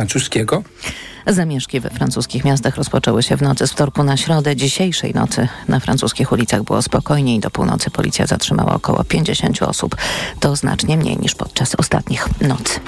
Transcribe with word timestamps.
francuskiego. 0.00 0.62
Zamieszki 1.26 1.80
we 1.80 1.90
francuskich 1.90 2.44
miastach 2.44 2.76
rozpoczęły 2.76 3.22
się 3.22 3.36
w 3.36 3.42
nocy 3.42 3.66
z 3.66 3.72
wtorku 3.72 4.02
na 4.02 4.16
środę. 4.16 4.56
Dzisiejszej 4.56 5.14
nocy 5.14 5.48
na 5.68 5.80
francuskich 5.80 6.32
ulicach 6.32 6.62
było 6.62 6.82
spokojniej. 6.82 7.40
Do 7.40 7.50
północy 7.50 7.90
policja 7.90 8.26
zatrzymała 8.26 8.74
około 8.74 9.04
50 9.04 9.62
osób. 9.62 9.96
To 10.40 10.56
znacznie 10.56 10.96
mniej 10.96 11.16
niż 11.16 11.34
podczas 11.34 11.74
ostatnich 11.74 12.28
nocy. 12.40 12.80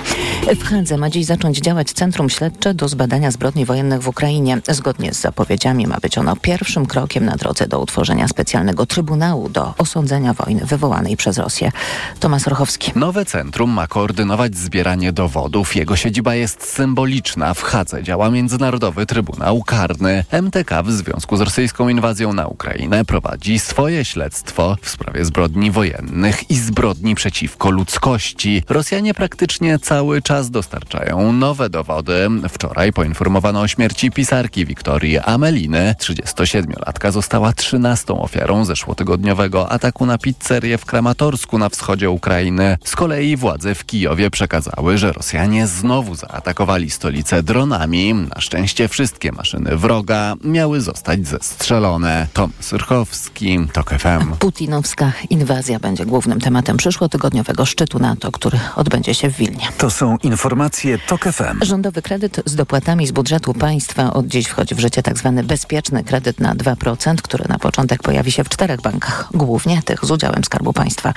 W 0.60 0.64
Hadze 0.64 0.96
ma 0.96 1.10
dziś 1.10 1.26
zacząć 1.26 1.58
działać 1.58 1.92
Centrum 1.92 2.30
Śledcze 2.30 2.74
do 2.74 2.88
zbadania 2.88 3.30
zbrodni 3.30 3.64
wojennych 3.64 4.02
w 4.02 4.08
Ukrainie. 4.08 4.60
Zgodnie 4.68 5.14
z 5.14 5.20
zapowiedziami 5.20 5.86
ma 5.86 5.96
być 6.02 6.18
ono 6.18 6.36
pierwszym 6.36 6.86
krokiem 6.86 7.24
na 7.24 7.36
drodze 7.36 7.66
do 7.66 7.80
utworzenia 7.80 8.28
specjalnego 8.28 8.86
Trybunału 8.86 9.48
do 9.48 9.74
osądzenia 9.78 10.34
wojny 10.34 10.66
wywołanej 10.66 11.16
przez 11.16 11.38
Rosję. 11.38 11.72
Tomasz 12.20 12.46
Rochowski. 12.46 12.92
Nowe 12.94 13.24
centrum 13.24 13.70
ma 13.70 13.86
koordynować 13.86 14.56
zbieranie 14.56 15.12
dowodów. 15.12 15.76
Jego 15.76 15.96
siedziba 15.96 16.34
jest 16.34 16.64
symboliczna. 16.64 17.54
W 17.54 17.62
Hadze 17.62 18.02
działa 18.02 18.30
Międzynarodowy 18.32 19.06
Trybunał 19.06 19.62
Karny. 19.62 20.24
MTK 20.30 20.82
w 20.82 20.92
związku 20.92 21.36
z 21.36 21.40
rosyjską 21.40 21.88
inwazją 21.88 22.32
na 22.32 22.46
Ukrainę 22.46 23.04
prowadzi 23.04 23.58
swoje 23.58 24.04
śledztwo 24.04 24.76
w 24.82 24.88
sprawie 24.88 25.24
zbrodni 25.24 25.70
wojennych 25.70 26.50
i 26.50 26.54
zbrodni 26.54 27.14
przeciwko 27.14 27.70
ludzkości. 27.70 28.62
Rosjanie 28.68 29.14
praktycznie 29.14 29.78
cały 29.78 30.22
czas 30.22 30.50
dostarczają 30.50 31.32
nowe 31.32 31.70
dowody. 31.70 32.28
Wczoraj 32.48 32.92
poinformowano 32.92 33.60
o 33.60 33.68
śmierci 33.68 34.10
pisarki 34.10 34.66
Wiktorii 34.66 35.18
Ameliny. 35.18 35.94
37-latka 36.00 37.10
została 37.10 37.52
13 37.52 38.14
ofiarą 38.14 38.64
zeszłotygodniowego 38.64 39.70
ataku 39.70 40.06
na 40.06 40.18
pizzerię 40.18 40.78
w 40.78 40.84
Kramatorsku 40.84 41.58
na 41.58 41.68
wschodzie 41.68 42.10
Ukrainy. 42.10 42.78
Z 42.84 42.96
kolei 42.96 43.36
władze 43.36 43.74
w 43.74 43.84
Kijowie 43.84 44.30
przekazały, 44.30 44.98
że 44.98 45.12
Rosjanie 45.12 45.66
znowu 45.66 46.14
zaatakowali 46.14 46.90
stolicę 46.90 47.42
dronami. 47.42 48.11
Na 48.14 48.40
szczęście 48.40 48.88
wszystkie 48.88 49.32
maszyny 49.32 49.76
wroga 49.76 50.34
miały 50.44 50.80
zostać 50.80 51.28
zestrzelone. 51.28 52.26
Tom 52.32 52.52
Syrchowski, 52.60 53.58
TOK 53.72 53.90
FM. 53.90 54.36
Putinowska 54.38 55.12
inwazja 55.30 55.78
będzie 55.78 56.06
głównym 56.06 56.40
tematem 56.40 56.76
przyszłotygodniowego 56.76 57.66
szczytu 57.66 57.98
NATO, 57.98 58.32
który 58.32 58.58
odbędzie 58.76 59.14
się 59.14 59.30
w 59.30 59.36
Wilnie. 59.36 59.68
To 59.78 59.90
są 59.90 60.16
informacje 60.22 60.98
TOK 60.98 61.24
FM. 61.24 61.64
Rządowy 61.64 62.02
kredyt 62.02 62.42
z 62.46 62.54
dopłatami 62.54 63.06
z 63.06 63.12
budżetu 63.12 63.54
państwa. 63.54 64.12
Od 64.12 64.26
dziś 64.26 64.46
wchodzi 64.46 64.74
w 64.74 64.80
życie 64.80 65.02
tzw. 65.02 65.32
Tak 65.36 65.46
bezpieczny 65.46 66.04
kredyt 66.04 66.40
na 66.40 66.54
2%, 66.54 67.16
który 67.16 67.44
na 67.48 67.58
początek 67.58 68.02
pojawi 68.02 68.32
się 68.32 68.44
w 68.44 68.48
czterech 68.48 68.80
bankach, 68.80 69.28
głównie 69.34 69.82
tych 69.82 70.04
z 70.04 70.10
udziałem 70.10 70.44
Skarbu 70.44 70.72
Państwa. 70.72 71.14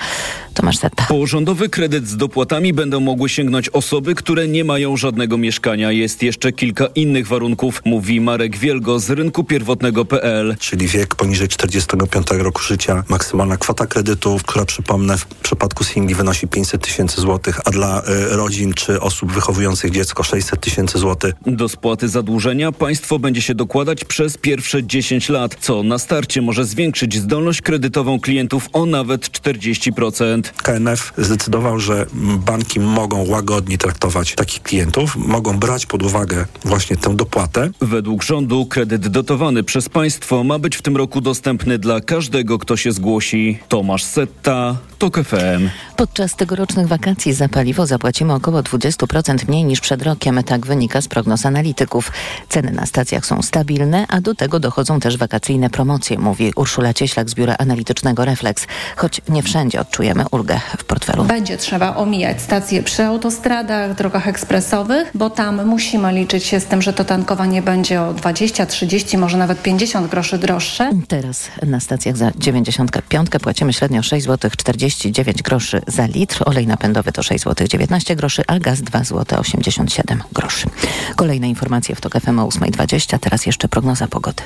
Tomasz 0.54 0.76
Setta. 0.76 1.06
Po 1.08 1.26
rządowy 1.26 1.68
kredyt 1.68 2.08
z 2.08 2.16
dopłatami 2.16 2.72
będą 2.72 3.00
mogły 3.00 3.28
sięgnąć 3.28 3.68
osoby, 3.68 4.14
które 4.14 4.48
nie 4.48 4.64
mają 4.64 4.96
żadnego 4.96 5.38
mieszkania. 5.38 5.92
Jest 5.92 6.22
jeszcze 6.22 6.52
kilka 6.52 6.85
innych 6.94 7.26
warunków, 7.26 7.82
mówi 7.84 8.20
Marek 8.20 8.56
Wielgo 8.56 9.00
z 9.00 9.10
rynku 9.10 9.44
pierwotnego.pl. 9.44 10.56
Czyli 10.60 10.86
wiek 10.86 11.14
poniżej 11.14 11.48
45 11.48 12.26
roku 12.30 12.62
życia, 12.62 13.04
maksymalna 13.08 13.56
kwota 13.56 13.86
kredytu, 13.86 14.38
która 14.46 14.64
przypomnę 14.64 15.18
w 15.18 15.26
przypadku 15.26 15.84
singli 15.84 16.14
wynosi 16.14 16.48
500 16.48 16.82
tysięcy 16.82 17.20
złotych, 17.20 17.60
a 17.64 17.70
dla 17.70 18.02
y, 18.02 18.36
rodzin 18.36 18.74
czy 18.74 19.00
osób 19.00 19.32
wychowujących 19.32 19.90
dziecko 19.90 20.22
600 20.22 20.60
tysięcy 20.60 20.98
złotych. 20.98 21.34
Do 21.46 21.68
spłaty 21.68 22.08
zadłużenia 22.08 22.72
państwo 22.72 23.18
będzie 23.18 23.42
się 23.42 23.54
dokładać 23.54 24.04
przez 24.04 24.38
pierwsze 24.38 24.84
10 24.84 25.28
lat, 25.28 25.56
co 25.60 25.82
na 25.82 25.98
starcie 25.98 26.42
może 26.42 26.64
zwiększyć 26.64 27.16
zdolność 27.16 27.62
kredytową 27.62 28.20
klientów 28.20 28.68
o 28.72 28.86
nawet 28.86 29.30
40%. 29.30 30.42
KNF 30.62 31.12
zdecydował, 31.18 31.80
że 31.80 32.06
banki 32.46 32.80
mogą 32.80 33.26
łagodnie 33.28 33.78
traktować 33.78 34.34
takich 34.34 34.62
klientów, 34.62 35.16
mogą 35.16 35.58
brać 35.58 35.86
pod 35.86 36.02
uwagę 36.02 36.46
właśnie 36.76 36.96
tę 36.96 37.16
dopłatę. 37.16 37.70
Według 37.80 38.22
rządu 38.22 38.66
kredyt 38.66 39.08
dotowany 39.08 39.62
przez 39.62 39.88
państwo 39.88 40.44
ma 40.44 40.58
być 40.58 40.76
w 40.76 40.82
tym 40.82 40.96
roku 40.96 41.20
dostępny 41.20 41.78
dla 41.78 42.00
każdego, 42.00 42.58
kto 42.58 42.76
się 42.76 42.92
zgłosi. 42.92 43.58
Tomasz 43.68 44.04
Setta, 44.04 44.76
TOK 44.98 45.18
FM. 45.18 45.68
Podczas 45.96 46.36
tegorocznych 46.36 46.88
wakacji 46.88 47.32
za 47.32 47.48
paliwo 47.48 47.86
zapłacimy 47.86 48.34
około 48.34 48.60
20% 48.60 49.48
mniej 49.48 49.64
niż 49.64 49.80
przed 49.80 50.02
rokiem. 50.02 50.42
Tak 50.42 50.66
wynika 50.66 51.00
z 51.00 51.08
prognoz 51.08 51.46
analityków. 51.46 52.12
Ceny 52.48 52.72
na 52.72 52.86
stacjach 52.86 53.26
są 53.26 53.42
stabilne, 53.42 54.06
a 54.08 54.20
do 54.20 54.34
tego 54.34 54.60
dochodzą 54.60 55.00
też 55.00 55.16
wakacyjne 55.16 55.70
promocje, 55.70 56.18
mówi 56.18 56.52
Urszula 56.56 56.94
Cieślak 56.94 57.30
z 57.30 57.34
biura 57.34 57.54
analitycznego 57.58 58.24
Reflex. 58.24 58.66
Choć 58.96 59.20
nie 59.28 59.42
wszędzie 59.42 59.80
odczujemy 59.80 60.24
ulgę 60.30 60.60
w 60.78 60.84
portfelu. 60.84 61.24
Będzie 61.24 61.56
trzeba 61.56 61.96
omijać 61.96 62.42
stacje 62.42 62.82
przy 62.82 63.04
autostradach, 63.04 63.94
drogach 63.94 64.28
ekspresowych, 64.28 65.10
bo 65.14 65.30
tam 65.30 65.66
musimy 65.66 66.12
liczyć 66.12 66.44
się 66.44 66.60
z 66.60 66.65
tym, 66.66 66.82
że 66.82 66.92
to 66.92 67.04
tankowanie 67.04 67.62
będzie 67.62 68.02
o 68.02 68.14
20, 68.14 68.66
30, 68.66 69.18
może 69.18 69.38
nawet 69.38 69.62
50 69.62 70.10
groszy 70.10 70.38
droższe. 70.38 70.90
Teraz 71.08 71.48
na 71.66 71.80
stacjach 71.80 72.16
za 72.16 72.30
95 72.38 73.30
płacimy 73.42 73.72
średnio 73.72 74.02
6 74.02 74.26
zł 74.26 74.50
49 74.56 75.42
groszy 75.42 75.82
za 75.86 76.06
litr. 76.06 76.42
Olej 76.46 76.66
napędowy 76.66 77.12
to 77.12 77.22
6 77.22 77.44
zł 77.44 77.66
19 77.66 78.16
groszy, 78.16 78.42
a 78.46 78.58
gaz 78.58 78.82
2 78.82 79.04
zł 79.04 79.40
87 79.40 80.22
groszy. 80.32 80.66
Kolejne 81.16 81.48
informacje 81.48 81.94
w 81.94 82.00
TOK 82.00 82.20
FM 82.20 82.38
o 82.38 82.48
8.20. 82.48 83.18
Teraz 83.18 83.46
jeszcze 83.46 83.68
prognoza 83.68 84.08
pogody. 84.08 84.42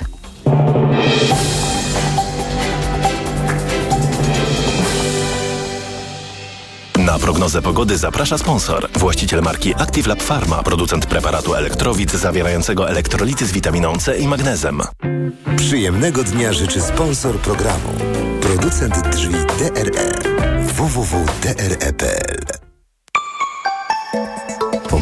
Na 7.11 7.19
prognozę 7.19 7.63
pogody 7.63 7.99
zaprasza 7.99 8.39
sponsor. 8.39 8.89
Właściciel 8.93 9.43
marki 9.43 9.75
Active 9.75 10.07
Lab 10.07 10.23
Pharma, 10.23 10.63
producent 10.63 11.07
preparatu 11.07 11.55
elektrowid 11.55 12.13
zawierającego 12.13 12.91
elektrolity 12.91 13.47
z 13.47 13.53
witaminą 13.53 13.99
C 13.99 14.19
i 14.19 14.29
magnezem. 14.29 14.83
Przyjemnego 15.57 16.25
dnia 16.25 16.53
życzy 16.53 16.81
sponsor 16.81 17.39
programu. 17.39 17.89
Producent 18.41 19.09
drzwi 19.09 19.35
DRE. 19.59 20.13
www.dre.pl 20.63 22.70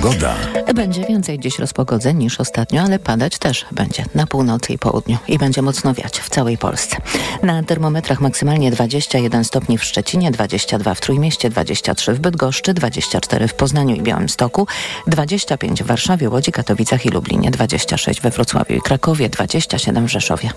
Pogoda. 0.03 0.37
Będzie 0.75 1.05
więcej 1.05 1.39
dziś 1.39 1.59
rozpogodzeń 1.59 2.17
niż 2.17 2.41
ostatnio, 2.41 2.83
ale 2.83 2.99
padać 2.99 3.39
też 3.39 3.67
będzie 3.73 4.05
na 4.15 4.27
północy 4.27 4.73
i 4.73 4.79
południu 4.79 5.19
i 5.29 5.39
będzie 5.39 5.63
mocno 5.63 5.95
wiać 5.95 6.21
w 6.21 6.29
całej 6.29 6.59
Polsce. 6.59 6.97
Na 7.43 7.63
termometrach 7.63 8.21
maksymalnie 8.21 8.71
21 8.71 9.45
stopni 9.45 9.79
w 9.79 9.85
Szczecinie, 9.85 10.31
22 10.31 10.95
w 10.95 11.01
Trójmieście, 11.01 11.51
23 11.51 12.15
w 12.15 12.21
Bydgoszczy, 12.21 12.75
24 12.75 13.49
w 13.49 13.55
Poznaniu 13.55 13.97
i 13.97 14.03
Białymstoku, 14.03 14.67
25 15.07 15.83
w 15.83 15.87
Warszawie, 15.87 16.31
Łodzi, 16.31 16.53
Katowicach 16.53 17.07
i 17.07 17.09
Lublinie, 17.09 17.51
26 17.51 18.21
we 18.21 18.31
Wrocławiu 18.31 18.75
i 18.75 18.81
Krakowie, 18.81 19.29
27 19.29 20.07
w 20.07 20.11
Rzeszowie. 20.11 20.51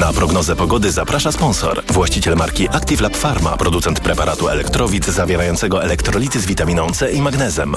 Na 0.00 0.12
prognozę 0.12 0.56
pogody 0.56 0.92
zaprasza 0.92 1.32
sponsor. 1.32 1.82
Właściciel 1.92 2.36
marki 2.36 2.68
Active 2.68 3.00
Lab 3.00 3.16
Pharma, 3.16 3.56
producent 3.56 4.00
preparatu 4.00 4.48
elektrowid 4.48 5.06
zawierającego 5.06 5.84
elektrolity 5.84 6.40
z 6.40 6.46
witaminą 6.46 6.90
C 6.90 7.12
i 7.12 7.22
magnezem. 7.22 7.76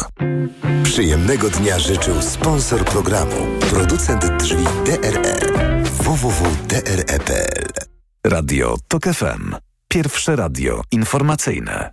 Przyjemnego 0.83 1.49
dnia 1.49 1.79
życzył 1.79 2.21
sponsor 2.21 2.85
programu. 2.85 3.35
Producent 3.69 4.25
drzwi 4.39 4.63
DRE. 4.85 5.39
www.dre.pl 5.83 7.67
Radio 8.25 8.75
TOK 8.87 9.03
FM. 9.03 9.55
Pierwsze 9.87 10.35
radio 10.35 10.81
informacyjne. 10.91 11.91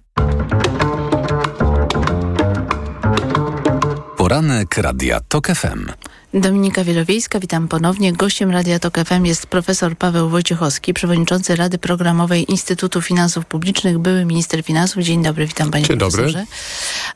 Poranek 4.16 4.76
Radia 4.78 5.20
TOK 5.28 5.46
FM. 5.46 5.86
Dominika 6.34 6.84
Wielowiejska, 6.84 7.40
witam 7.40 7.68
ponownie. 7.68 8.12
Gościem 8.12 8.50
Radia 8.50 8.78
Tok 8.78 8.98
FM 8.98 9.24
jest 9.24 9.46
profesor 9.46 9.96
Paweł 9.96 10.28
Wojciechowski, 10.28 10.94
przewodniczący 10.94 11.56
Rady 11.56 11.78
Programowej 11.78 12.50
Instytutu 12.50 13.02
Finansów 13.02 13.46
Publicznych, 13.46 13.98
były 13.98 14.24
minister 14.24 14.62
finansów. 14.62 15.02
Dzień 15.02 15.22
dobry, 15.22 15.46
witam 15.46 15.70
panie 15.70 15.84
Dzień 15.84 15.98
profesorze. 15.98 16.38
Dobry. 16.38 16.46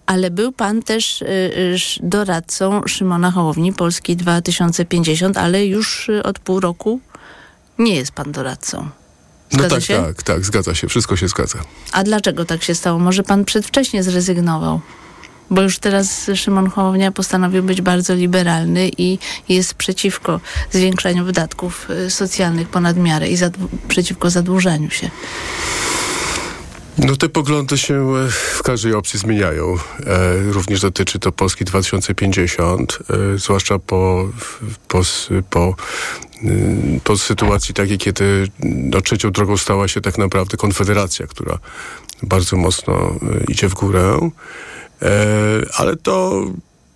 Ale 0.06 0.30
był 0.30 0.52
pan 0.52 0.82
też 0.82 1.22
y, 1.22 1.26
y, 1.26 1.76
doradcą 2.02 2.82
Szymona 2.86 3.30
Hołowni, 3.30 3.72
Polski 3.72 4.16
2050, 4.16 5.36
ale 5.36 5.66
już 5.66 6.08
y, 6.08 6.22
od 6.22 6.38
pół 6.38 6.60
roku 6.60 7.00
nie 7.78 7.96
jest 7.96 8.12
pan 8.12 8.32
doradcą. 8.32 8.88
Zgadza 9.50 9.68
no 9.68 9.74
tak, 9.74 9.84
się? 9.84 9.96
tak, 9.96 10.22
tak, 10.22 10.44
zgadza 10.44 10.74
się, 10.74 10.88
wszystko 10.88 11.16
się 11.16 11.28
zgadza. 11.28 11.58
A 11.92 12.04
dlaczego 12.04 12.44
tak 12.44 12.62
się 12.62 12.74
stało? 12.74 12.98
Może 12.98 13.22
pan 13.22 13.44
przedwcześnie 13.44 14.02
zrezygnował? 14.02 14.80
Bo 15.50 15.62
już 15.62 15.78
teraz 15.78 16.30
Szymon 16.34 16.70
Hołownia 16.70 17.12
postanowił 17.12 17.62
być 17.62 17.82
bardzo 17.82 18.14
liberalny 18.14 18.90
i 18.98 19.18
jest 19.48 19.74
przeciwko 19.74 20.40
zwiększaniu 20.70 21.24
wydatków 21.24 21.90
y, 21.90 22.10
socjalnych 22.10 22.68
ponad 22.68 22.96
miarę 22.96 23.28
i 23.28 23.36
przeciwko 23.88 24.30
zadłużaniu 24.30 24.90
się. 24.90 25.10
No 26.98 27.16
te 27.16 27.28
poglądy 27.28 27.78
się 27.78 27.94
e, 27.94 28.30
w 28.30 28.62
każdej 28.62 28.94
opcji 28.94 29.18
zmieniają. 29.18 29.74
E, 30.06 30.52
również 30.52 30.80
dotyczy 30.80 31.18
to 31.18 31.32
Polski 31.32 31.64
2050, 31.64 32.98
e, 33.34 33.38
zwłaszcza 33.38 33.78
po, 33.78 34.28
po, 34.88 35.00
po, 35.50 35.74
y, 36.44 37.00
po 37.04 37.18
sytuacji 37.18 37.74
takiej, 37.74 37.98
kiedy 37.98 38.48
no, 38.64 39.00
trzecią 39.00 39.30
drogą 39.30 39.56
stała 39.56 39.88
się 39.88 40.00
tak 40.00 40.18
naprawdę 40.18 40.56
Konfederacja, 40.56 41.26
która 41.26 41.58
bardzo 42.22 42.56
mocno 42.56 43.14
idzie 43.48 43.68
w 43.68 43.74
górę. 43.74 44.30
E, 45.02 45.08
ale 45.76 45.96
to 45.96 46.44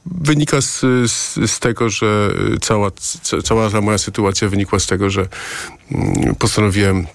wynika 0.07 0.61
z, 0.61 0.81
z, 1.07 1.35
z 1.51 1.59
tego, 1.59 1.91
że 1.91 2.31
cała, 2.61 2.91
cała 3.45 3.71
ta 3.71 3.81
moja 3.81 3.99
sytuacja 3.99 4.49
wynikła 4.49 4.79
z 4.79 4.87
tego, 4.87 5.11
że 5.11 5.29
mm, 5.93 6.35
postanowiłem 6.35 7.07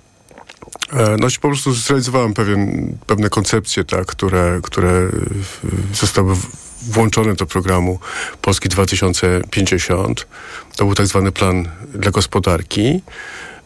e, 0.94 1.15
no, 1.19 1.27
po 1.41 1.47
prostu 1.47 1.74
zrealizowałem 1.74 2.33
pewien, 2.33 2.94
pewne 3.07 3.30
koncepcje, 3.30 3.83
tak, 3.83 4.06
które, 4.06 4.59
które 4.63 5.09
zostały 5.94 6.35
włączone 6.81 7.33
do 7.33 7.45
programu 7.45 8.00
Polski 8.41 8.69
2050. 8.69 10.27
To 10.75 10.85
był 10.85 10.95
tak 10.95 11.07
zwany 11.07 11.31
plan 11.31 11.69
dla 11.94 12.12
gospodarki, 12.12 13.01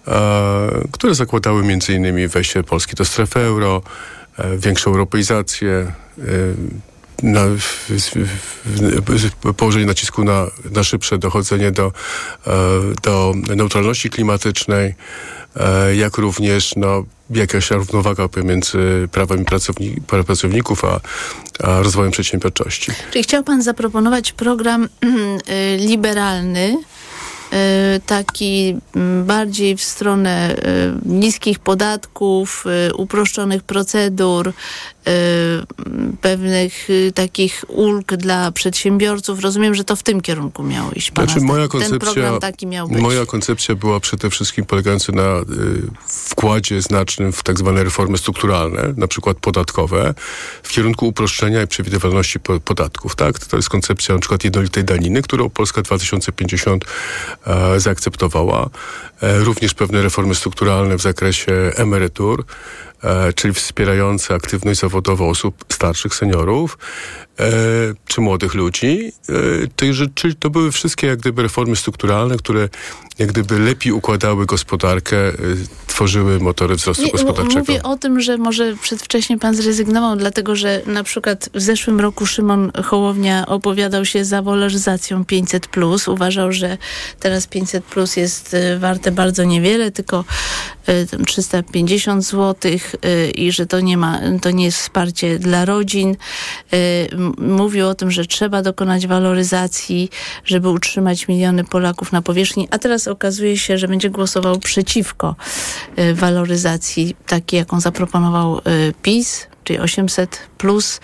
e, 0.07 0.87
które 0.91 1.15
zakładały 1.15 1.63
innymi 1.89 2.27
wejście 2.27 2.63
Polski 2.63 2.95
do 2.95 3.05
strefy 3.05 3.39
euro, 3.39 3.81
większą 4.57 4.91
europeizację, 4.91 5.91
na, 7.23 7.41
położenie 9.57 9.85
nacisku 9.85 10.23
na, 10.23 10.47
na 10.71 10.83
szybsze 10.83 11.17
dochodzenie 11.17 11.71
do, 11.71 11.91
e, 12.47 12.51
do 13.03 13.33
neutralności 13.55 14.09
klimatycznej, 14.09 14.95
e, 15.55 15.95
jak 15.95 16.17
również 16.17 16.75
no, 16.75 17.03
jakaś 17.29 17.71
równowaga 17.71 18.27
pomiędzy 18.27 19.07
prawami 19.11 19.45
pracowni 19.45 19.95
pracowników 20.07 20.85
a, 20.85 20.99
a 21.63 21.81
rozwojem 21.81 22.11
przedsiębiorczości. 22.11 22.91
Czyli 23.11 23.23
chciał 23.23 23.43
pan 23.43 23.63
zaproponować 23.63 24.31
program 24.31 24.83
y, 24.83 25.77
liberalny, 25.77 26.77
Y, 27.53 27.99
taki 28.05 28.77
mm, 28.95 29.25
bardziej 29.25 29.77
w 29.77 29.83
stronę 29.83 30.55
y, 30.55 30.59
niskich 31.05 31.59
podatków, 31.59 32.65
uproszczonych 32.97 33.63
procedur, 33.63 34.53
pewnych 36.21 36.87
takich 37.13 37.65
ulg 37.67 38.15
dla 38.15 38.51
przedsiębiorców. 38.51 39.39
Rozumiem, 39.39 39.75
że 39.75 39.83
to 39.83 39.95
w 39.95 40.03
tym 40.03 40.21
kierunku 40.21 40.63
miało 40.63 40.91
iść. 40.91 41.11
Pana 41.11 41.27
znaczy, 41.27 41.45
moja 41.45 41.67
koncepcja, 41.67 41.99
ten 41.99 41.99
program 41.99 42.39
taki 42.39 42.67
miał 42.67 42.87
być. 42.87 43.01
Moja 43.01 43.25
koncepcja 43.25 43.75
była 43.75 43.99
przede 43.99 44.29
wszystkim 44.29 44.65
polegająca 44.65 45.11
na 45.11 45.39
y, 45.39 45.43
wkładzie 46.07 46.81
znacznym 46.81 47.33
w 47.33 47.43
tak 47.43 47.59
zwane 47.59 47.83
reformy 47.83 48.17
strukturalne, 48.17 48.93
na 48.97 49.07
przykład 49.07 49.37
podatkowe, 49.37 50.13
w 50.63 50.69
kierunku 50.69 51.07
uproszczenia 51.07 51.61
i 51.61 51.67
przewidywalności 51.67 52.39
po, 52.39 52.59
podatków. 52.59 53.15
Tak? 53.15 53.39
To 53.39 53.57
jest 53.57 53.69
koncepcja 53.69 54.15
na 54.15 54.21
przykład 54.21 54.43
jednolitej 54.43 54.83
daniny, 54.83 55.21
którą 55.21 55.49
Polska 55.49 55.81
2050 55.81 56.85
e, 57.47 57.79
zaakceptowała. 57.79 58.69
E, 59.21 59.39
również 59.39 59.73
pewne 59.73 60.01
reformy 60.01 60.35
strukturalne 60.35 60.97
w 60.97 61.01
zakresie 61.01 61.53
emerytur, 61.75 62.45
e, 63.03 63.33
czyli 63.33 63.53
wspierające 63.53 64.33
aktywność 64.35 64.79
zawodową 64.79 65.29
osób 65.29 65.65
starszych, 65.69 66.15
seniorów, 66.15 66.77
czy 68.07 68.21
młodych 68.21 68.53
ludzi. 68.53 69.11
E, 69.79 70.07
czyli 70.15 70.35
to 70.35 70.49
były 70.49 70.71
wszystkie 70.71 71.07
jak 71.07 71.19
gdyby 71.19 71.41
reformy 71.41 71.75
strukturalne, 71.75 72.37
które 72.37 72.69
jak 73.19 73.29
gdyby 73.29 73.59
lepiej 73.59 73.91
układały 73.91 74.45
gospodarkę, 74.45 75.17
e, 75.17 75.33
tworzyły 75.87 76.39
motory 76.39 76.75
wzrostu 76.75 77.03
Nie, 77.03 77.11
gospodarczego. 77.11 77.59
Mówię 77.59 77.83
o 77.83 77.97
tym, 77.97 78.21
że 78.21 78.37
może 78.37 78.75
przedwcześnie 78.81 79.39
pan 79.39 79.55
zrezygnował, 79.55 80.15
dlatego 80.15 80.55
że 80.55 80.81
na 80.85 81.03
przykład 81.03 81.49
w 81.53 81.61
zeszłym 81.61 81.99
roku 81.99 82.25
Szymon 82.25 82.71
Hołownia 82.85 83.45
opowiadał 83.47 84.05
się 84.05 84.25
za 84.25 84.41
waloryzacją 84.41 85.23
500+. 85.23 86.11
Uważał, 86.11 86.51
że 86.51 86.77
teraz 87.19 87.47
500+, 87.47 88.17
jest 88.17 88.53
e, 88.53 88.79
warte 88.79 89.11
bardzo 89.11 89.43
niewiele, 89.43 89.91
tylko 89.91 90.25
350 91.25 92.25
zł 92.25 92.71
i 93.35 93.51
że 93.51 93.65
to 93.65 93.79
nie 93.79 93.97
ma, 93.97 94.19
to 94.41 94.51
nie 94.51 94.65
jest 94.65 94.77
wsparcie 94.77 95.39
dla 95.39 95.65
rodzin 95.65 96.15
mówił 97.37 97.87
o 97.87 97.95
tym, 97.95 98.11
że 98.11 98.25
trzeba 98.25 98.61
dokonać 98.61 99.07
waloryzacji, 99.07 100.09
żeby 100.45 100.69
utrzymać 100.69 101.27
miliony 101.27 101.63
Polaków 101.63 102.11
na 102.11 102.21
powierzchni, 102.21 102.67
a 102.71 102.77
teraz 102.77 103.07
okazuje 103.07 103.57
się, 103.57 103.77
że 103.77 103.87
będzie 103.87 104.09
głosował 104.09 104.59
przeciwko 104.59 105.35
y, 105.99 106.13
waloryzacji 106.13 107.15
takiej, 107.27 107.57
jaką 107.57 107.79
zaproponował 107.79 108.57
y, 108.57 108.61
PiS, 109.01 109.47
czyli 109.63 109.79
800 109.79 110.39
plus 110.57 110.99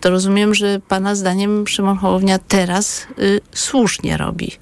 to 0.00 0.10
rozumiem, 0.10 0.54
że 0.54 0.80
pana 0.88 1.14
zdaniem 1.14 1.66
Szymon 1.66 1.96
Hołownia 1.96 2.38
teraz 2.38 3.06
y, 3.18 3.40
słusznie 3.54 4.16
robi, 4.16 4.52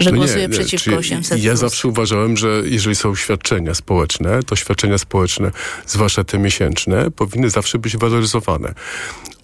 że 0.00 0.10
no 0.10 0.16
głosuje 0.16 0.42
nie, 0.42 0.48
przeciwko 0.48 0.96
800. 0.96 1.42
Ja 1.42 1.56
zawsze 1.56 1.88
uważałem, 1.88 2.36
że 2.36 2.62
jeżeli 2.64 2.96
są 2.96 3.14
świadczenia 3.14 3.74
społeczne, 3.74 4.42
to 4.42 4.56
świadczenia 4.56 4.98
społeczne, 4.98 5.50
zwłaszcza 5.86 6.24
te 6.24 6.38
miesięczne, 6.38 7.10
powinny 7.10 7.50
zawsze 7.50 7.78
być 7.78 7.96
waloryzowane. 7.96 8.74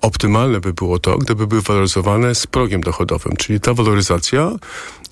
Optymalne 0.05 0.61
by 0.61 0.73
było 0.73 0.99
to, 0.99 1.19
gdyby 1.19 1.47
były 1.47 1.63
waloryzowane 1.63 2.35
z 2.35 2.47
progiem 2.47 2.81
dochodowym, 2.81 3.37
czyli 3.37 3.61
ta 3.61 3.75
waloryzacja 3.75 4.53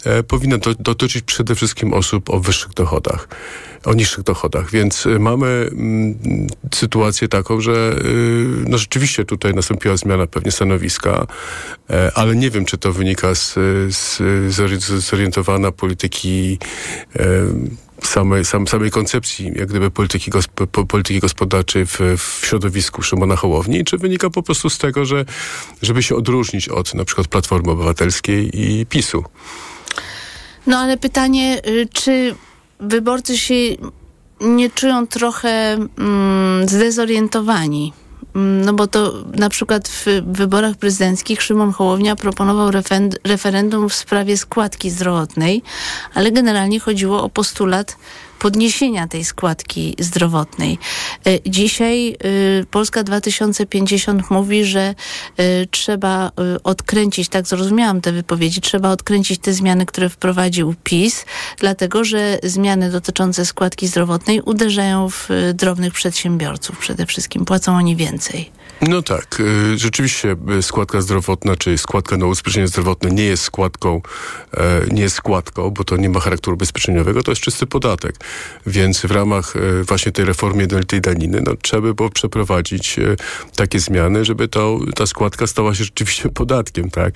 e, 0.04 0.22
powinna 0.22 0.58
do, 0.58 0.74
dotyczyć 0.74 1.24
przede 1.24 1.54
wszystkim 1.54 1.94
osób 1.94 2.30
o 2.30 2.40
wyższych 2.40 2.74
dochodach, 2.74 3.28
o 3.84 3.94
niższych 3.94 4.24
dochodach. 4.24 4.70
Więc 4.70 5.06
e, 5.06 5.18
mamy 5.18 5.46
mm, 5.72 6.46
sytuację 6.74 7.28
taką, 7.28 7.60
że 7.60 7.72
y, 7.72 8.46
no 8.68 8.78
rzeczywiście 8.78 9.24
tutaj 9.24 9.54
nastąpiła 9.54 9.96
zmiana 9.96 10.26
pewnie 10.26 10.52
stanowiska, 10.52 11.26
e, 11.90 12.12
ale 12.14 12.36
nie 12.36 12.50
wiem, 12.50 12.64
czy 12.64 12.78
to 12.78 12.92
wynika 12.92 13.34
z, 13.34 13.54
z, 13.94 14.16
z 14.54 15.04
zorientowana 15.04 15.72
polityki 15.72 16.58
samej, 18.02 18.44
sam, 18.44 18.68
samej 18.68 18.90
koncepcji 18.90 19.52
jak 19.56 19.68
gdyby 19.68 19.90
polityki, 19.90 20.30
polityki 20.88 21.20
gospodarczej 21.20 21.86
w, 21.86 21.98
w 22.18 22.46
środowisku 22.46 23.02
Szymona 23.02 23.36
Hołowni, 23.36 23.84
czy 23.84 23.98
wynika 23.98 24.30
po 24.30 24.42
prostu 24.42 24.70
z 24.70 24.78
tego, 24.78 25.04
że 25.04 25.24
żeby 25.82 26.02
się 26.02 26.16
odróżnić 26.16 26.68
od 26.68 26.94
na 26.94 27.04
przykład 27.04 27.28
Platformy 27.28 27.70
Obywatelskiej 27.72 28.60
i 28.60 28.86
PiSu? 28.86 29.24
No 30.66 30.78
ale 30.78 30.96
pytanie, 30.96 31.62
y, 31.66 31.88
czy 31.92 32.34
wyborcy 32.80 33.38
się 33.38 33.54
nie 34.40 34.70
czują 34.70 35.06
trochę 35.06 35.78
mm, 35.98 36.68
zdezorientowani? 36.68 37.92
Mm, 38.34 38.64
no 38.64 38.72
bo 38.72 38.86
to 38.86 39.12
na 39.34 39.48
przykład 39.48 39.88
w 39.88 40.06
wyborach 40.26 40.76
prezydenckich 40.76 41.42
Szymon 41.42 41.72
Hołownia 41.72 42.16
proponował 42.16 42.70
referendum 43.24 43.88
w 43.88 43.94
sprawie 43.94 44.36
składki 44.36 44.90
zdrowotnej, 44.90 45.62
ale 46.14 46.32
generalnie 46.32 46.80
chodziło 46.80 47.22
o 47.22 47.28
postulat 47.28 47.96
podniesienia 48.42 49.08
tej 49.08 49.24
składki 49.24 49.96
zdrowotnej. 49.98 50.78
E, 51.26 51.50
dzisiaj 51.50 52.08
e, 52.08 52.14
Polska 52.70 53.02
2050 53.02 54.30
mówi, 54.30 54.64
że 54.64 54.80
e, 54.80 54.94
trzeba 55.66 56.30
odkręcić, 56.64 57.28
tak 57.28 57.46
zrozumiałam 57.46 58.00
te 58.00 58.12
wypowiedzi, 58.12 58.60
trzeba 58.60 58.90
odkręcić 58.90 59.40
te 59.40 59.52
zmiany, 59.52 59.86
które 59.86 60.08
wprowadził 60.08 60.74
PiS, 60.84 61.24
dlatego 61.58 62.04
że 62.04 62.38
zmiany 62.42 62.90
dotyczące 62.90 63.46
składki 63.46 63.88
zdrowotnej 63.88 64.40
uderzają 64.40 65.08
w 65.10 65.28
drobnych 65.54 65.92
przedsiębiorców 65.92 66.78
przede 66.78 67.06
wszystkim. 67.06 67.44
Płacą 67.44 67.76
oni 67.76 67.96
więcej. 67.96 68.61
No 68.88 69.02
tak, 69.02 69.40
y, 69.40 69.78
rzeczywiście 69.78 70.36
y, 70.58 70.62
składka 70.62 71.00
zdrowotna, 71.00 71.56
czy 71.56 71.78
składka 71.78 72.16
na 72.16 72.26
ubezpieczenie 72.26 72.68
zdrowotne 72.68 73.10
nie 73.10 73.24
jest 73.24 73.42
składką, 73.42 74.00
e, 74.56 74.80
nie 74.90 75.02
jest 75.02 75.16
składką, 75.16 75.70
bo 75.70 75.84
to 75.84 75.96
nie 75.96 76.08
ma 76.08 76.20
charakteru 76.20 76.54
ubezpieczeniowego, 76.54 77.22
to 77.22 77.30
jest 77.30 77.42
czysty 77.42 77.66
podatek. 77.66 78.14
Więc 78.66 79.00
w 79.00 79.10
ramach 79.10 79.56
e, 79.56 79.84
właśnie 79.84 80.12
tej 80.12 80.24
reformy 80.24 80.62
jednolitej 80.62 81.00
daniny, 81.00 81.42
no 81.46 81.52
trzeba 81.62 81.92
było 81.92 82.10
przeprowadzić 82.10 82.98
e, 82.98 83.16
takie 83.56 83.80
zmiany, 83.80 84.24
żeby 84.24 84.48
to, 84.48 84.78
ta 84.94 85.06
składka 85.06 85.46
stała 85.46 85.74
się 85.74 85.84
rzeczywiście 85.84 86.28
podatkiem, 86.28 86.90
tak? 86.90 87.14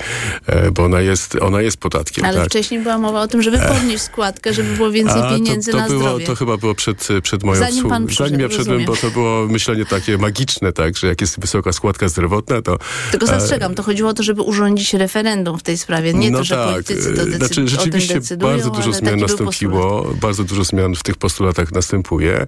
Bo 0.73 0.85
ona 0.85 1.01
jest, 1.01 1.37
ona 1.41 1.63
jest 1.63 1.77
podatkiem. 1.77 2.25
Ale 2.25 2.37
tak? 2.37 2.47
wcześniej 2.47 2.81
była 2.81 2.99
mowa 2.99 3.21
o 3.21 3.29
tym, 3.29 3.43
żeby 3.43 3.59
podnieść 3.59 4.05
składkę, 4.05 4.55
żeby 4.55 4.77
było 4.77 4.91
więcej 4.91 5.23
A, 5.23 5.31
pieniędzy 5.31 5.71
to, 5.71 5.77
to 5.77 5.83
na 5.83 5.89
było, 5.89 6.01
zdrowie. 6.01 6.27
To 6.27 6.35
chyba 6.35 6.57
było 6.57 6.75
przed, 6.75 7.09
przed 7.23 7.43
moją... 7.43 7.61
Zanim 7.61 7.89
pan 7.89 8.07
przyszedł, 8.07 8.29
Zanim 8.29 8.41
ja 8.41 8.49
przyszedłem, 8.49 8.85
bo 8.85 8.97
to 8.97 9.11
było 9.11 9.47
myślenie 9.47 9.87
takie 9.87 10.19
magiczne, 10.19 10.73
tak, 10.73 10.97
że 10.97 11.07
jak 11.07 11.21
jest 11.21 11.41
wysoka 11.41 11.56
wysoka 11.57 11.73
składka 11.73 12.09
zdrowotna, 12.09 12.63
to... 12.63 12.79
Tylko 13.11 13.27
zastrzegam, 13.27 13.75
to 13.75 13.83
chodziło 13.83 14.11
o 14.11 14.15
to, 14.15 14.23
żeby 14.23 14.43
urządzić 14.43 14.95
referendum 14.95 15.59
w 15.59 15.63
tej 15.63 15.79
sprawie, 15.79 16.15
nie 16.15 16.31
no 16.31 16.39
to, 16.39 16.45
że 16.45 16.55
tak. 16.55 16.71
politycy 16.71 17.15
to 17.15 17.23
decy- 17.23 17.37
znaczy, 17.37 17.69
rzeczywiście 17.69 18.21
bardzo 18.37 18.71
dużo 18.71 18.93
zmian 18.93 19.21
nastąpiło, 19.21 20.15
bardzo 20.21 20.45
dużo 20.45 20.65
zmian 20.65 20.95
w 20.95 21.03
tych 21.03 21.17
postulatach 21.17 21.73
następuje 21.73 22.47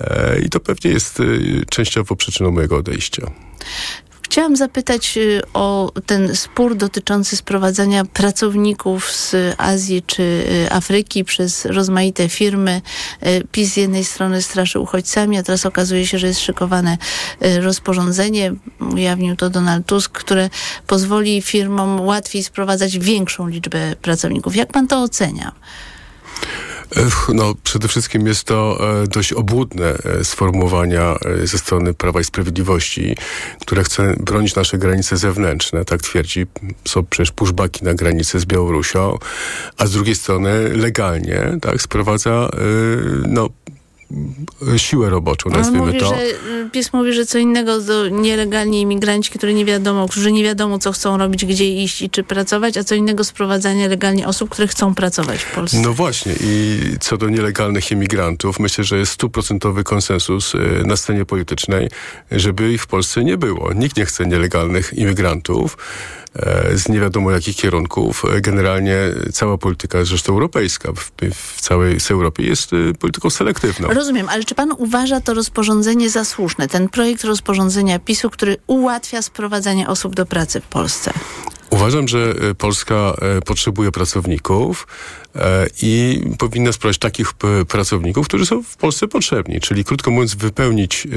e, 0.00 0.40
i 0.40 0.50
to 0.50 0.60
pewnie 0.60 0.90
jest 0.90 1.20
e, 1.20 1.24
częściowo 1.70 2.16
przyczyną 2.16 2.50
mojego 2.50 2.76
odejścia. 2.76 3.30
Chciałam 4.32 4.56
zapytać 4.56 5.16
y, 5.16 5.42
o 5.54 5.92
ten 6.06 6.36
spór 6.36 6.74
dotyczący 6.76 7.36
sprowadzania 7.36 8.04
pracowników 8.04 9.12
z 9.12 9.34
Azji 9.58 10.02
czy 10.06 10.22
y, 10.22 10.72
Afryki 10.72 11.24
przez 11.24 11.64
rozmaite 11.64 12.28
firmy. 12.28 12.82
Y, 13.26 13.46
PiS 13.52 13.72
z 13.72 13.76
jednej 13.76 14.04
strony 14.04 14.42
straszy 14.42 14.78
uchodźcami, 14.78 15.38
a 15.38 15.42
teraz 15.42 15.66
okazuje 15.66 16.06
się, 16.06 16.18
że 16.18 16.26
jest 16.26 16.40
szykowane 16.40 16.98
rozporządzenie, 17.60 18.52
ujawnił 18.94 19.36
to 19.36 19.50
Donald 19.50 19.86
Tusk, 19.86 20.12
które 20.12 20.50
pozwoli 20.86 21.42
firmom 21.42 22.00
łatwiej 22.00 22.44
sprowadzać 22.44 22.98
większą 22.98 23.48
liczbę 23.48 23.96
pracowników. 24.02 24.56
Jak 24.56 24.72
pan 24.72 24.88
to 24.88 25.02
ocenia? 25.02 25.52
No, 27.34 27.54
przede 27.62 27.88
wszystkim 27.88 28.26
jest 28.26 28.44
to 28.44 28.78
e, 29.02 29.06
dość 29.06 29.32
obłudne 29.32 29.94
e, 29.94 30.24
sformułowania 30.24 31.16
e, 31.42 31.46
ze 31.46 31.58
strony 31.58 31.94
Prawa 31.94 32.20
i 32.20 32.24
Sprawiedliwości, 32.24 33.16
które 33.60 33.84
chce 33.84 34.14
bronić 34.20 34.54
nasze 34.54 34.78
granice 34.78 35.16
zewnętrzne, 35.16 35.84
tak 35.84 36.02
twierdzi. 36.02 36.46
Są 36.88 37.04
przecież 37.04 37.32
pushbacki 37.32 37.84
na 37.84 37.94
granicy 37.94 38.40
z 38.40 38.44
Białorusią, 38.44 39.18
a 39.78 39.86
z 39.86 39.92
drugiej 39.92 40.14
strony 40.14 40.68
legalnie, 40.76 41.58
tak, 41.60 41.82
sprowadza, 41.82 42.50
no, 43.28 43.48
siłę 44.76 45.10
roboczą, 45.10 45.50
nazwijmy 45.50 45.86
mówi, 45.86 45.98
to. 45.98 46.08
Że, 46.08 46.20
PiS 46.72 46.92
mówi, 46.92 47.12
że 47.12 47.26
co 47.26 47.38
innego 47.38 47.80
to 47.80 48.08
nielegalni 48.08 48.80
imigranci, 48.80 49.30
którzy 49.30 49.54
nie 49.54 49.64
wiadomo, 49.64 50.08
którzy 50.08 50.32
nie 50.32 50.44
wiadomo, 50.44 50.78
co 50.78 50.92
chcą 50.92 51.18
robić, 51.18 51.44
gdzie 51.44 51.68
iść 51.68 52.02
i 52.02 52.10
czy 52.10 52.22
pracować, 52.22 52.76
a 52.76 52.84
co 52.84 52.94
innego 52.94 53.24
sprowadzanie 53.24 53.88
legalnie 53.88 54.26
osób, 54.26 54.50
które 54.50 54.68
chcą 54.68 54.94
pracować 54.94 55.42
w 55.42 55.54
Polsce. 55.54 55.80
No 55.80 55.92
właśnie 55.92 56.34
i 56.40 56.80
co 57.00 57.16
do 57.16 57.28
nielegalnych 57.28 57.90
imigrantów, 57.90 58.60
myślę, 58.60 58.84
że 58.84 58.98
jest 58.98 59.12
stuprocentowy 59.12 59.84
konsensus 59.84 60.54
y, 60.54 60.58
na 60.86 60.96
scenie 60.96 61.24
politycznej, 61.24 61.88
żeby 62.30 62.72
ich 62.72 62.82
w 62.82 62.86
Polsce 62.86 63.24
nie 63.24 63.38
było. 63.38 63.72
Nikt 63.72 63.96
nie 63.96 64.06
chce 64.06 64.26
nielegalnych 64.26 64.92
imigrantów. 64.92 65.76
E, 66.36 66.78
z 66.78 66.88
nie 66.88 67.00
wiadomo 67.00 67.30
jakich 67.30 67.56
kierunków. 67.56 68.24
E, 68.36 68.40
generalnie 68.40 68.98
cała 69.32 69.58
polityka, 69.58 70.04
zresztą 70.04 70.32
europejska, 70.32 70.92
w, 70.92 71.12
w 71.34 71.60
całej 71.60 71.98
Europie 72.10 72.42
jest 72.42 72.70
e, 72.72 72.94
polityką 72.94 73.30
selektywną. 73.30 73.88
Rozumiem, 73.88 74.28
ale 74.28 74.44
czy 74.44 74.54
pan 74.54 74.72
uważa 74.78 75.20
to 75.20 75.34
rozporządzenie 75.34 76.10
za 76.10 76.24
słuszne? 76.24 76.68
Ten 76.68 76.88
projekt 76.88 77.24
rozporządzenia 77.24 77.98
PiSu, 77.98 78.30
który 78.30 78.56
ułatwia 78.66 79.22
sprowadzanie 79.22 79.88
osób 79.88 80.14
do 80.14 80.26
pracy 80.26 80.60
w 80.60 80.66
Polsce? 80.66 81.12
Uważam, 81.72 82.08
że 82.08 82.34
Polska 82.58 83.16
potrzebuje 83.46 83.92
pracowników. 83.92 84.86
E, 85.36 85.66
i 85.82 86.20
powinna 86.38 86.72
sprać 86.72 86.98
takich 86.98 87.32
pracowników, 87.68 88.28
którzy 88.28 88.46
są 88.46 88.62
w 88.62 88.76
Polsce 88.76 89.08
potrzebni, 89.08 89.60
czyli 89.60 89.84
krótko 89.84 90.10
mówiąc 90.10 90.34
wypełnić 90.34 91.08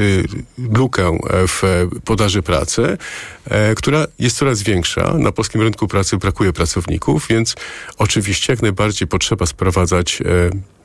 lukę 0.57 1.07
e, 1.07 1.47
w 1.47 1.63
podaży 2.05 2.41
pracy, 2.41 2.97
e, 3.45 3.75
która 3.75 4.05
jest 4.19 4.37
coraz 4.37 4.61
większa. 4.61 5.13
Na 5.17 5.31
polskim 5.31 5.61
rynku 5.61 5.87
pracy 5.87 6.17
brakuje 6.17 6.53
pracowników, 6.53 7.27
więc 7.27 7.55
oczywiście 7.97 8.53
jak 8.53 8.61
najbardziej 8.61 9.07
potrzeba 9.07 9.45
sprowadzać 9.45 10.21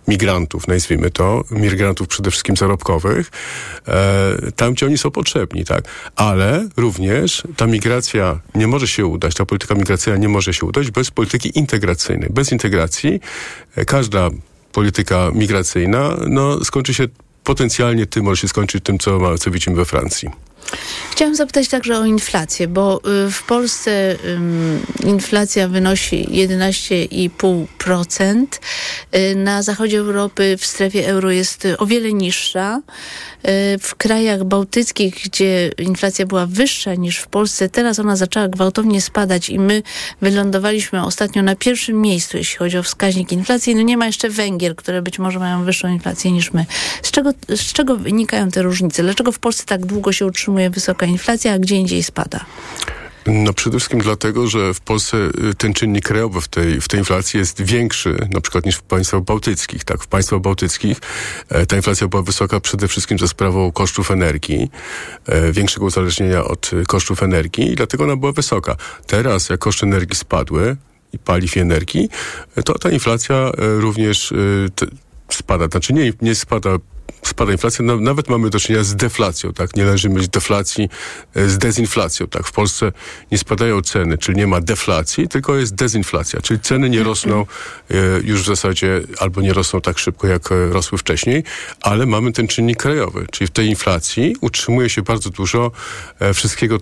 migrantów, 0.08 0.68
nazwijmy 0.68 1.10
to, 1.10 1.44
migrantów 1.50 2.08
przede 2.08 2.30
wszystkim 2.30 2.56
zarobkowych, 2.56 3.30
e, 3.88 4.36
tam, 4.56 4.72
gdzie 4.72 4.86
oni 4.86 4.98
są 4.98 5.10
potrzebni, 5.10 5.64
tak. 5.64 5.84
Ale 6.16 6.68
również 6.76 7.42
ta 7.56 7.66
migracja 7.66 8.40
nie 8.54 8.66
może 8.66 8.88
się 8.88 9.06
udać, 9.06 9.34
ta 9.34 9.46
polityka 9.46 9.74
migracyjna 9.74 10.18
nie 10.18 10.28
może 10.28 10.54
się 10.54 10.66
udać 10.66 10.90
bez 10.90 11.10
polityki 11.10 11.58
integracyjnej. 11.58 12.30
Bez 12.30 12.52
integracji 12.52 13.20
e, 13.76 13.84
każda 13.84 14.30
polityka 14.72 15.30
migracyjna 15.34 16.16
no, 16.28 16.64
skończy 16.64 16.94
się 16.94 17.08
potencjalnie 17.44 18.06
tym, 18.06 18.24
może 18.24 18.40
się 18.40 18.48
skończyć 18.48 18.84
tym, 18.84 18.98
co, 18.98 19.18
ma, 19.18 19.38
co 19.38 19.50
widzimy 19.50 19.76
we 19.76 19.84
Francji. 19.84 20.28
Chciałam 21.10 21.34
zapytać 21.34 21.68
także 21.68 21.98
o 21.98 22.04
inflację, 22.04 22.68
bo 22.68 23.00
y, 23.26 23.30
w 23.30 23.42
Polsce 23.42 24.16
inflacja 25.04 25.68
wynosi 25.68 26.28
11,5%. 26.28 28.46
Y, 29.14 29.34
na 29.34 29.62
zachodzie 29.62 29.98
Europy 29.98 30.56
w 30.58 30.66
strefie 30.66 31.08
euro 31.08 31.30
jest 31.30 31.66
o 31.78 31.86
wiele 31.86 32.12
niższa. 32.12 32.82
Y, 33.48 33.78
w 33.78 33.94
krajach 33.94 34.44
bałtyckich, 34.44 35.14
gdzie 35.24 35.70
inflacja 35.78 36.26
była 36.26 36.46
wyższa 36.46 36.94
niż 36.94 37.18
w 37.18 37.26
Polsce, 37.26 37.68
teraz 37.68 37.98
ona 37.98 38.16
zaczęła 38.16 38.48
gwałtownie 38.48 39.00
spadać 39.00 39.50
i 39.50 39.58
my 39.58 39.82
wylądowaliśmy 40.22 41.04
ostatnio 41.04 41.42
na 41.42 41.56
pierwszym 41.56 42.00
miejscu, 42.00 42.36
jeśli 42.36 42.58
chodzi 42.58 42.78
o 42.78 42.82
wskaźnik 42.82 43.32
inflacji. 43.32 43.74
No 43.74 43.82
nie 43.82 43.96
ma 43.96 44.06
jeszcze 44.06 44.30
Węgier, 44.30 44.76
które 44.76 45.02
być 45.02 45.18
może 45.18 45.38
mają 45.38 45.64
wyższą 45.64 45.88
inflację 45.88 46.32
niż 46.32 46.52
my. 46.52 46.66
Z 47.02 47.10
czego, 47.10 47.32
z 47.48 47.72
czego 47.72 47.96
wynikają 47.96 48.50
te 48.50 48.62
różnice? 48.62 49.02
Dlaczego 49.02 49.32
w 49.32 49.38
Polsce 49.38 49.64
tak 49.66 49.86
długo 49.86 50.12
się 50.12 50.26
utrzymuje 50.26 50.70
wysoka 50.70 51.06
inflacja, 51.06 51.52
a 51.52 51.58
gdzie 51.58 51.76
indziej 51.76 52.02
spada? 52.02 52.44
No 53.26 53.52
przede 53.52 53.78
wszystkim 53.78 54.00
dlatego, 54.00 54.48
że 54.48 54.74
w 54.74 54.80
Polsce 54.80 55.16
y, 55.50 55.54
ten 55.54 55.74
czynnik 55.74 56.04
krajowy 56.04 56.40
w 56.40 56.48
tej, 56.48 56.80
w 56.80 56.88
tej 56.88 57.00
inflacji 57.00 57.38
jest 57.38 57.62
większy 57.62 58.28
na 58.30 58.40
przykład 58.40 58.66
niż 58.66 58.76
w 58.76 58.82
państwach 58.82 59.20
bałtyckich. 59.20 59.84
Tak, 59.84 60.02
w 60.02 60.06
państwach 60.06 60.40
bałtyckich 60.40 60.98
e, 61.48 61.66
ta 61.66 61.76
inflacja 61.76 62.08
była 62.08 62.22
wysoka 62.22 62.60
przede 62.60 62.88
wszystkim 62.88 63.18
ze 63.18 63.28
sprawą 63.28 63.72
kosztów 63.72 64.10
energii, 64.10 64.70
e, 65.26 65.52
większego 65.52 65.86
uzależnienia 65.86 66.44
od 66.44 66.72
y, 66.72 66.84
kosztów 66.86 67.22
energii 67.22 67.72
i 67.72 67.74
dlatego 67.74 68.04
ona 68.04 68.16
była 68.16 68.32
wysoka. 68.32 68.76
Teraz 69.06 69.48
jak 69.48 69.60
koszty 69.60 69.86
energii 69.86 70.16
spadły 70.16 70.76
i 71.12 71.18
paliw 71.18 71.56
i 71.56 71.60
energii, 71.60 72.08
e, 72.56 72.62
to 72.62 72.78
ta 72.78 72.90
inflacja 72.90 73.50
również 73.58 74.34
spada. 75.28 75.68
Znaczy 75.68 75.92
nie, 75.92 76.12
nie 76.22 76.34
spada 76.34 76.70
spada 77.22 77.52
inflacja, 77.52 77.84
nawet 77.84 78.28
mamy 78.28 78.50
do 78.50 78.60
czynienia 78.60 78.84
z 78.84 78.96
deflacją, 78.96 79.52
tak? 79.52 79.76
Nie 79.76 79.84
należy 79.84 80.08
mieć 80.08 80.28
deflacji 80.28 80.88
e, 81.34 81.48
z 81.48 81.58
dezinflacją, 81.58 82.26
tak? 82.26 82.46
W 82.46 82.52
Polsce 82.52 82.92
nie 83.32 83.38
spadają 83.38 83.82
ceny, 83.82 84.18
czyli 84.18 84.38
nie 84.38 84.46
ma 84.46 84.60
deflacji, 84.60 85.28
tylko 85.28 85.56
jest 85.56 85.74
dezinflacja, 85.74 86.40
czyli 86.40 86.60
ceny 86.60 86.90
nie 86.90 87.02
rosną 87.02 87.46
e, 87.90 87.94
już 88.24 88.42
w 88.42 88.46
zasadzie 88.46 89.00
albo 89.18 89.40
nie 89.40 89.52
rosną 89.52 89.80
tak 89.80 89.98
szybko, 89.98 90.26
jak 90.26 90.52
e, 90.52 90.66
rosły 90.66 90.98
wcześniej, 90.98 91.44
ale 91.80 92.06
mamy 92.06 92.32
ten 92.32 92.48
czynnik 92.48 92.78
krajowy, 92.78 93.26
czyli 93.30 93.48
w 93.48 93.50
tej 93.50 93.66
inflacji 93.66 94.36
utrzymuje 94.40 94.88
się 94.88 95.02
bardzo 95.02 95.30
dużo 95.30 95.70
wszystkiego, 96.34 96.78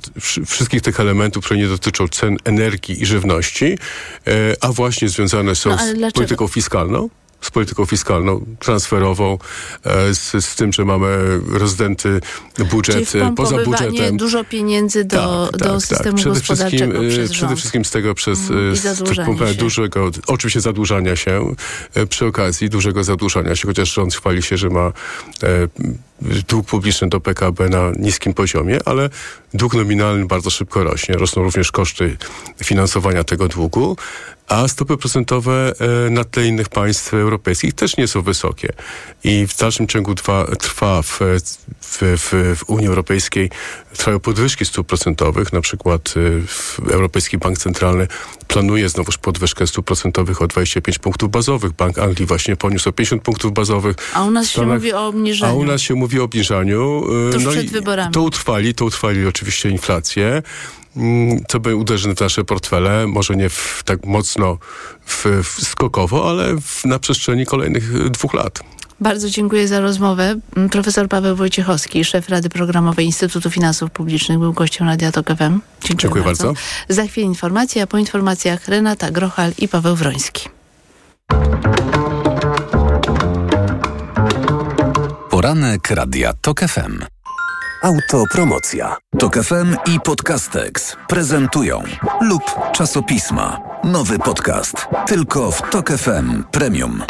wszystkich 0.47 0.83
tych 0.83 1.00
elementów, 1.00 1.45
które 1.45 1.61
nie 1.61 1.66
dotyczą 1.66 2.09
cen 2.09 2.37
energii 2.45 3.02
i 3.02 3.07
żywności, 3.07 3.78
a 4.61 4.73
właśnie 4.73 5.09
związane 5.09 5.54
są 5.54 5.71
no, 5.71 6.11
z 6.11 6.12
polityką 6.12 6.49
fiskalną 6.49 7.09
z 7.40 7.50
polityką 7.50 7.87
fiskalną, 7.87 8.45
transferową, 8.59 9.38
e, 9.85 10.14
z, 10.14 10.45
z 10.45 10.54
tym, 10.54 10.73
że 10.73 10.85
mamy 10.85 11.40
rozdęty 11.52 12.21
budżet 12.71 13.11
Czyli 13.11 13.33
poza 13.37 13.64
budżetem. 13.64 14.16
dużo 14.16 14.45
pieniędzy 14.45 15.04
do, 15.04 15.49
tak, 15.52 15.61
do 15.61 15.73
tak, 15.73 15.80
systemu 15.80 16.04
tak. 16.04 16.14
Przede 16.16 16.35
gospodarczego 16.35 17.00
wszystkim, 17.00 17.25
e, 17.25 17.28
Przede 17.28 17.57
wszystkim 17.57 17.85
z 17.85 17.90
tego 17.90 18.14
przez 18.14 18.50
mm, 18.50 18.76
z, 18.76 19.57
dużego, 19.57 20.11
oczywiście 20.26 20.61
zadłużania 20.61 21.16
się, 21.16 21.54
e, 21.95 22.07
przy 22.07 22.26
okazji 22.26 22.71
dużego 22.71 23.04
zadłużania 23.04 23.57
się, 23.57 23.68
chociaż 23.68 23.95
rząd 23.95 24.14
chwali 24.14 24.42
się, 24.42 24.57
że 24.57 24.71
ma 24.71 24.92
e, 25.42 25.68
dług 26.49 26.67
publiczny 26.67 27.09
do 27.09 27.21
PKB 27.21 27.69
na 27.69 27.93
niskim 27.99 28.35
poziomie, 28.35 28.79
ale 28.85 29.11
dług 29.55 29.75
nominalny 29.75 30.27
bardzo 30.27 30.51
szybko 30.51 30.85
rośnie. 30.85 31.15
Rosną 31.15 31.43
również 31.43 31.73
koszty 31.73 32.17
finansowania 32.65 33.25
tego 33.25 33.49
długu 33.49 33.97
a 34.49 34.69
stopy 34.69 34.97
procentowe 34.97 35.73
e, 36.07 36.11
na 36.11 36.25
tle 36.25 36.47
innych 36.47 36.69
państw 36.69 37.15
europejskich 37.15 37.75
też 37.75 37.97
nie 37.97 38.09
są 38.09 38.23
wysokie. 38.23 38.73
I 39.25 39.47
w 39.47 39.57
dalszym 39.57 39.87
ciągu 39.87 40.15
trwa, 40.15 40.47
trwa 40.59 41.03
w, 41.03 41.21
w, 41.90 42.02
w, 42.02 42.59
w 42.59 42.71
Unii 42.71 42.87
Europejskiej 42.87 43.50
trwają 43.97 44.21
podwyżki 44.21 44.64
stóp 44.64 44.87
procentowych. 44.87 45.52
Na 45.52 45.61
przykład 45.61 46.14
e, 46.88 46.92
Europejski 46.92 47.38
Bank 47.38 47.59
Centralny 47.59 48.07
planuje 48.49 48.88
znowuż 48.88 49.18
podwyżkę 49.18 49.66
stóp 49.66 49.87
procentowych 49.87 50.42
o 50.42 50.47
25 50.47 50.99
punktów 50.99 51.30
bazowych. 51.30 51.73
Bank 51.73 51.99
Anglii 51.99 52.26
właśnie 52.26 52.57
poniósł 52.57 52.88
o 52.88 52.92
50 52.92 53.23
punktów 53.23 53.52
bazowych. 53.52 53.97
A 54.14 54.25
u 54.25 54.30
nas 54.30 54.50
Stanach, 54.50 54.68
się 54.68 54.75
mówi 54.75 54.92
o 54.92 55.07
obniżaniu. 55.07 55.52
A 55.52 55.57
u 55.57 55.64
nas 55.64 55.80
się 55.80 55.95
mówi 55.95 56.21
o 56.21 56.25
obniżaniu. 56.25 57.04
E, 57.28 57.33
Tuż 57.33 57.45
no 57.45 57.50
przed 57.50 57.71
wyborami. 57.71 58.14
To 58.14 58.23
utrwali, 58.23 58.75
to 58.75 58.85
utrwali 58.85 59.26
oczywiście 59.26 59.71
inflację 59.71 60.42
co 61.49 61.59
mm, 61.59 61.62
by 61.62 61.76
uderzy 61.76 62.14
w 62.14 62.21
nasze 62.21 62.45
portfele, 62.45 63.07
może 63.07 63.37
nie 63.37 63.49
w, 63.49 63.83
tak 63.85 64.07
mocno 64.07 64.59
w, 65.07 65.25
w 65.42 65.66
skokowo, 65.66 66.30
ale 66.30 66.61
w, 66.61 66.85
na 66.85 66.99
przestrzeni 66.99 67.47
kolejnych 67.47 68.11
dwóch 68.11 68.35
lat. 68.35 68.61
Bardzo 69.00 69.31
dziękuję 69.31 69.69
za 69.69 69.81
rozmowę. 69.81 70.35
Profesor 70.71 71.09
Paweł 71.09 71.37
Wojciechowski, 71.37 72.05
szef 72.05 72.28
Rady 72.28 72.49
Programowej 72.49 73.07
Instytutu 73.07 73.50
Finansów 73.50 73.90
Publicznych, 73.90 74.38
był 74.38 74.52
gościem 74.52 74.87
Radia 74.87 75.12
Tok 75.12 75.26
FM. 75.26 75.38
Dziękuję, 75.38 75.97
dziękuję 75.97 76.25
bardzo. 76.25 76.45
bardzo. 76.45 76.61
Za 76.88 77.07
chwilę 77.07 77.26
informacje, 77.26 77.83
a 77.83 77.87
po 77.87 77.99
informacjach 77.99 78.69
Renata 78.69 79.11
Grochal 79.11 79.52
i 79.59 79.69
Paweł 79.69 79.97
Wroński. 79.97 80.49
Poranek 85.31 85.90
Radia 85.90 86.33
Tok 86.33 86.61
FM. 86.61 87.18
Autopromocja. 87.82 88.97
Tok 89.18 89.38
FM 89.44 89.76
i 89.94 90.00
Podcastex 90.00 90.97
prezentują 91.08 91.82
lub 92.20 92.42
czasopisma. 92.73 93.61
Nowy 93.85 94.18
podcast. 94.18 94.87
Tylko 95.06 95.50
w 95.52 95.62
Tok 95.70 95.90
FM 95.90 96.44
Premium. 96.50 97.02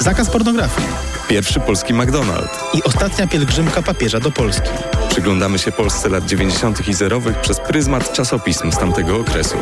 Zakaz 0.00 0.30
pornografii. 0.30 0.88
Pierwszy 1.28 1.60
polski 1.60 1.94
McDonald's. 1.94 2.48
I 2.74 2.82
ostatnia 2.82 3.26
pielgrzymka 3.26 3.82
papieża 3.82 4.20
do 4.20 4.30
Polski. 4.30 4.70
Przyglądamy 5.08 5.58
się 5.58 5.72
Polsce 5.72 6.08
lat 6.08 6.24
90. 6.24 6.88
i 6.88 6.94
zerowych 6.94 7.40
przez 7.40 7.60
pryzmat 7.60 8.12
czasopism 8.12 8.72
z 8.72 8.78
tamtego 8.78 9.16
okresu. 9.16 9.56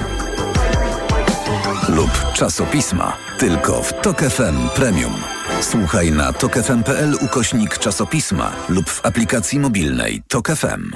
Lub 1.88 2.32
czasopisma. 2.34 3.16
Tylko 3.38 3.82
w 3.82 3.92
Tok 4.02 4.20
FM 4.20 4.68
Premium. 4.74 5.39
Słuchaj 5.60 6.12
na 6.12 6.32
tokefm.pl 6.32 7.14
ukośnik 7.20 7.78
czasopisma 7.78 8.52
lub 8.68 8.90
w 8.90 9.06
aplikacji 9.06 9.58
mobilnej 9.60 10.22
Tok 10.28 10.48
FM. 10.48 10.90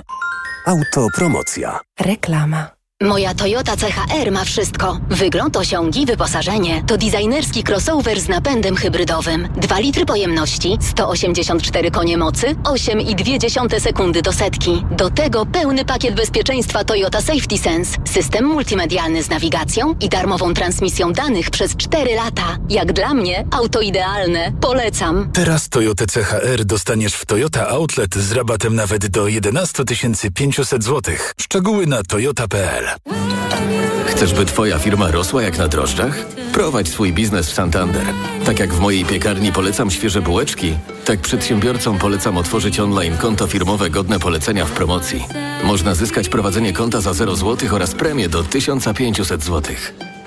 Autopromocja. 0.67 1.81
Reklama. 2.01 2.84
Moja 3.05 3.35
Toyota 3.35 3.77
CHR 3.77 4.33
ma 4.33 4.45
wszystko. 4.45 5.01
Wygląd, 5.11 5.57
osiągi, 5.57 6.07
wyposażenie. 6.07 6.83
To 6.87 6.97
designerski 6.97 7.65
crossover 7.69 8.21
z 8.21 8.29
napędem 8.29 8.77
hybrydowym. 8.77 9.49
2 9.57 9.79
litry 9.79 10.07
pojemności, 10.07 10.79
184 10.81 11.91
konie 11.91 12.19
mocy, 12.19 12.47
8,2 12.47 13.81
sekundy 13.81 14.23
do 14.23 14.33
setki. 14.33 14.85
Do 14.91 15.11
tego 15.11 15.47
pełny 15.47 15.85
pakiet 15.85 16.15
bezpieczeństwa 16.15 16.85
Toyota 16.85 17.21
Safety 17.21 17.59
Sense, 17.59 17.97
system 18.05 18.45
multimedialny 18.45 19.23
z 19.23 19.29
nawigacją 19.29 19.95
i 20.01 20.09
darmową 20.09 20.55
transmisją 20.55 21.13
danych 21.13 21.51
przez 21.51 21.77
4 21.77 22.15
lata. 22.15 22.57
Jak 22.69 22.93
dla 22.93 23.15
mnie, 23.15 23.47
auto 23.51 23.81
idealne. 23.81 24.53
Polecam. 24.61 25.33
Teraz 25.33 25.69
Toyota 25.69 26.05
CHR 26.07 26.65
dostaniesz 26.65 27.15
w 27.15 27.27
Toyota 27.27 27.69
Outlet 27.69 28.15
z 28.15 28.33
rabatem 28.33 28.75
nawet 28.75 29.07
do 29.07 29.29
11 29.29 29.85
500 30.35 30.85
zł. 30.85 31.15
Szczegóły 31.41 31.87
na 31.87 32.03
toyota.pl. 32.03 32.94
Chcesz, 34.07 34.35
by 34.35 34.47
twoja 34.47 34.79
firma 34.79 35.11
rosła 35.11 35.43
jak 35.43 35.59
na 35.59 35.69
drożdżach? 35.69 36.27
Prowadź 36.53 36.89
swój 36.89 37.13
biznes 37.13 37.51
w 37.51 37.55
Santander. 37.55 38.03
Tak 38.45 38.59
jak 38.59 38.75
w 38.75 38.81
mojej 38.81 39.05
piekarni 39.05 39.53
polecam 39.53 39.91
świeże 39.91 40.23
bułeczki, 40.23 40.77
tak 41.05 41.21
przedsiębiorcom 41.21 41.99
polecam 41.99 42.37
otworzyć 42.37 42.81
online 42.81 43.17
konto 43.17 43.47
firmowe 43.47 43.91
godne 43.91 44.21
polecenia 44.21 44.65
w 44.65 44.71
promocji. 44.71 45.25
Można 45.65 45.95
zyskać 45.95 46.29
prowadzenie 46.29 46.73
konta 46.73 47.01
za 47.01 47.15
0 47.15 47.37
zł 47.37 47.69
oraz 47.73 47.95
premię 47.95 48.29
do 48.29 48.43
1500 48.43 49.45
zł. 49.45 49.75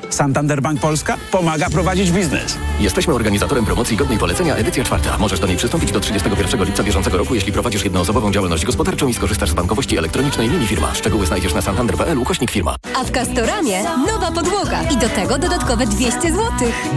Santander 0.09 0.61
Bank 0.61 0.81
Polska 0.81 1.17
pomaga 1.31 1.69
prowadzić 1.69 2.11
biznes. 2.11 2.57
Jesteśmy 2.79 3.13
organizatorem 3.13 3.65
promocji 3.65 3.97
godnej 3.97 4.17
polecenia 4.17 4.55
edycja 4.55 4.83
czwarta. 4.83 5.17
Możesz 5.17 5.39
do 5.39 5.47
niej 5.47 5.57
przystąpić 5.57 5.91
do 5.91 5.99
31 5.99 6.63
lipca 6.63 6.83
bieżącego 6.83 7.17
roku, 7.17 7.35
jeśli 7.35 7.51
prowadzisz 7.51 7.83
jednoosobową 7.83 8.31
działalność 8.31 8.65
gospodarczą 8.65 9.07
i 9.07 9.13
skorzystasz 9.13 9.49
z 9.49 9.53
bankowości 9.53 9.97
elektronicznej 9.97 10.49
linii 10.49 10.67
firma. 10.67 10.95
Szczegóły 10.95 11.25
znajdziesz 11.25 11.53
na 11.53 11.61
santander.pl 11.61 12.17
ukośnik 12.17 12.51
firma. 12.51 12.75
A 12.95 13.03
w 13.03 13.11
Castoramie 13.11 13.83
nowa 13.83 14.31
podłoga 14.31 14.83
i 14.83 14.97
do 14.97 15.09
tego 15.09 15.37
dodatkowe 15.37 15.87
200 15.87 16.21
zł. 16.21 16.41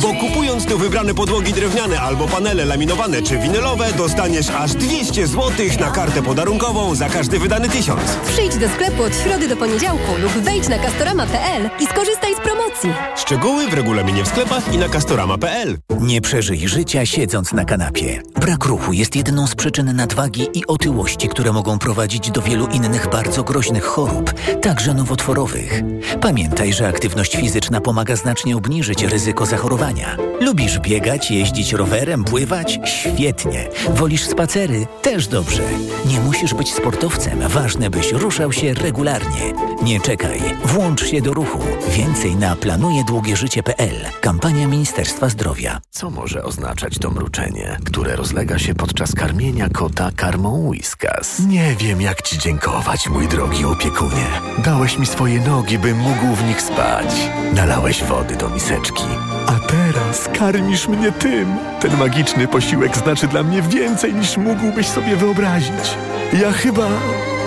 Bo 0.02 0.14
kupując 0.14 0.66
tu 0.66 0.78
wybrane 0.78 1.14
podłogi 1.14 1.52
drewniane 1.52 2.00
albo 2.00 2.28
panele 2.28 2.64
laminowane 2.64 3.22
czy 3.22 3.38
winylowe, 3.38 3.92
dostaniesz 3.92 4.50
aż 4.50 4.74
200 4.74 5.26
zł 5.26 5.50
na 5.80 5.90
kartę 5.90 6.22
podarunkową 6.22 6.94
za 6.94 7.08
każdy 7.08 7.38
wydany 7.38 7.68
tysiąc. 7.68 8.00
Przyjdź 8.26 8.56
do 8.56 8.68
sklepu 8.68 9.02
od 9.02 9.16
środy 9.16 9.48
do 9.48 9.56
poniedziałku 9.56 10.16
lub 10.22 10.32
wejdź 10.32 10.68
na 10.68 10.78
castorama.pl 10.78 11.70
i 11.80 11.86
skorzystaj 11.86 12.34
z 12.34 12.38
promocji. 12.38 12.90
Szczegóły 13.16 13.68
w 13.68 13.74
regulaminie 13.74 14.24
w 14.24 14.28
sklepach 14.28 14.74
i 14.74 14.78
na 14.78 14.88
castorama.pl. 14.88 15.78
Nie 16.00 16.20
przeżyj 16.20 16.68
życia 16.68 17.06
siedząc 17.06 17.52
na 17.52 17.64
kanapie. 17.64 18.22
Brak 18.40 18.64
ruchu 18.64 18.92
jest 18.92 19.16
jedną 19.16 19.46
z 19.46 19.54
przyczyn 19.54 19.96
nadwagi 19.96 20.48
i 20.54 20.66
otyłości, 20.66 21.28
które 21.28 21.52
mogą 21.52 21.78
prowadzić 21.78 22.30
do 22.30 22.42
wielu 22.42 22.66
innych 22.66 23.10
bardzo 23.10 23.44
groźnych 23.44 23.84
chorób, 23.84 24.34
także 24.62 24.94
nowotworowych. 24.94 25.82
Pamiętaj, 26.20 26.72
że 26.72 26.88
aktywność 26.88 27.36
fizyczna 27.36 27.80
pomaga 27.80 28.16
znacznie 28.16 28.56
obniżyć 28.56 29.02
ryzyko 29.02 29.46
zachorowania. 29.46 30.16
Lubisz 30.40 30.78
biegać, 30.78 31.30
jeździć 31.30 31.72
rowerem, 31.72 32.24
pływać? 32.24 32.80
Świetnie. 32.84 33.68
Wolisz 33.88 34.24
spacery? 34.24 34.86
Też 35.02 35.28
dobrze. 35.28 35.62
Nie 36.06 36.20
musisz 36.20 36.54
być 36.54 36.72
sportowcem, 36.72 37.38
ważne 37.48 37.90
byś 37.90 38.12
ruszał 38.12 38.52
się 38.52 38.74
regularnie. 38.74 39.52
Nie 39.82 40.00
czekaj, 40.00 40.40
włącz 40.64 41.04
się 41.06 41.20
do 41.22 41.34
ruchu. 41.34 41.58
Więcej 41.88 42.36
na 42.36 42.50
planuje 42.90 43.04
długieżycie.pl. 43.04 43.94
Kampania 44.20 44.68
Ministerstwa 44.68 45.28
Zdrowia. 45.28 45.80
Co 45.90 46.10
może 46.10 46.44
oznaczać 46.44 46.98
to 46.98 47.10
mruczenie, 47.10 47.78
które 47.84 48.16
rozlega 48.16 48.58
się 48.58 48.74
podczas 48.74 49.14
karmienia 49.14 49.68
kota 49.68 50.10
karmą 50.16 50.68
Whiskas? 50.68 51.38
Nie 51.38 51.74
wiem, 51.78 52.00
jak 52.00 52.22
ci 52.22 52.38
dziękować, 52.38 53.08
mój 53.08 53.28
drogi 53.28 53.64
opiekunie. 53.64 54.26
Dałeś 54.64 54.98
mi 54.98 55.06
swoje 55.06 55.40
nogi, 55.40 55.78
bym 55.78 55.98
mógł 55.98 56.34
w 56.34 56.44
nich 56.44 56.62
spać. 56.62 57.06
Nalałeś 57.54 58.04
wody 58.04 58.36
do 58.36 58.48
miseczki. 58.48 59.04
A 59.46 59.68
teraz 59.68 60.28
karmisz 60.38 60.88
mnie 60.88 61.12
tym. 61.12 61.56
Ten 61.80 61.96
magiczny 61.96 62.48
posiłek 62.48 62.96
znaczy 62.96 63.28
dla 63.28 63.42
mnie 63.42 63.62
więcej, 63.62 64.14
niż 64.14 64.36
mógłbyś 64.36 64.86
sobie 64.86 65.16
wyobrazić. 65.16 65.94
Ja 66.32 66.52
chyba 66.52 66.88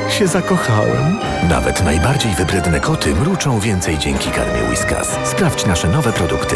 się 0.10 0.27
zakochałem. 0.27 1.19
Nawet 1.50 1.83
najbardziej 1.83 2.31
wybredne 2.31 2.79
koty 2.79 3.15
mruczą 3.15 3.60
więcej 3.60 3.98
dzięki 3.98 4.29
karmie 4.31 4.69
Whiskas. 4.69 5.17
Sprawdź 5.25 5.65
nasze 5.65 5.88
nowe 5.88 6.13
produkty. 6.13 6.55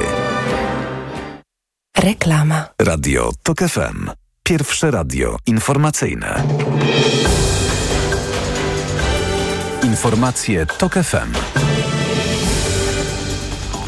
Reklama. 1.98 2.66
Radio 2.82 3.32
TOK 3.44 3.60
FM. 3.60 4.10
Pierwsze 4.44 4.92
radio 4.92 5.38
informacyjne. 5.46 6.44
Informacje 9.84 10.66
TOK 10.66 10.94
FM. 10.94 11.34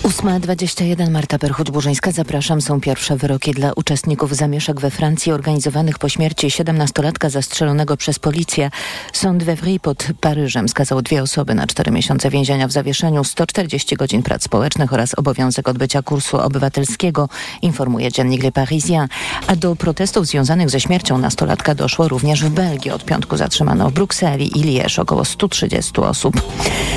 8.21 0.03 1.09
Marta 1.09 1.37
Perchuć-Burzyńska. 1.37 2.11
Zapraszam. 2.11 2.61
Są 2.61 2.81
pierwsze 2.81 3.17
wyroki 3.17 3.51
dla 3.51 3.73
uczestników 3.73 4.35
zamieszek 4.35 4.81
we 4.81 4.91
Francji 4.91 5.31
organizowanych 5.31 5.99
po 5.99 6.09
śmierci 6.09 6.47
17-latka 6.47 7.29
zastrzelonego 7.29 7.97
przez 7.97 8.19
policję. 8.19 8.71
Sąd 9.13 9.43
Wevry 9.43 9.79
pod 9.79 10.07
Paryżem 10.21 10.69
skazał 10.69 11.01
dwie 11.01 11.21
osoby 11.23 11.55
na 11.55 11.67
4 11.67 11.91
miesiące 11.91 12.29
więzienia 12.29 12.67
w 12.67 12.71
zawieszeniu, 12.71 13.23
140 13.23 13.95
godzin 13.95 14.23
prac 14.23 14.43
społecznych 14.43 14.93
oraz 14.93 15.13
obowiązek 15.13 15.69
odbycia 15.69 16.01
kursu 16.01 16.37
obywatelskiego, 16.37 17.29
informuje 17.61 18.11
dziennik 18.11 18.43
Le 18.43 18.51
Parisien. 18.51 19.07
A 19.47 19.55
do 19.55 19.75
protestów 19.75 20.27
związanych 20.27 20.69
ze 20.69 20.79
śmiercią 20.79 21.17
nastolatka 21.17 21.75
doszło 21.75 22.07
również 22.07 22.43
w 22.43 22.49
Belgii. 22.49 22.91
Od 22.91 23.05
piątku 23.05 23.37
zatrzymano 23.37 23.89
w 23.89 23.93
Brukseli 23.93 24.59
i 24.59 24.63
Liège 24.63 25.01
około 25.01 25.25
130 25.25 25.91
osób. 26.01 26.41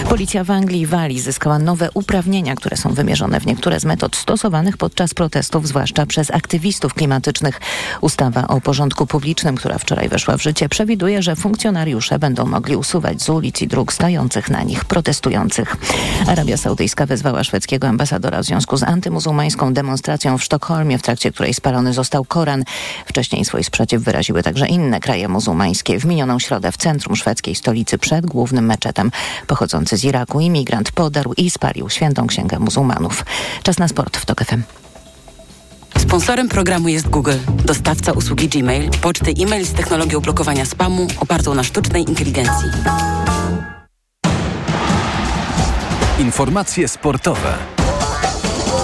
Policja 0.08 0.44
w 0.44 0.50
Anglii 0.50 0.80
i 0.80 0.86
Walii 0.86 1.20
zyskała 1.20 1.58
nowe 1.58 1.90
uprawnienia, 1.94 2.54
które 2.54 2.76
są 2.76 2.92
wymierzone 3.02 3.40
w 3.40 3.46
niektóre 3.46 3.80
z 3.80 3.84
metod 3.84 4.16
stosowanych 4.16 4.76
podczas 4.76 5.14
protestów, 5.14 5.68
zwłaszcza 5.68 6.06
przez 6.06 6.30
aktywistów 6.30 6.94
klimatycznych. 6.94 7.60
Ustawa 8.00 8.48
o 8.48 8.60
porządku 8.60 9.06
publicznym, 9.06 9.56
która 9.56 9.78
wczoraj 9.78 10.08
weszła 10.08 10.36
w 10.36 10.42
życie, 10.42 10.68
przewiduje, 10.68 11.22
że 11.22 11.36
funkcjonariusze 11.36 12.18
będą 12.18 12.46
mogli 12.46 12.76
usuwać 12.76 13.22
z 13.22 13.28
ulic 13.28 13.62
i 13.62 13.68
dróg 13.68 13.92
stających 13.92 14.50
na 14.50 14.62
nich 14.62 14.84
protestujących. 14.84 15.76
Arabia 16.26 16.56
Saudyjska 16.56 17.06
wezwała 17.06 17.44
szwedzkiego 17.44 17.88
ambasadora 17.88 18.42
w 18.42 18.44
związku 18.44 18.76
z 18.76 18.82
antymuzułmańską 18.82 19.74
demonstracją 19.74 20.38
w 20.38 20.44
Sztokholmie, 20.44 20.98
w 20.98 21.02
trakcie 21.02 21.32
której 21.32 21.54
spalony 21.54 21.92
został 21.92 22.24
Koran. 22.24 22.64
Wcześniej 23.06 23.44
swój 23.44 23.64
sprzeciw 23.64 24.02
wyraziły 24.02 24.42
także 24.42 24.66
inne 24.66 25.00
kraje 25.00 25.28
muzułmańskie. 25.28 26.00
W 26.00 26.04
minioną 26.04 26.38
środę 26.38 26.72
w 26.72 26.76
centrum 26.76 27.16
szwedzkiej 27.16 27.54
stolicy 27.54 27.98
przed 27.98 28.26
głównym 28.26 28.66
meczetem 28.66 29.10
pochodzący 29.46 29.96
z 29.96 30.04
Iraku 30.04 30.40
imigrant 30.40 30.92
podarł 30.92 31.32
i 31.36 31.50
spalił 31.50 31.90
świętą 31.90 32.26
księgę 32.26 32.58
muzułmańską 32.58 32.81
muzułmanów. 32.82 33.24
Czas 33.62 33.78
na 33.78 33.88
sport 33.88 34.16
w 34.16 34.26
TOK 34.26 34.44
FM. 34.44 34.62
Sponsorem 35.98 36.48
programu 36.48 36.88
jest 36.88 37.08
Google, 37.08 37.38
dostawca 37.64 38.12
usługi 38.12 38.48
Gmail, 38.48 38.90
poczty 38.90 39.34
e-mail 39.42 39.66
z 39.66 39.72
technologią 39.72 40.20
blokowania 40.20 40.64
spamu 40.64 41.06
opartą 41.20 41.54
na 41.54 41.62
sztucznej 41.62 42.02
inteligencji. 42.08 42.68
Informacje 46.18 46.88
sportowe. 46.88 47.71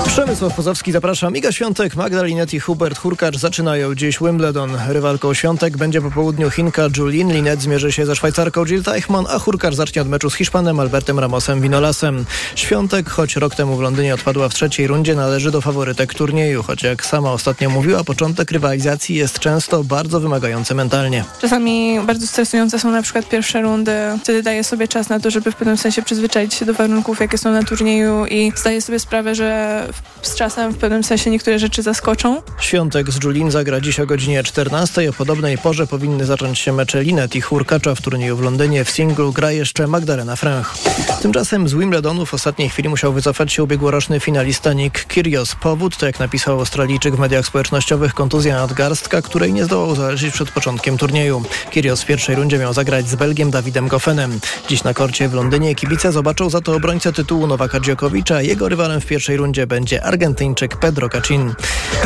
Przemysław 0.08 0.54
Pozowski, 0.54 0.92
zapraszam. 0.92 1.36
Iga 1.36 1.52
Świątek, 1.52 1.96
Magdalinet 1.96 2.54
i 2.54 2.60
Hubert 2.60 2.98
Hurkacz 2.98 3.36
zaczynają 3.36 3.94
dziś 3.94 4.18
Wimbledon. 4.18 4.70
Rywalką 4.88 5.34
Świątek 5.34 5.76
będzie 5.76 6.00
po 6.00 6.10
południu 6.10 6.50
Chinka 6.50 6.82
Julien 6.96 7.32
Linet 7.32 7.62
zmierzy 7.62 7.92
się 7.92 8.06
ze 8.06 8.16
Szwajcarką 8.16 8.64
Jill 8.66 8.82
Teichmann, 8.82 9.26
a 9.28 9.38
Hurkacz 9.38 9.74
zacznie 9.74 10.02
od 10.02 10.08
meczu 10.08 10.30
z 10.30 10.34
Hiszpanem 10.34 10.80
Albertem 10.80 11.18
Ramosem 11.18 11.60
Vinolasem. 11.60 12.24
Świątek, 12.54 13.10
choć 13.10 13.36
rok 13.36 13.54
temu 13.54 13.76
w 13.76 13.80
Londynie 13.80 14.14
odpadła 14.14 14.48
w 14.48 14.54
trzeciej 14.54 14.86
rundzie, 14.86 15.14
należy 15.14 15.50
do 15.50 15.60
faworytek 15.60 16.14
turnieju, 16.14 16.62
choć 16.62 16.82
jak 16.82 17.06
sama 17.06 17.32
ostatnio 17.32 17.70
mówiła, 17.70 18.04
początek 18.04 18.50
rywalizacji 18.50 19.16
jest 19.16 19.38
często 19.38 19.84
bardzo 19.84 20.20
wymagający 20.20 20.74
mentalnie. 20.74 21.24
Czasami 21.40 22.00
bardzo 22.06 22.26
stresujące 22.26 22.78
są 22.78 22.90
na 22.90 23.02
przykład 23.02 23.28
pierwsze 23.28 23.62
rundy. 23.62 23.92
Wtedy 24.22 24.42
daję 24.42 24.64
sobie 24.64 24.88
czas 24.88 25.08
na 25.08 25.20
to, 25.20 25.30
żeby 25.30 25.52
w 25.52 25.56
pewnym 25.56 25.76
sensie 25.76 26.02
przyzwyczaić 26.02 26.54
się 26.54 26.66
do 26.66 26.74
warunków, 26.74 27.20
jakie 27.20 27.38
są 27.38 27.52
na 27.52 27.62
turnieju 27.62 28.26
i 28.26 28.52
zdaję 28.56 28.80
sobie 28.80 28.98
sprawę, 28.98 29.34
że 29.34 29.88
z 30.22 30.34
czasem 30.34 30.72
w 30.72 30.78
pewnym 30.78 31.04
sensie 31.04 31.30
niektóre 31.30 31.58
rzeczy 31.58 31.82
zaskoczą. 31.82 32.42
Świątek 32.60 33.10
z 33.10 33.24
Julin 33.24 33.50
zagra 33.50 33.80
dziś 33.80 34.00
o 34.00 34.06
godzinie 34.06 34.42
14. 34.42 35.10
O 35.10 35.12
podobnej 35.12 35.58
porze 35.58 35.86
powinny 35.86 36.26
zacząć 36.26 36.58
się 36.58 36.72
mecze 36.72 37.02
Linet 37.02 37.36
i 37.36 37.40
Hurkacza 37.40 37.94
w 37.94 38.00
turnieju 38.00 38.36
w 38.36 38.42
Londynie. 38.42 38.84
W 38.84 38.90
singlu 38.90 39.32
gra 39.32 39.52
jeszcze 39.52 39.86
Magdalena 39.86 40.36
Franch. 40.36 40.74
Tymczasem 41.22 41.68
z 41.68 41.74
Wimbledonu 41.74 42.26
w 42.26 42.34
ostatniej 42.34 42.68
chwili 42.68 42.88
musiał 42.88 43.12
wycofać 43.12 43.52
się 43.52 43.62
ubiegłoroczny 43.62 44.20
finalista 44.20 44.72
Nick 44.72 45.04
Kyrgios. 45.04 45.54
Powód, 45.54 45.96
to 45.96 46.06
jak 46.06 46.20
napisał 46.20 46.58
Australijczyk 46.58 47.16
w 47.16 47.18
mediach 47.18 47.46
społecznościowych, 47.46 48.14
kontuzja 48.14 48.54
nadgarstka, 48.54 49.22
której 49.22 49.52
nie 49.52 49.64
zdołał 49.64 49.94
zależeć 49.94 50.34
przed 50.34 50.50
początkiem 50.50 50.98
turnieju. 50.98 51.42
Kyrgios 51.72 52.02
w 52.02 52.06
pierwszej 52.06 52.36
rundzie 52.36 52.58
miał 52.58 52.72
zagrać 52.72 53.08
z 53.08 53.14
Belgiem 53.14 53.50
Dawidem 53.50 53.88
Goffenem. 53.88 54.40
Dziś 54.68 54.84
na 54.84 54.94
korcie 54.94 55.28
w 55.28 55.34
Londynie 55.34 55.74
kibice 55.74 56.12
zobaczą 56.12 56.50
za 56.50 56.60
to 56.60 56.74
obrońcę 56.74 57.12
tytułu 57.12 57.46
Nowaka 57.46 57.80
Dziokowicza. 57.80 58.42
Jego 58.42 58.68
rywalem 58.68 59.00
w 59.00 59.06
pierwszej 59.06 59.36
rundzie 59.36 59.66
będzie 59.66 59.87
będzie 59.88 60.04
Argentyńczyk 60.04 60.76
Pedro 60.76 61.08
Cachin. 61.08 61.54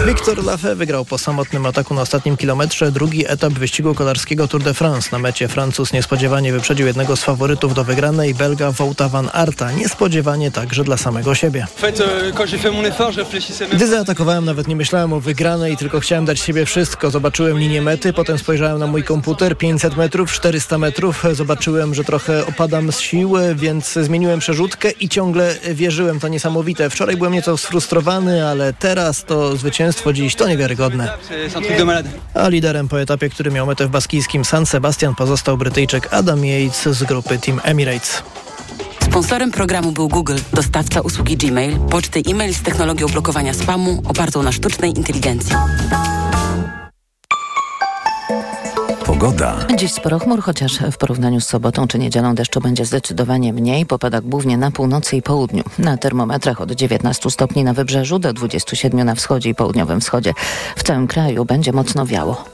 Wiktor 0.06 0.44
Lafay 0.44 0.74
wygrał 0.74 1.04
po 1.04 1.18
samotnym 1.18 1.66
ataku 1.66 1.94
na 1.94 2.02
ostatnim 2.02 2.36
kilometrze 2.36 2.92
drugi 2.92 3.24
etap 3.28 3.52
wyścigu 3.52 3.94
kolarskiego 3.94 4.48
Tour 4.48 4.62
de 4.62 4.74
France. 4.74 5.08
Na 5.12 5.18
mecie 5.18 5.48
Francuz 5.48 5.92
niespodziewanie 5.92 6.52
wyprzedził 6.52 6.86
jednego 6.86 7.16
z 7.16 7.22
faworytów 7.22 7.74
do 7.74 7.84
wygranej, 7.84 8.34
Belga 8.34 8.70
Wouta 8.70 9.08
van 9.08 9.30
Arta. 9.32 9.72
Niespodziewanie 9.72 10.50
także 10.50 10.84
dla 10.84 10.96
samego 10.96 11.34
siebie. 11.34 11.66
Gdy 13.72 13.86
zaatakowałem, 13.86 14.44
nawet 14.44 14.68
nie 14.68 14.76
myślałem 14.76 15.12
o 15.12 15.20
wygranej, 15.20 15.76
tylko 15.76 16.00
chciałem 16.00 16.24
dać 16.24 16.40
siebie 16.40 16.66
wszystko. 16.66 17.10
Zobaczyłem 17.10 17.58
linię 17.58 17.82
mety, 17.82 18.12
potem 18.12 18.38
spojrzałem 18.38 18.78
na 18.78 18.86
mój 18.86 19.04
komputer, 19.04 19.58
500 19.58 19.96
metrów, 19.96 20.32
400 20.32 20.78
metrów. 20.78 21.24
Zobaczyłem, 21.32 21.94
że 21.94 22.04
trochę 22.04 22.46
opadam 22.46 22.92
z 22.92 23.00
sił, 23.00 23.34
więc 23.54 23.92
zmieniłem 23.92 24.40
przerzutkę 24.40 24.90
i 24.90 25.08
ciągle 25.08 25.54
wierzyłem. 25.74 26.20
To 26.20 26.28
niesamowite. 26.28 26.90
Wczoraj 26.90 27.16
byłem 27.16 27.32
nieco 27.32 27.56
sfrustrowany, 27.72 28.46
ale 28.46 28.72
teraz 28.72 29.24
to 29.24 29.56
zwycięstwo 29.56 30.12
dziś 30.12 30.34
to 30.34 30.48
niewiarygodne. 30.48 31.12
A 32.34 32.48
liderem 32.48 32.88
po 32.88 33.00
etapie, 33.00 33.30
który 33.30 33.50
miał 33.50 33.66
metę 33.66 33.86
w 33.86 33.90
baskijskim 33.90 34.44
San 34.44 34.66
Sebastian 34.66 35.14
pozostał 35.14 35.56
Brytyjczyk 35.56 36.08
Adam 36.14 36.44
Yates 36.44 36.88
z 36.98 37.02
grupy 37.02 37.38
Team 37.38 37.60
Emirates. 37.64 38.22
Sponsorem 39.04 39.50
programu 39.50 39.92
był 39.92 40.08
Google, 40.08 40.36
dostawca 40.52 41.00
usługi 41.00 41.36
Gmail, 41.36 41.78
poczty 41.78 42.22
e-mail 42.30 42.54
z 42.54 42.62
technologią 42.62 43.06
blokowania 43.06 43.54
spamu 43.54 44.02
opartą 44.08 44.42
na 44.42 44.52
sztucznej 44.52 44.98
inteligencji. 44.98 45.56
Pogoda. 49.22 49.56
Dziś 49.76 49.92
sporo 49.92 50.18
chmur, 50.18 50.42
chociaż 50.42 50.78
w 50.92 50.96
porównaniu 50.96 51.40
z 51.40 51.46
sobotą 51.46 51.88
czy 51.88 51.98
niedzielą 51.98 52.34
deszczu 52.34 52.60
będzie 52.60 52.84
zdecydowanie 52.84 53.52
mniej. 53.52 53.86
Popada 53.86 54.20
głównie 54.20 54.58
na 54.58 54.70
północy 54.70 55.16
i 55.16 55.22
południu. 55.22 55.62
Na 55.78 55.96
termometrach 55.96 56.60
od 56.60 56.72
19 56.72 57.30
stopni 57.30 57.64
na 57.64 57.72
wybrzeżu 57.72 58.18
do 58.18 58.32
27 58.32 59.04
na 59.04 59.14
wschodzie 59.14 59.50
i 59.50 59.54
południowym 59.54 60.00
wschodzie. 60.00 60.32
W 60.76 60.82
całym 60.82 61.06
kraju 61.06 61.44
będzie 61.44 61.72
mocno 61.72 62.06
wiało. 62.06 62.44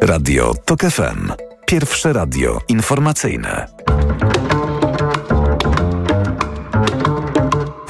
Radio 0.00 0.54
TOK 0.64 0.80
FM. 0.80 1.32
Pierwsze 1.66 2.12
radio 2.12 2.60
informacyjne. 2.68 3.66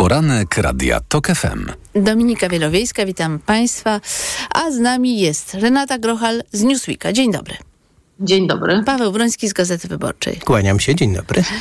Poranek 0.02 0.58
Radia 0.58 1.00
TOK 1.00 1.26
FM. 1.26 1.66
Dominika 1.94 2.48
Wielowiejska, 2.48 3.06
witam 3.06 3.38
Państwa. 3.38 4.00
A 4.54 4.70
z 4.70 4.78
nami 4.78 5.20
jest 5.20 5.54
Renata 5.54 5.98
Grochal 5.98 6.42
z 6.52 6.62
Newsweeka. 6.62 7.12
Dzień 7.12 7.32
dobry. 7.32 7.71
Dzień 8.22 8.46
dobry. 8.46 8.82
Paweł 8.86 9.12
Broński 9.12 9.48
z 9.48 9.52
Gazety 9.52 9.88
Wyborczej. 9.88 10.36
Kłaniam 10.36 10.80
się, 10.80 10.94
dzień 10.94 11.14
dobry. 11.14 11.44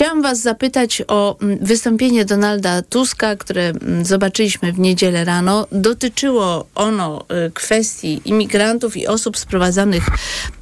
Chciałam 0.00 0.22
Was 0.22 0.40
zapytać 0.40 1.02
o 1.08 1.38
mm, 1.40 1.58
wystąpienie 1.62 2.24
Donalda 2.24 2.82
Tuska, 2.82 3.36
które 3.36 3.68
mm, 3.68 4.04
zobaczyliśmy 4.04 4.72
w 4.72 4.78
niedzielę 4.78 5.24
rano. 5.24 5.66
Dotyczyło 5.72 6.66
ono 6.74 7.24
y, 7.46 7.50
kwestii 7.50 8.20
imigrantów 8.24 8.96
i 8.96 9.06
osób 9.06 9.38
sprowadzanych 9.38 10.04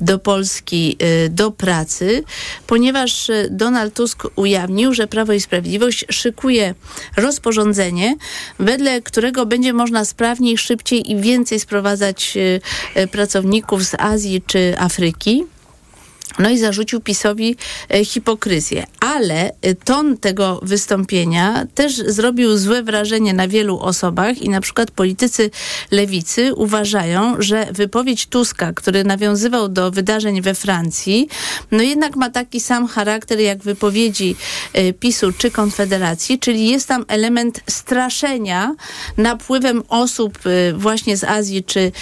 do 0.01 0.19
Polski 0.19 0.97
y, 1.03 1.29
do 1.29 1.51
pracy, 1.51 2.25
ponieważ 2.67 3.29
y, 3.29 3.49
Donald 3.51 3.95
Tusk 3.95 4.27
ujawnił, 4.37 4.95
że 4.95 5.07
Prawo 5.07 5.33
i 5.33 5.41
Sprawiedliwość 5.41 6.05
szykuje 6.11 6.75
rozporządzenie, 7.17 8.17
wedle 8.59 9.03
którego 9.03 9.47
będzie 9.47 9.73
można 9.73 10.05
sprawniej, 10.05 10.59
szybciej 10.59 11.11
i 11.13 11.17
więcej 11.17 11.61
sprowadzać 11.61 12.39
pracowników 13.11 13.85
z 13.85 13.95
Azji 13.99 14.43
czy 14.47 14.75
Afryki. 14.79 15.38
No 16.39 16.51
i 16.51 16.59
zarzucił 16.59 17.01
PiSowi 17.01 17.57
e, 17.89 18.05
hipokryzję. 18.05 18.87
Ale 19.01 19.53
e, 19.63 19.75
ton 19.75 20.19
tego 20.19 20.61
wystąpienia 20.63 21.67
też 21.75 21.97
zrobił 21.97 22.57
złe 22.57 22.83
wrażenie 22.83 23.35
na 23.35 23.49
wielu 23.49 23.79
osobach 23.79 24.43
i 24.43 24.49
na 24.49 24.61
przykład 24.61 24.91
politycy 24.91 25.51
lewicy 25.91 26.55
uważają, 26.55 27.37
że 27.39 27.67
wypowiedź 27.73 28.27
Tuska, 28.27 28.73
który 28.73 29.05
nawiązywał 29.05 29.69
do 29.69 29.91
wydarzeń 29.91 30.43
we 30.43 30.55
Francji, 30.55 31.29
no 31.71 31.83
jednak 31.83 32.17
ma 32.17 32.31
taki 32.31 32.61
sam 32.61 32.87
charakter 32.87 33.41
jak 33.41 33.63
wypowiedzi 33.63 34.37
e, 34.73 34.93
PiSu 34.93 35.33
czy 35.33 35.51
Konfederacji, 35.51 36.39
czyli 36.39 36.69
jest 36.69 36.89
tam 36.89 37.05
element 37.09 37.61
straszenia 37.71 38.75
napływem 39.17 39.83
osób 39.89 40.39
właśnie 40.75 41.17
z 41.17 41.25
Azji 41.25 41.65
czy 41.65 41.93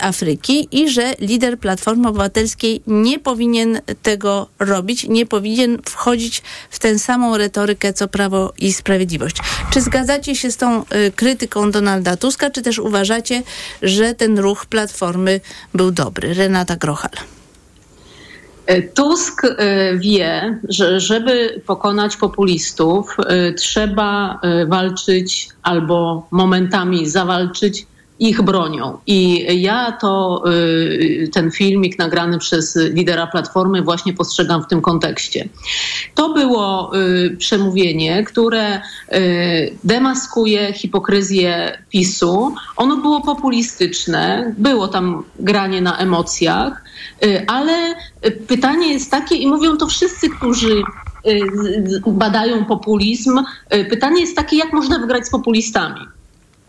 Afryki 0.00 0.68
i 0.72 0.90
że 0.90 1.14
lider 1.18 1.58
Platformy 1.58 2.08
Obywatelskiej 2.08 2.82
nie 2.86 3.18
powinien 3.18 3.80
tego 4.02 4.48
robić, 4.58 5.04
nie 5.08 5.26
powinien 5.26 5.78
wchodzić 5.84 6.42
w 6.70 6.78
tę 6.78 6.98
samą 6.98 7.36
retorykę, 7.36 7.92
co 7.92 8.08
Prawo 8.08 8.52
i 8.58 8.72
Sprawiedliwość. 8.72 9.36
Czy 9.72 9.80
zgadzacie 9.80 10.36
się 10.36 10.50
z 10.50 10.56
tą 10.56 10.82
y, 10.82 11.12
krytyką 11.16 11.70
Donalda 11.70 12.16
Tuska, 12.16 12.50
czy 12.50 12.62
też 12.62 12.78
uważacie, 12.78 13.42
że 13.82 14.14
ten 14.14 14.38
ruch 14.38 14.66
Platformy 14.66 15.40
był 15.74 15.90
dobry? 15.90 16.34
Renata 16.34 16.76
Grochal. 16.76 17.10
E, 18.66 18.82
Tusk 18.82 19.42
e, 19.44 19.98
wie, 19.98 20.58
że 20.68 21.00
żeby 21.00 21.62
pokonać 21.66 22.16
populistów, 22.16 23.16
e, 23.18 23.52
trzeba 23.52 24.40
walczyć 24.66 25.48
albo 25.62 26.28
momentami 26.30 27.08
zawalczyć 27.08 27.86
ich 28.18 28.42
bronią. 28.42 28.98
I 29.06 29.46
ja 29.62 29.92
to 29.92 30.42
y, 30.50 31.28
ten 31.32 31.50
filmik 31.50 31.98
nagrany 31.98 32.38
przez 32.38 32.76
lidera 32.76 33.26
Platformy 33.26 33.82
właśnie 33.82 34.12
postrzegam 34.12 34.62
w 34.62 34.66
tym 34.66 34.80
kontekście. 34.80 35.48
To 36.14 36.32
było 36.34 36.92
y, 36.96 37.36
przemówienie, 37.36 38.24
które 38.24 38.76
y, 38.76 38.80
demaskuje 39.84 40.72
hipokryzję 40.72 41.78
PiSu. 41.90 42.54
Ono 42.76 42.96
było 42.96 43.20
populistyczne, 43.20 44.54
było 44.58 44.88
tam 44.88 45.24
granie 45.40 45.80
na 45.80 45.98
emocjach, 45.98 46.84
ale 47.46 47.94
pytanie 48.46 48.92
jest 48.92 49.10
takie, 49.10 49.34
i 49.34 49.46
mówią 49.46 49.76
to 49.76 49.86
wszyscy, 49.86 50.30
którzy 50.30 50.82
badają 52.06 52.64
populizm, 52.64 53.44
pytanie 53.90 54.20
jest 54.20 54.36
takie, 54.36 54.56
jak 54.56 54.72
można 54.72 54.98
wygrać 54.98 55.26
z 55.26 55.30
populistami. 55.30 56.00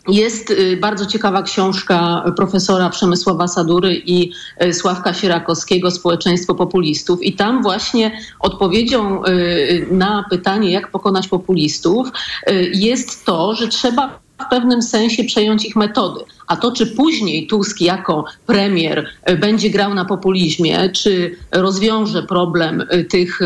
Jest 0.07 0.49
y, 0.51 0.77
bardzo 0.77 1.05
ciekawa 1.05 1.41
książka 1.41 2.23
profesora 2.35 2.89
Przemysława 2.89 3.47
Sadury 3.47 4.01
i 4.05 4.31
y, 4.63 4.73
Sławka 4.73 5.13
Sierakowskiego 5.13 5.91
Społeczeństwo 5.91 6.55
populistów. 6.55 7.23
I 7.23 7.33
tam 7.33 7.63
właśnie 7.63 8.19
odpowiedzią 8.39 9.25
y, 9.25 9.87
na 9.91 10.25
pytanie, 10.29 10.71
jak 10.71 10.91
pokonać 10.91 11.27
populistów 11.27 12.07
jest 12.73 13.25
to, 13.25 13.55
że 13.55 13.67
trzeba 13.67 14.26
w 14.45 14.49
pewnym 14.49 14.81
sensie 14.81 15.23
przejąć 15.23 15.65
ich 15.65 15.75
metody. 15.75 16.23
A 16.47 16.55
to, 16.55 16.71
czy 16.71 16.87
później 16.87 17.47
Tusk 17.47 17.81
jako 17.81 18.25
premier 18.45 19.09
e, 19.23 19.35
będzie 19.37 19.69
grał 19.69 19.93
na 19.93 20.05
populizmie, 20.05 20.89
czy 20.89 21.35
rozwiąże 21.51 22.23
problem 22.23 22.85
e, 22.89 23.03
tych 23.03 23.39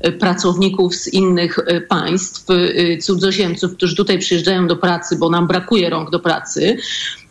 e, 0.00 0.12
pracowników 0.12 0.94
z 0.94 1.12
innych 1.12 1.58
państw, 1.88 2.46
cudzoziemców, 3.00 3.76
którzy 3.76 3.96
tutaj 3.96 4.18
przyjeżdżają 4.18 4.66
do 4.66 4.76
pracy, 4.76 5.16
bo 5.16 5.30
nam 5.30 5.46
brakuje 5.46 5.90
rąk 5.90 6.10
do 6.10 6.20
pracy, 6.20 6.76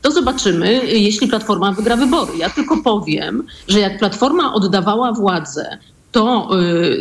to 0.02 0.12
zobaczymy, 0.12 0.86
jeśli 0.86 1.28
Platforma 1.28 1.72
wygra 1.72 1.96
wybory. 1.96 2.38
Ja 2.38 2.50
tylko 2.50 2.78
powiem, 2.84 3.44
że 3.68 3.80
jak 3.80 4.00
Platforma 4.00 4.54
oddawała 4.54 5.14
władzę 5.14 5.78
to 6.18 6.50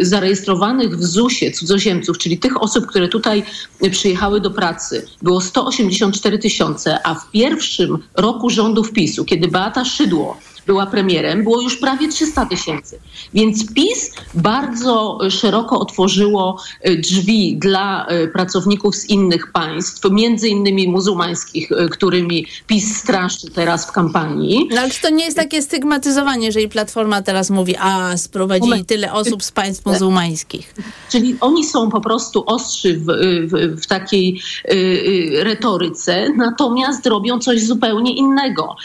y, 0.00 0.04
zarejestrowanych 0.04 0.98
w 0.98 1.04
ZUS-ie 1.04 1.52
cudzoziemców, 1.52 2.18
czyli 2.18 2.38
tych 2.38 2.62
osób, 2.62 2.86
które 2.86 3.08
tutaj 3.08 3.42
przyjechały 3.90 4.40
do 4.40 4.50
pracy, 4.50 5.06
było 5.22 5.40
184 5.40 6.38
tysiące, 6.38 7.06
a 7.06 7.14
w 7.14 7.30
pierwszym 7.30 7.98
roku 8.14 8.50
rządów 8.50 8.92
PiSu, 8.92 9.24
kiedy 9.24 9.48
Beata 9.48 9.84
Szydło 9.84 10.38
była 10.66 10.86
premierem, 10.86 11.42
było 11.44 11.62
już 11.62 11.76
prawie 11.76 12.08
300 12.08 12.46
tysięcy. 12.46 12.98
Więc 13.34 13.74
PiS 13.74 14.12
bardzo 14.34 15.18
szeroko 15.30 15.80
otworzyło 15.80 16.62
e, 16.80 16.96
drzwi 16.96 17.56
dla 17.56 18.06
e, 18.06 18.28
pracowników 18.28 18.96
z 18.96 19.10
innych 19.10 19.52
państw, 19.52 20.00
między 20.10 20.48
innymi 20.48 20.88
muzułmańskich, 20.88 21.72
e, 21.72 21.88
którymi 21.88 22.46
PiS 22.66 22.96
straszy 22.96 23.50
teraz 23.50 23.86
w 23.86 23.92
kampanii. 23.92 24.68
No 24.70 24.80
ale 24.80 24.90
czy 24.90 25.02
to 25.02 25.10
nie 25.10 25.24
jest 25.24 25.36
takie 25.36 25.62
stygmatyzowanie, 25.62 26.46
jeżeli 26.46 26.68
Platforma 26.68 27.22
teraz 27.22 27.50
mówi, 27.50 27.74
a 27.78 28.16
sprowadzili 28.16 28.84
tyle 28.84 29.12
osób 29.12 29.42
z 29.42 29.52
państw 29.52 29.86
muzułmańskich? 29.86 30.74
Czyli 31.10 31.36
oni 31.40 31.64
są 31.64 31.90
po 31.90 32.00
prostu 32.00 32.44
ostrzy 32.46 32.96
w, 32.96 33.06
w, 33.48 33.82
w 33.82 33.86
takiej 33.86 34.40
y, 34.72 35.44
retoryce, 35.44 36.28
natomiast 36.36 37.06
robią 37.06 37.38
coś 37.38 37.62
zupełnie 37.62 38.16
innego. 38.16 38.76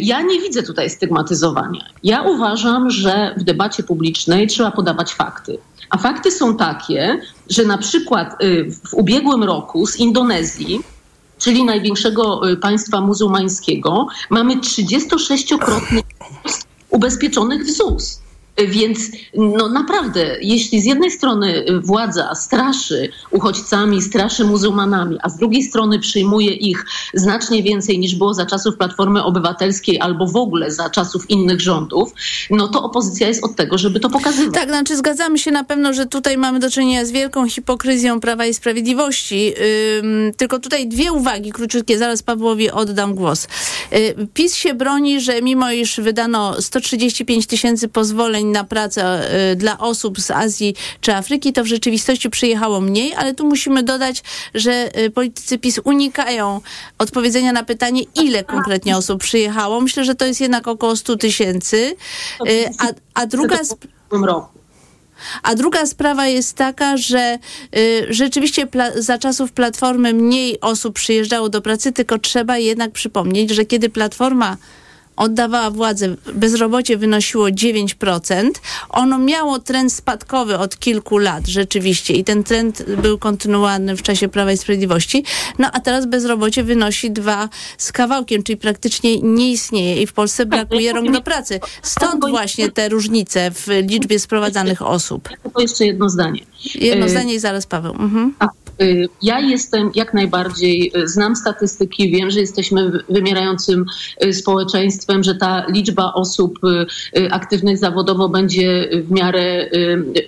Ja 0.00 0.22
nie 0.22 0.40
widzę 0.40 0.62
tutaj 0.62 0.90
stygmatyzowania 0.90 1.05
stygmatyzowania. 1.06 1.84
Ja 2.02 2.22
uważam, 2.22 2.90
że 2.90 3.34
w 3.36 3.44
debacie 3.44 3.82
publicznej 3.82 4.46
trzeba 4.46 4.70
podawać 4.70 5.14
fakty. 5.14 5.58
A 5.90 5.98
fakty 5.98 6.30
są 6.30 6.56
takie, 6.56 7.20
że 7.50 7.64
na 7.64 7.78
przykład 7.78 8.42
y, 8.42 8.70
w 8.84 8.94
ubiegłym 8.94 9.44
roku 9.44 9.86
z 9.86 9.96
Indonezji, 9.96 10.80
czyli 11.38 11.64
największego 11.64 12.50
y, 12.50 12.56
państwa 12.56 13.00
muzułmańskiego, 13.00 14.06
mamy 14.30 14.56
36-krotny 14.56 16.02
ubezpieczonych 16.90 17.64
w 17.64 17.70
ZUS. 17.70 18.20
Więc 18.68 18.98
no 19.34 19.68
naprawdę, 19.68 20.36
jeśli 20.40 20.80
z 20.80 20.84
jednej 20.84 21.10
strony 21.10 21.64
władza 21.82 22.34
straszy 22.34 23.08
uchodźcami, 23.30 24.02
straszy 24.02 24.44
muzułmanami, 24.44 25.18
a 25.22 25.28
z 25.28 25.36
drugiej 25.36 25.62
strony 25.62 25.98
przyjmuje 25.98 26.52
ich 26.52 26.84
znacznie 27.14 27.62
więcej 27.62 27.98
niż 27.98 28.14
było 28.14 28.34
za 28.34 28.46
czasów 28.46 28.76
Platformy 28.76 29.24
Obywatelskiej 29.24 30.00
albo 30.00 30.26
w 30.26 30.36
ogóle 30.36 30.70
za 30.70 30.90
czasów 30.90 31.30
innych 31.30 31.60
rządów, 31.60 32.12
no 32.50 32.68
to 32.68 32.82
opozycja 32.82 33.28
jest 33.28 33.44
od 33.44 33.56
tego, 33.56 33.78
żeby 33.78 34.00
to 34.00 34.10
pokazywać. 34.10 34.54
Tak, 34.54 34.68
znaczy 34.68 34.96
zgadzamy 34.96 35.38
się 35.38 35.50
na 35.50 35.64
pewno, 35.64 35.92
że 35.92 36.06
tutaj 36.06 36.38
mamy 36.38 36.58
do 36.58 36.70
czynienia 36.70 37.04
z 37.04 37.10
wielką 37.10 37.48
hipokryzją 37.48 38.20
Prawa 38.20 38.46
i 38.46 38.54
Sprawiedliwości. 38.54 39.52
Ym, 39.98 40.32
tylko 40.36 40.58
tutaj 40.58 40.88
dwie 40.88 41.12
uwagi 41.12 41.52
króciutkie, 41.52 41.98
zaraz 41.98 42.22
Pawłowi 42.22 42.70
oddam 42.70 43.14
głos. 43.14 43.48
Yy, 43.92 44.26
PiS 44.34 44.54
się 44.54 44.74
broni, 44.74 45.20
że 45.20 45.42
mimo 45.42 45.70
iż 45.70 46.00
wydano 46.00 46.62
135 46.62 47.46
tysięcy 47.46 47.88
pozwoleń 47.88 48.45
na 48.52 48.64
pracę 48.64 49.30
yy, 49.48 49.56
dla 49.56 49.78
osób 49.78 50.20
z 50.20 50.30
Azji 50.30 50.74
czy 51.00 51.14
Afryki, 51.14 51.52
to 51.52 51.64
w 51.64 51.66
rzeczywistości 51.66 52.30
przyjechało 52.30 52.80
mniej, 52.80 53.14
ale 53.14 53.34
tu 53.34 53.46
musimy 53.46 53.82
dodać, 53.82 54.22
że 54.54 54.90
yy, 54.96 55.10
politycy 55.10 55.58
PiS 55.58 55.80
unikają 55.84 56.60
odpowiedzenia 56.98 57.52
na 57.52 57.62
pytanie, 57.62 58.02
ile 58.14 58.44
konkretnie 58.44 58.96
osób 58.96 59.20
przyjechało. 59.20 59.80
Myślę, 59.80 60.04
że 60.04 60.14
to 60.14 60.26
jest 60.26 60.40
jednak 60.40 60.68
około 60.68 60.96
100 60.96 61.16
tysięcy. 61.16 61.96
A, 62.78 62.86
a 63.14 63.26
druga... 63.26 63.58
A 65.42 65.54
druga 65.54 65.86
sprawa 65.86 66.26
jest 66.26 66.56
taka, 66.56 66.96
że 66.96 67.38
y, 67.76 68.06
rzeczywiście 68.10 68.68
za 68.96 69.18
czasów 69.18 69.52
Platformy 69.52 70.12
mniej 70.12 70.60
osób 70.60 70.94
przyjeżdżało 70.94 71.48
do 71.48 71.62
pracy, 71.62 71.92
tylko 71.92 72.18
trzeba 72.18 72.58
jednak 72.58 72.92
przypomnieć, 72.92 73.50
że 73.50 73.64
kiedy 73.64 73.88
Platforma 73.88 74.56
oddawała 75.16 75.70
władzę, 75.70 76.16
bezrobocie 76.34 76.96
wynosiło 76.96 77.46
9%. 77.46 78.50
Ono 78.88 79.18
miało 79.18 79.58
trend 79.58 79.92
spadkowy 79.92 80.58
od 80.58 80.78
kilku 80.78 81.18
lat 81.18 81.46
rzeczywiście 81.46 82.14
i 82.14 82.24
ten 82.24 82.44
trend 82.44 82.82
był 83.02 83.18
kontynuowany 83.18 83.96
w 83.96 84.02
czasie 84.02 84.28
Prawa 84.28 84.52
i 84.52 84.56
Sprawiedliwości. 84.56 85.24
No 85.58 85.70
a 85.72 85.80
teraz 85.80 86.06
bezrobocie 86.06 86.62
wynosi 86.62 87.10
2 87.10 87.48
z 87.78 87.92
kawałkiem, 87.92 88.42
czyli 88.42 88.56
praktycznie 88.56 89.20
nie 89.20 89.52
istnieje 89.52 90.02
i 90.02 90.06
w 90.06 90.12
Polsce 90.12 90.46
brakuje 90.46 90.92
rąk 90.92 91.12
do 91.12 91.22
pracy. 91.22 91.60
Stąd 91.82 92.28
właśnie 92.30 92.70
te 92.70 92.88
różnice 92.88 93.50
w 93.50 93.66
liczbie 93.68 94.18
sprowadzanych 94.18 94.82
osób. 94.82 95.28
To 95.54 95.60
jeszcze 95.60 95.86
jedno 95.86 96.08
zdanie. 96.08 96.40
Jedno 96.74 97.08
zdanie 97.08 97.34
i 97.34 97.38
zaraz 97.38 97.66
Paweł. 97.66 97.92
Mhm. 97.92 98.34
Y, 98.82 99.08
ja 99.22 99.40
jestem 99.40 99.90
jak 99.94 100.14
najbardziej, 100.14 100.92
y, 100.96 101.08
znam 101.08 101.36
statystyki, 101.36 102.10
wiem, 102.10 102.30
że 102.30 102.40
jesteśmy 102.40 102.92
wymierającym 103.08 103.84
y, 104.24 104.32
społeczeństwem, 104.32 105.22
że 105.22 105.34
ta 105.34 105.66
liczba 105.68 106.12
osób 106.12 106.58
aktywnych 107.30 107.78
zawodowo 107.78 108.28
będzie 108.28 108.88
w 109.04 109.10
miarę 109.10 109.70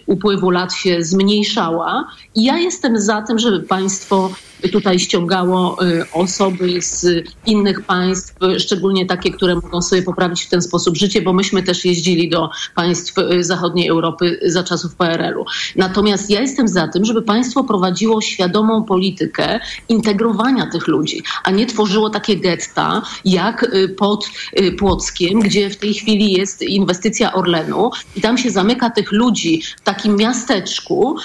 upływu 0.06 0.50
lat 0.50 0.74
się 0.74 1.02
zmniejszała. 1.02 2.11
I 2.34 2.44
ja 2.44 2.58
jestem 2.58 3.00
za 3.00 3.22
tym, 3.22 3.38
żeby 3.38 3.61
państwo 3.61 4.30
tutaj 4.73 4.99
ściągało 4.99 5.85
y, 5.87 6.05
osoby 6.12 6.83
z 6.83 7.07
innych 7.47 7.83
państw, 7.83 8.35
szczególnie 8.59 9.07
takie, 9.07 9.31
które 9.31 9.55
mogą 9.55 9.83
sobie 9.83 10.03
poprawić 10.03 10.42
w 10.42 10.49
ten 10.49 10.62
sposób 10.62 10.97
życie, 10.97 11.23
bo 11.23 11.33
myśmy 11.33 11.62
też 11.62 11.85
jeździli 11.85 12.29
do 12.29 12.51
państw 12.75 13.18
y, 13.18 13.44
zachodniej 13.44 13.88
Europy 13.88 14.40
za 14.47 14.64
czasów 14.64 14.94
PRL-u. 14.94 15.44
Natomiast 15.77 16.31
ja 16.31 16.40
jestem 16.40 16.68
za 16.68 16.88
tym, 16.88 17.05
żeby 17.05 17.23
państwo 17.23 17.64
prowadziło 17.64 18.21
świadomą 18.21 18.85
politykę 18.85 19.61
integrowania 19.88 20.66
tych 20.66 20.88
ludzi, 20.88 21.23
a 21.44 21.51
nie 21.51 21.66
tworzyło 21.66 22.11
takie 22.11 22.37
getta 22.37 23.03
jak 23.25 23.62
y, 23.75 23.88
pod 23.88 24.31
Płockiem, 24.79 25.40
gdzie 25.40 25.71
w 25.71 25.77
tej 25.77 25.94
chwili 25.94 26.33
jest 26.33 26.62
inwestycja 26.62 27.33
Orlenu 27.33 27.90
i 28.16 28.21
tam 28.21 28.38
się 28.38 28.51
zamyka 28.51 28.90
tych 28.90 29.12
ludzi 29.12 29.62
w 29.77 29.81
takim 29.81 30.16
miasteczku 30.16 31.16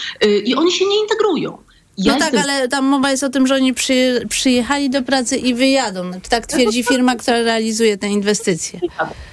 i 0.45 0.55
oni 0.55 0.71
się 0.71 0.85
nie 0.85 1.01
integrują. 1.01 1.62
Ja 1.97 2.13
no 2.13 2.19
tak, 2.19 2.35
ale 2.35 2.67
tam 2.67 2.85
mowa 2.85 3.11
jest 3.11 3.23
o 3.23 3.29
tym, 3.29 3.47
że 3.47 3.55
oni 3.55 3.73
przy, 3.73 4.25
przyjechali 4.29 4.89
do 4.89 5.01
pracy 5.01 5.37
i 5.37 5.53
wyjadą. 5.53 6.11
Tak 6.29 6.47
twierdzi 6.47 6.83
firma, 6.83 7.15
która 7.15 7.41
realizuje 7.41 7.97
te 7.97 8.07
inwestycje. 8.07 8.79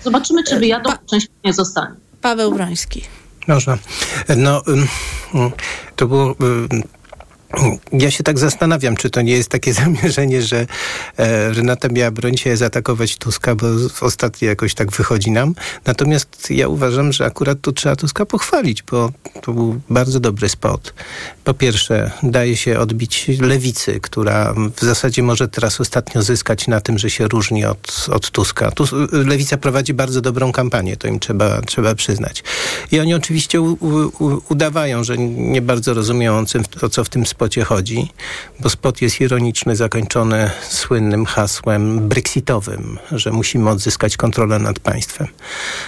Zobaczymy, 0.04 0.44
czy 0.44 0.58
wyjadą, 0.58 0.90
pa- 0.90 0.98
część 1.10 1.28
nie 1.44 1.52
zostanie. 1.52 1.94
Paweł 2.20 2.52
Broński. 2.52 3.04
Można. 3.48 3.78
No, 4.36 4.62
to 5.96 6.06
było 6.06 6.34
ja 7.92 8.10
się 8.10 8.24
tak 8.24 8.38
zastanawiam, 8.38 8.96
czy 8.96 9.10
to 9.10 9.22
nie 9.22 9.32
jest 9.32 9.48
takie 9.48 9.74
zamierzenie, 9.82 10.42
że 10.42 10.66
e, 11.16 11.52
Renata 11.52 11.88
miała 11.88 12.10
broń 12.10 12.36
się 12.36 12.56
zaatakować 12.56 13.16
Tuska, 13.16 13.54
bo 13.54 13.66
ostatnio 14.00 14.48
jakoś 14.48 14.74
tak 14.74 14.92
wychodzi 14.92 15.30
nam. 15.30 15.54
Natomiast 15.86 16.50
ja 16.50 16.68
uważam, 16.68 17.12
że 17.12 17.24
akurat 17.24 17.60
tu 17.60 17.72
trzeba 17.72 17.96
Tuska 17.96 18.26
pochwalić, 18.26 18.82
bo 18.82 19.12
to 19.42 19.52
był 19.52 19.80
bardzo 19.90 20.20
dobry 20.20 20.48
spot. 20.48 20.94
Po 21.44 21.54
pierwsze, 21.54 22.10
daje 22.22 22.56
się 22.56 22.78
odbić 22.78 23.28
lewicy, 23.40 24.00
która 24.00 24.54
w 24.76 24.80
zasadzie 24.84 25.22
może 25.22 25.48
teraz 25.48 25.80
ostatnio 25.80 26.22
zyskać 26.22 26.68
na 26.68 26.80
tym, 26.80 26.98
że 26.98 27.10
się 27.10 27.28
różni 27.28 27.64
od, 27.64 28.06
od 28.10 28.30
Tuska. 28.30 28.70
Tu, 28.70 28.84
lewica 29.12 29.56
prowadzi 29.56 29.94
bardzo 29.94 30.20
dobrą 30.20 30.52
kampanię, 30.52 30.96
to 30.96 31.08
im 31.08 31.20
trzeba, 31.20 31.62
trzeba 31.62 31.94
przyznać. 31.94 32.42
I 32.92 33.00
oni 33.00 33.14
oczywiście 33.14 33.60
u, 33.60 33.72
u, 33.72 34.42
udawają, 34.48 35.04
że 35.04 35.18
nie 35.18 35.62
bardzo 35.62 35.94
rozumieją, 35.94 36.44
o 36.82 36.88
co 36.88 37.04
w 37.04 37.08
tym 37.08 37.26
spocie 37.26 37.39
spocie 37.40 37.64
chodzi, 37.64 38.12
bo 38.60 38.70
spot 38.70 39.02
jest 39.02 39.20
ironiczny, 39.20 39.76
zakończony 39.76 40.50
słynnym 40.68 41.26
hasłem 41.26 42.08
brexitowym, 42.08 42.98
że 43.12 43.30
musimy 43.30 43.70
odzyskać 43.70 44.16
kontrolę 44.16 44.58
nad 44.58 44.78
państwem. 44.78 45.26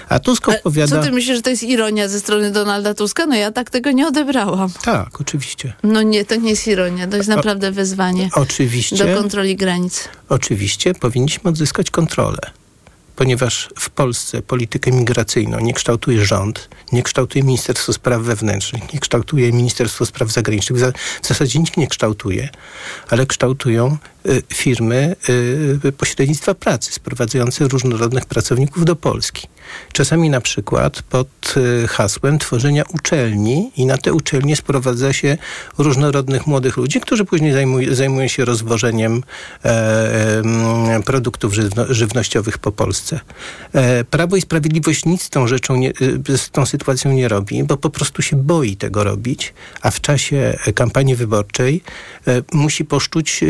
A 0.08 0.18
Tusk 0.18 0.48
opowiada... 0.48 0.96
Co 0.96 1.02
ty 1.02 1.12
myślisz, 1.12 1.36
że 1.36 1.42
to 1.42 1.50
jest 1.50 1.62
ironia 1.62 2.08
ze 2.08 2.20
strony 2.20 2.50
Donalda 2.50 2.94
Tuska? 2.94 3.26
No 3.26 3.36
ja 3.36 3.50
tak 3.50 3.70
tego 3.70 3.90
nie 3.90 4.06
odebrałam. 4.06 4.70
Tak, 4.84 5.20
oczywiście. 5.20 5.72
No 5.82 6.02
nie, 6.02 6.24
to 6.24 6.36
nie 6.36 6.50
jest 6.50 6.66
ironia, 6.66 7.06
to 7.06 7.16
jest 7.16 7.28
naprawdę 7.28 7.68
o, 7.68 7.72
wezwanie. 7.72 8.28
Oczywiście. 8.34 8.96
Do 8.96 9.16
kontroli 9.16 9.56
granic. 9.56 10.08
Oczywiście 10.28 10.94
powinniśmy 10.94 11.50
odzyskać 11.50 11.90
kontrolę 11.90 12.61
ponieważ 13.16 13.68
w 13.78 13.90
Polsce 13.90 14.42
politykę 14.42 14.90
migracyjną 14.90 15.60
nie 15.60 15.74
kształtuje 15.74 16.24
rząd, 16.24 16.68
nie 16.92 17.02
kształtuje 17.02 17.44
Ministerstwo 17.44 17.92
Spraw 17.92 18.22
Wewnętrznych, 18.22 18.92
nie 18.92 19.00
kształtuje 19.00 19.52
Ministerstwo 19.52 20.06
Spraw 20.06 20.32
Zagranicznych. 20.32 20.82
W 21.22 21.26
zasadzie 21.28 21.58
nikt 21.58 21.76
nie 21.76 21.86
kształtuje, 21.86 22.48
ale 23.10 23.26
kształtują 23.26 23.96
y, 24.26 24.42
firmy 24.54 25.16
y, 25.84 25.92
pośrednictwa 25.92 26.54
pracy, 26.54 26.92
sprowadzające 26.92 27.68
różnorodnych 27.68 28.26
pracowników 28.26 28.84
do 28.84 28.96
Polski. 28.96 29.48
Czasami 29.92 30.30
na 30.30 30.40
przykład 30.40 31.02
pod 31.02 31.54
y, 31.56 31.88
hasłem 31.88 32.38
tworzenia 32.38 32.84
uczelni 32.94 33.72
i 33.76 33.86
na 33.86 33.98
te 33.98 34.12
uczelnie 34.12 34.56
sprowadza 34.56 35.12
się 35.12 35.38
różnorodnych 35.78 36.46
młodych 36.46 36.76
ludzi, 36.76 37.00
którzy 37.00 37.24
później 37.24 37.52
zajmuj, 37.52 37.94
zajmują 37.94 38.28
się 38.28 38.44
rozwożeniem 38.44 39.22
e, 39.64 39.68
e, 39.68 41.02
produktów 41.04 41.54
żywno, 41.54 41.84
żywnościowych 41.88 42.58
po 42.58 42.72
Polsce. 42.72 43.01
E, 43.72 44.04
Prawo 44.04 44.36
i 44.36 44.40
Sprawiedliwość 44.40 45.04
nic 45.04 45.22
z 45.22 45.30
tą 45.30 45.46
rzeczą, 45.46 45.76
nie, 45.76 45.92
y, 46.28 46.38
z 46.38 46.50
tą 46.50 46.66
sytuacją 46.66 47.12
nie 47.12 47.28
robi, 47.28 47.64
bo 47.64 47.76
po 47.76 47.90
prostu 47.90 48.22
się 48.22 48.36
boi 48.36 48.76
tego 48.76 49.04
robić, 49.04 49.54
a 49.82 49.90
w 49.90 50.00
czasie 50.00 50.58
kampanii 50.74 51.14
wyborczej 51.14 51.82
e, 52.26 52.42
musi 52.52 52.84
poszczuć 52.84 53.44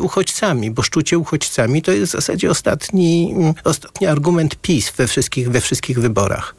uchodźcami, 0.00 0.70
bo 0.70 0.82
szczucie 0.82 1.18
uchodźcami 1.18 1.82
to 1.82 1.92
jest 1.92 2.12
w 2.12 2.16
zasadzie 2.16 2.50
ostatni, 2.50 3.34
ostatni 3.64 4.06
argument 4.06 4.56
PiS 4.56 4.92
we 4.96 5.06
wszystkich, 5.06 5.50
we 5.50 5.60
wszystkich 5.60 6.00
wyborach. 6.00 6.54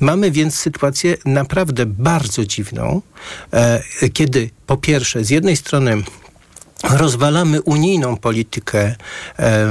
Mamy 0.00 0.30
więc 0.30 0.54
sytuację 0.54 1.16
naprawdę 1.24 1.86
bardzo 1.86 2.44
dziwną, 2.44 3.02
e, 3.52 3.82
kiedy 4.12 4.50
po 4.66 4.76
pierwsze 4.76 5.24
z 5.24 5.30
jednej 5.30 5.56
strony 5.56 6.02
rozwalamy 6.90 7.62
unijną 7.62 8.16
politykę 8.16 8.94
e, 9.38 9.68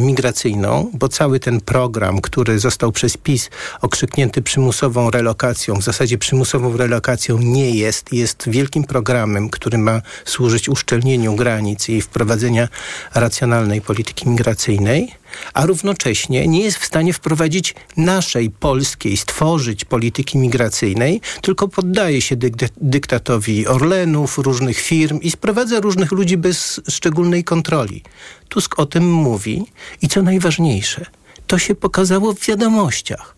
migracyjną, 0.00 0.90
bo 0.94 1.08
cały 1.08 1.40
ten 1.40 1.60
program, 1.60 2.20
który 2.20 2.58
został 2.58 2.92
przez 2.92 3.16
PiS 3.16 3.50
okrzyknięty 3.80 4.42
przymusową 4.42 5.10
relokacją, 5.10 5.74
w 5.74 5.82
zasadzie 5.82 6.18
przymusową 6.18 6.76
relokacją 6.76 7.38
nie 7.38 7.70
jest. 7.70 8.12
Jest 8.12 8.48
wielkim 8.48 8.84
programem, 8.84 9.50
który 9.50 9.78
ma 9.78 10.02
służyć 10.24 10.68
uszczelnieniu 10.68 11.36
granic 11.36 11.88
i 11.88 12.00
wprowadzenia 12.00 12.68
racjonalnej 13.14 13.80
polityki 13.80 14.28
migracyjnej 14.28 15.21
a 15.54 15.66
równocześnie 15.66 16.48
nie 16.48 16.60
jest 16.60 16.78
w 16.78 16.84
stanie 16.84 17.12
wprowadzić 17.12 17.74
naszej 17.96 18.50
polskiej, 18.50 19.16
stworzyć 19.16 19.84
polityki 19.84 20.38
migracyjnej, 20.38 21.20
tylko 21.42 21.68
poddaje 21.68 22.20
się 22.20 22.36
dyk 22.36 22.54
dyktatowi 22.76 23.66
Orlenów, 23.66 24.38
różnych 24.38 24.78
firm 24.78 25.20
i 25.20 25.30
sprowadza 25.30 25.80
różnych 25.80 26.12
ludzi 26.12 26.36
bez 26.36 26.80
szczególnej 26.88 27.44
kontroli. 27.44 28.02
Tusk 28.48 28.78
o 28.78 28.86
tym 28.86 29.12
mówi 29.12 29.64
i 30.02 30.08
co 30.08 30.22
najważniejsze, 30.22 31.06
to 31.46 31.58
się 31.58 31.74
pokazało 31.74 32.32
w 32.34 32.40
wiadomościach. 32.40 33.36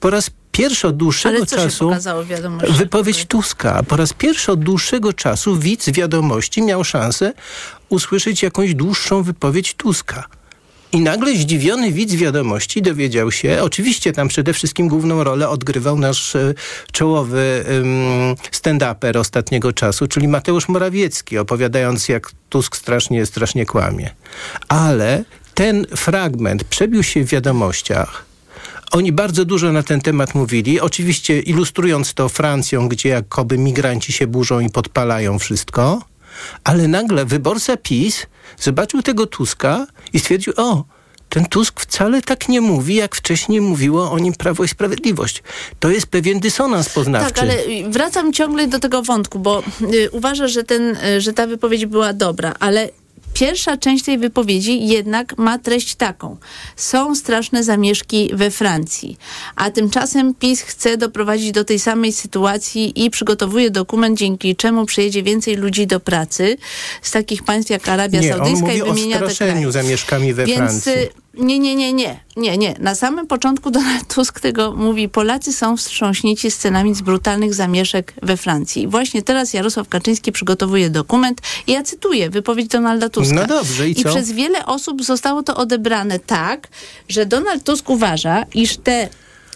Po 0.00 0.10
raz 0.10 0.30
pierwszy 0.52 0.88
od 0.88 0.96
dłuższego 0.96 1.46
czasu 1.46 1.90
wypowiedź 2.68 3.26
Tuska. 3.26 3.82
Po 3.82 3.96
raz 3.96 4.12
pierwszy 4.12 4.52
od 4.52 4.60
dłuższego 4.60 5.12
czasu 5.12 5.56
widz 5.56 5.90
wiadomości 5.90 6.62
miał 6.62 6.84
szansę 6.84 7.32
usłyszeć 7.88 8.42
jakąś 8.42 8.74
dłuższą 8.74 9.22
wypowiedź 9.22 9.74
Tuska. 9.74 10.24
I 10.92 11.00
nagle 11.00 11.36
zdziwiony 11.36 11.92
widz 11.92 12.14
wiadomości 12.14 12.82
dowiedział 12.82 13.32
się, 13.32 13.62
oczywiście 13.62 14.12
tam 14.12 14.28
przede 14.28 14.52
wszystkim 14.52 14.88
główną 14.88 15.24
rolę 15.24 15.48
odgrywał 15.48 15.98
nasz 15.98 16.36
e, 16.36 16.54
czołowy 16.92 17.64
stand-uper 18.52 19.18
ostatniego 19.18 19.72
czasu, 19.72 20.06
czyli 20.06 20.28
Mateusz 20.28 20.68
Morawiecki, 20.68 21.38
opowiadając 21.38 22.08
jak 22.08 22.30
Tusk 22.48 22.76
strasznie, 22.76 23.26
strasznie 23.26 23.66
kłamie. 23.66 24.10
Ale 24.68 25.24
ten 25.54 25.86
fragment 25.96 26.64
przebił 26.64 27.02
się 27.02 27.24
w 27.24 27.28
wiadomościach. 27.28 28.24
Oni 28.90 29.12
bardzo 29.12 29.44
dużo 29.44 29.72
na 29.72 29.82
ten 29.82 30.00
temat 30.00 30.34
mówili, 30.34 30.80
oczywiście 30.80 31.40
ilustrując 31.40 32.14
to 32.14 32.28
Francją, 32.28 32.88
gdzie 32.88 33.08
jakoby 33.08 33.58
migranci 33.58 34.12
się 34.12 34.26
burzą 34.26 34.60
i 34.60 34.70
podpalają 34.70 35.38
wszystko, 35.38 36.02
ale 36.64 36.88
nagle 36.88 37.24
wyborca 37.24 37.76
PiS 37.76 38.26
zobaczył 38.58 39.02
tego 39.02 39.26
Tuska 39.26 39.86
i 40.12 40.18
stwierdził, 40.18 40.52
o, 40.56 40.84
ten 41.28 41.44
Tusk 41.44 41.80
wcale 41.80 42.22
tak 42.22 42.48
nie 42.48 42.60
mówi, 42.60 42.94
jak 42.94 43.16
wcześniej 43.16 43.60
mówiło 43.60 44.10
o 44.10 44.18
nim 44.18 44.32
Prawo 44.34 44.64
i 44.64 44.68
Sprawiedliwość. 44.68 45.42
To 45.80 45.90
jest 45.90 46.06
pewien 46.06 46.40
dysonans 46.40 46.88
poznawczy. 46.88 47.34
Tak, 47.34 47.42
ale 47.42 47.56
wracam 47.88 48.32
ciągle 48.32 48.66
do 48.66 48.78
tego 48.78 49.02
wątku, 49.02 49.38
bo 49.38 49.62
y, 49.94 50.10
uważam, 50.10 50.48
że, 50.48 50.64
ten, 50.64 50.96
y, 50.96 51.20
że 51.20 51.32
ta 51.32 51.46
wypowiedź 51.46 51.86
była 51.86 52.12
dobra, 52.12 52.54
ale 52.60 52.88
Pierwsza 53.34 53.76
część 53.76 54.04
tej 54.04 54.18
wypowiedzi 54.18 54.86
jednak 54.86 55.38
ma 55.38 55.58
treść 55.58 55.94
taką. 55.94 56.36
Są 56.76 57.14
straszne 57.14 57.64
zamieszki 57.64 58.30
we 58.34 58.50
Francji, 58.50 59.16
a 59.56 59.70
tymczasem 59.70 60.34
PiS 60.34 60.60
chce 60.60 60.96
doprowadzić 60.96 61.52
do 61.52 61.64
tej 61.64 61.78
samej 61.78 62.12
sytuacji 62.12 63.04
i 63.04 63.10
przygotowuje 63.10 63.70
dokument, 63.70 64.18
dzięki 64.18 64.56
czemu 64.56 64.86
przyjedzie 64.86 65.22
więcej 65.22 65.56
ludzi 65.56 65.86
do 65.86 66.00
pracy 66.00 66.56
z 67.02 67.10
takich 67.10 67.42
państw 67.42 67.70
jak 67.70 67.88
Arabia 67.88 68.20
Nie, 68.20 68.28
Saudyjska 68.28 68.66
on 68.66 68.72
mówi 68.72 68.78
i 68.78 68.94
wymienia 68.94 69.24
o 69.24 69.28
te 69.28 69.34
kraje. 69.34 69.72
zamieszkami 69.72 70.34
we 70.34 70.46
Więc 70.46 70.58
Francji. 70.58 70.92
Nie, 71.34 71.58
nie, 71.58 71.76
nie, 71.76 71.92
nie, 71.92 72.20
nie, 72.36 72.58
nie. 72.58 72.74
Na 72.78 72.94
samym 72.94 73.26
początku 73.26 73.70
Donald 73.80 74.14
Tusk 74.14 74.40
tego 74.40 74.72
mówi, 74.72 75.08
Polacy 75.08 75.52
są 75.52 75.76
wstrząśnięci 75.76 76.50
scenami 76.50 76.94
z 76.94 77.00
brutalnych 77.00 77.54
zamieszek 77.54 78.14
we 78.22 78.36
Francji. 78.36 78.82
I 78.82 78.88
właśnie 78.88 79.22
teraz 79.22 79.52
Jarosław 79.52 79.88
Kaczyński 79.88 80.32
przygotowuje 80.32 80.90
dokument 80.90 81.40
i 81.66 81.72
ja 81.72 81.82
cytuję 81.82 82.30
wypowiedź 82.30 82.68
Donalda 82.68 83.08
Tuska. 83.08 83.34
No 83.34 83.46
dobrze, 83.46 83.88
i 83.88 84.00
I 84.00 84.02
co? 84.02 84.08
przez 84.08 84.32
wiele 84.32 84.66
osób 84.66 85.04
zostało 85.04 85.42
to 85.42 85.56
odebrane 85.56 86.18
tak, 86.18 86.68
że 87.08 87.26
Donald 87.26 87.64
Tusk 87.64 87.90
uważa, 87.90 88.44
iż 88.54 88.76
te 88.76 89.08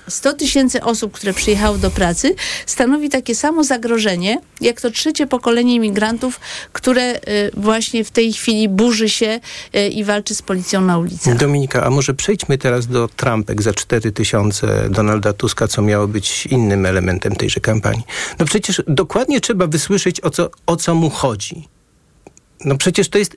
100 0.08 0.32
tysięcy 0.32 0.82
osób, 0.82 1.12
które 1.12 1.32
przyjechało 1.32 1.78
do 1.78 1.90
pracy, 1.90 2.34
stanowi 2.66 3.08
takie 3.08 3.34
samo 3.34 3.64
zagrożenie, 3.64 4.40
jak 4.60 4.80
to 4.80 4.90
trzecie 4.90 5.26
pokolenie 5.26 5.74
imigrantów, 5.74 6.40
które 6.72 7.14
y, 7.14 7.20
właśnie 7.56 8.04
w 8.04 8.10
tej 8.10 8.32
chwili 8.32 8.68
burzy 8.68 9.08
się 9.08 9.40
y, 9.76 9.88
i 9.88 10.04
walczy 10.04 10.34
z 10.34 10.42
policją 10.42 10.80
na 10.80 10.98
ulicach. 10.98 11.36
Dominika, 11.36 11.84
a 11.84 11.90
może 11.90 12.14
przejdźmy 12.14 12.58
teraz 12.58 12.86
do 12.86 13.08
trampek 13.08 13.62
za 13.62 13.74
4 13.74 14.12
tysiące 14.12 14.88
Donalda 14.90 15.32
Tuska, 15.32 15.68
co 15.68 15.82
miało 15.82 16.08
być 16.08 16.46
innym 16.46 16.86
elementem 16.86 17.36
tejże 17.36 17.60
kampanii. 17.60 18.02
No 18.38 18.46
przecież 18.46 18.82
dokładnie 18.88 19.40
trzeba 19.40 19.66
wysłyszeć, 19.66 20.20
o 20.20 20.30
co, 20.30 20.50
o 20.66 20.76
co 20.76 20.94
mu 20.94 21.10
chodzi. 21.10 21.68
No 22.64 22.76
przecież 22.76 23.08
to 23.08 23.18
jest 23.18 23.36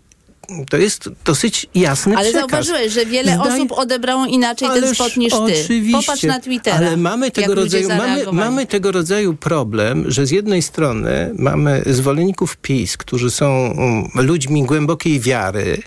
to 0.69 0.77
jest 0.77 1.09
dosyć 1.25 1.65
jasny 1.75 2.17
Ale 2.17 2.29
przekaz. 2.29 2.49
zauważyłeś, 2.49 2.93
że 2.93 3.05
wiele 3.05 3.31
Zdaje- 3.37 3.53
osób 3.55 3.71
odebrało 3.71 4.25
inaczej 4.25 4.67
ten 4.73 4.83
Ależ 4.83 4.97
spot 4.97 5.17
niż 5.17 5.33
ty. 5.33 5.39
Oczywiście, 5.39 5.97
Popatrz 5.99 6.23
na 6.23 6.39
Twittera. 6.39 6.77
Ale 6.77 6.97
mamy 6.97 7.31
tego, 7.31 7.55
rodzaju, 7.55 7.87
mamy, 7.89 8.25
mamy 8.31 8.65
tego 8.65 8.91
rodzaju 8.91 9.33
problem, 9.33 10.05
że 10.11 10.25
z 10.25 10.31
jednej 10.31 10.61
strony 10.61 11.31
mamy 11.37 11.83
zwolenników 11.85 12.57
PiS, 12.57 12.97
którzy 12.97 13.31
są 13.31 13.73
um, 14.15 14.25
ludźmi 14.25 14.63
głębokiej 14.63 15.19
wiary 15.19 15.77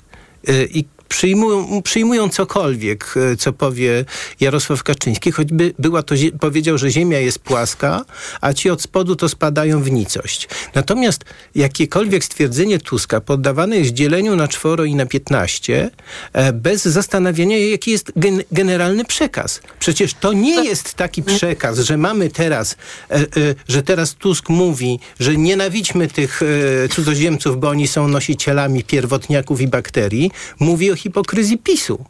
y, 0.48 0.68
i 0.74 0.84
przyjmują, 1.10 1.82
przyjmują 1.82 2.28
cokolwiek, 2.28 3.14
y, 3.32 3.36
co 3.36 3.52
powie 3.52 4.04
Jarosław 4.40 4.82
Kaczyński, 4.82 5.32
choćby 5.32 5.74
była 5.78 6.02
to, 6.02 6.14
powiedział, 6.40 6.78
że 6.78 6.90
ziemia 6.90 7.18
jest 7.18 7.38
płaska, 7.38 8.04
a 8.40 8.52
ci 8.52 8.70
od 8.70 8.82
spodu 8.82 9.16
to 9.16 9.28
spadają 9.28 9.82
w 9.82 9.90
nicość. 9.90 10.48
Natomiast 10.74 11.24
jakiekolwiek 11.54 12.24
stwierdzenie 12.24 12.78
Tuska 12.78 13.20
poddawane 13.20 13.76
jest 13.76 13.90
dzieleniu 13.90 14.36
na 14.36 14.48
czworo 14.48 14.84
i 14.84 14.94
na 14.94 15.06
piętnaście, 15.06 15.90
e, 16.32 16.52
bez 16.52 16.84
zastanawiania, 16.84 17.58
jaki 17.58 17.90
jest 17.90 18.12
gen- 18.16 18.42
generalny 18.52 19.04
przekaz. 19.04 19.60
Przecież 19.78 20.14
to 20.14 20.32
nie 20.32 20.64
jest 20.64 20.94
taki 20.94 21.22
przekaz, 21.22 21.78
że 21.78 21.96
mamy 21.96 22.30
teraz, 22.30 22.76
e, 23.10 23.14
e, 23.14 23.26
że 23.68 23.82
teraz 23.82 24.14
Tusk 24.14 24.48
mówi, 24.48 25.00
że 25.20 25.36
nienawidźmy 25.36 26.08
tych 26.08 26.42
e, 26.42 26.88
cudzoziemców, 26.88 27.60
bo 27.60 27.68
oni 27.68 27.88
są 27.88 28.08
nosicielami 28.08 28.84
pierwotniaków 28.84 29.60
i 29.60 29.68
bakterii. 29.68 30.30
Mówi 30.60 30.90
o 30.90 30.99
hipokryzji 31.00 31.58
PiSu. 31.58 32.04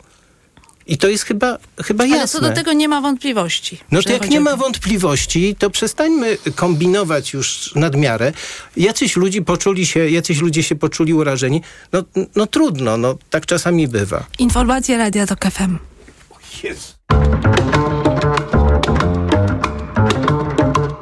I 0.87 0.98
to 0.98 1.09
jest 1.09 1.24
chyba, 1.24 1.59
chyba 1.85 2.05
jasne. 2.05 2.18
Ale 2.18 2.29
co 2.29 2.40
do 2.40 2.50
tego 2.50 2.72
nie 2.72 2.88
ma 2.88 3.00
wątpliwości. 3.00 3.81
No 3.90 4.00
że 4.00 4.05
to 4.05 4.12
jak 4.12 4.31
nie 4.31 4.40
ma 4.40 4.57
wątpliwości, 4.57 5.57
to 5.59 5.70
przestańmy 5.70 6.38
kombinować 6.55 7.33
już 7.33 7.74
nad 7.74 7.96
miarę. 7.96 8.33
Jacyś 8.76 9.16
ludzie 9.16 9.42
poczuli 9.42 9.87
się, 9.87 10.11
jacyś 10.11 10.40
ludzie 10.40 10.62
się 10.62 10.74
poczuli 10.74 11.14
urażeni. 11.14 11.62
No, 11.92 12.03
no 12.37 12.46
trudno, 12.46 12.96
no 12.96 13.18
tak 13.31 13.46
czasami 13.46 13.88
bywa. 13.88 14.24
Informacje 14.38 14.98
Radia 14.98 15.26
TOK 15.26 15.44
FM. 15.44 15.79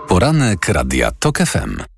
Poranek 0.08 0.68
Radia 0.68 1.10
TOK 1.10 1.38
FM. 1.38 1.97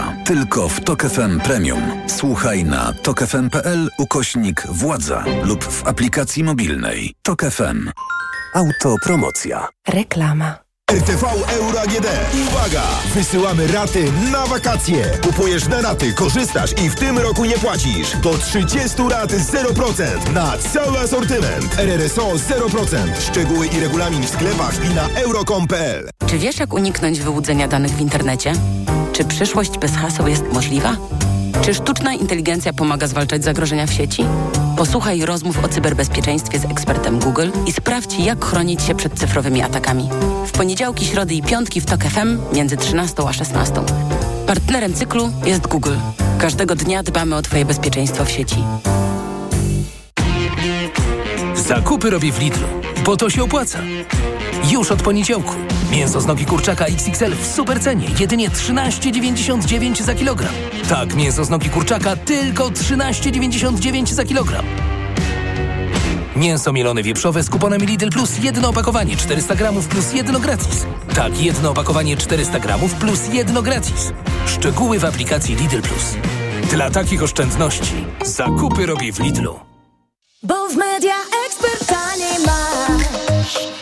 Tylko 0.25 0.69
w 0.69 0.81
TOK 0.81 1.03
FM 1.03 1.39
Premium. 1.39 1.81
Słuchaj 2.07 2.63
na 2.63 2.93
tokefm.pl 3.03 3.89
ukośnik 3.97 4.67
władza 4.67 5.23
lub 5.43 5.63
w 5.63 5.87
aplikacji 5.87 6.43
mobilnej. 6.43 7.13
TOK 7.23 7.41
FM. 7.41 7.89
Autopromocja. 8.53 9.67
Reklama. 9.87 10.57
RTV 10.91 11.27
Euro 11.49 11.81
AGD. 11.81 12.07
Uwaga! 12.47 12.83
Wysyłamy 13.13 13.67
raty 13.67 14.11
na 14.31 14.45
wakacje. 14.45 15.05
Kupujesz 15.23 15.67
na 15.67 15.81
raty, 15.81 16.13
korzystasz 16.13 16.71
i 16.85 16.89
w 16.89 16.95
tym 16.95 17.17
roku 17.17 17.45
nie 17.45 17.57
płacisz. 17.57 18.17
Do 18.23 18.37
30 18.37 18.97
rat 19.09 19.31
0% 19.31 20.33
na 20.33 20.57
cały 20.73 20.99
asortyment. 20.99 21.79
RRSO 21.79 22.31
0%. 22.31 23.21
Szczegóły 23.29 23.67
i 23.67 23.79
regulamin 23.79 24.23
w 24.23 24.29
sklepach 24.29 24.85
i 24.91 24.95
na 24.95 25.09
euro.com.pl. 25.09 26.09
Czy 26.27 26.37
wiesz, 26.37 26.59
jak 26.59 26.73
uniknąć 26.73 27.19
wyłudzenia 27.19 27.67
danych 27.67 27.91
w 27.91 28.01
internecie? 28.01 28.53
Czy 29.13 29.25
przyszłość 29.25 29.77
bez 29.77 29.95
haseł 29.95 30.27
jest 30.27 30.43
możliwa? 30.53 30.95
Czy 31.61 31.73
sztuczna 31.73 32.13
inteligencja 32.13 32.73
pomaga 32.73 33.07
zwalczać 33.07 33.43
zagrożenia 33.43 33.87
w 33.87 33.93
sieci? 33.93 34.25
Posłuchaj 34.77 35.25
rozmów 35.25 35.63
o 35.63 35.67
cyberbezpieczeństwie 35.67 36.59
z 36.59 36.65
ekspertem 36.65 37.19
Google 37.19 37.49
i 37.67 37.71
sprawdź, 37.71 38.19
jak 38.19 38.45
chronić 38.45 38.81
się 38.83 38.95
przed 38.95 39.13
cyfrowymi 39.13 39.61
atakami. 39.61 40.09
W 40.45 40.51
poniedziałki, 40.51 41.05
środy 41.05 41.33
i 41.33 41.43
piątki 41.43 41.81
w 41.81 41.85
TOK 41.85 42.03
FM 42.03 42.37
między 42.53 42.77
13 42.77 43.23
a 43.27 43.33
16. 43.33 43.73
Partnerem 44.47 44.93
cyklu 44.93 45.31
jest 45.45 45.67
Google. 45.67 45.95
Każdego 46.39 46.75
dnia 46.75 47.03
dbamy 47.03 47.35
o 47.35 47.41
Twoje 47.41 47.65
bezpieczeństwo 47.65 48.25
w 48.25 48.31
sieci. 48.31 48.63
Zakupy 51.55 52.09
robię 52.09 52.31
w 52.31 52.39
Lidlu, 52.39 52.67
bo 53.05 53.17
to 53.17 53.29
się 53.29 53.43
opłaca. 53.43 53.79
Już 54.71 54.91
od 54.91 55.03
poniedziałku. 55.03 55.55
Mięso 55.91 56.21
z 56.21 56.25
nogi 56.25 56.45
kurczaka 56.45 56.85
XXL 56.85 57.35
w 57.35 57.45
supercenie. 57.55 58.07
Jedynie 58.19 58.49
13,99 58.49 60.01
za 60.01 60.15
kilogram. 60.15 60.53
Tak, 60.89 61.15
mięso 61.15 61.45
z 61.45 61.49
nogi 61.49 61.69
kurczaka 61.69 62.15
tylko 62.15 62.69
13,99 62.69 64.13
za 64.13 64.25
kilogram. 64.25 64.65
Mięso 66.35 66.73
mielone 66.73 67.03
wieprzowe 67.03 67.43
z 67.43 67.49
kuponem 67.49 67.81
Lidl 67.81 68.09
Plus 68.09 68.37
jedno 68.43 68.69
opakowanie 68.69 69.17
400 69.17 69.55
gramów 69.55 69.87
plus 69.87 70.13
jedno 70.13 70.39
gratis. 70.39 70.85
Tak, 71.15 71.41
jedno 71.41 71.69
opakowanie 71.71 72.17
400 72.17 72.59
gramów 72.59 72.93
plus 72.93 73.19
jedno 73.33 73.61
gratis. 73.61 74.13
Szczegóły 74.45 74.99
w 74.99 75.05
aplikacji 75.05 75.55
Lidl 75.55 75.81
Plus. 75.81 76.15
Dla 76.69 76.91
takich 76.91 77.23
oszczędności 77.23 78.05
zakupy 78.25 78.85
robię 78.85 79.13
w 79.13 79.19
Lidlu. 79.19 79.59
Bo 80.43 80.69
w 80.69 80.75
media 80.75 81.15
ekspert 81.47 81.87
taniej 81.87 82.45
masz. 82.45 83.80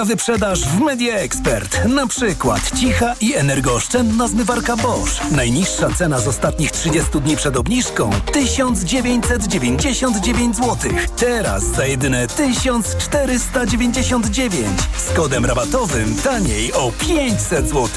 Wielka 0.00 0.16
wyprzedaż 0.16 0.60
w 0.60 0.80
Media 0.80 1.14
Expert. 1.14 1.84
Na 1.84 2.06
przykład 2.06 2.80
cicha 2.80 3.14
i 3.20 3.34
energooszczędna 3.34 4.28
zmywarka 4.28 4.76
Bosch. 4.76 5.30
Najniższa 5.30 5.90
cena 5.90 6.18
z 6.18 6.28
ostatnich 6.28 6.70
30 6.70 7.20
dni 7.20 7.36
przed 7.36 7.56
obniżką 7.56 8.10
1999 8.32 10.56
zł. 10.56 10.76
Teraz 11.16 11.64
za 11.64 11.86
jedyne 11.86 12.28
1499. 12.28 14.68
Z 14.96 15.12
kodem 15.12 15.46
rabatowym 15.46 16.14
taniej 16.14 16.72
o 16.72 16.92
500 16.92 17.68
zł. 17.68 17.88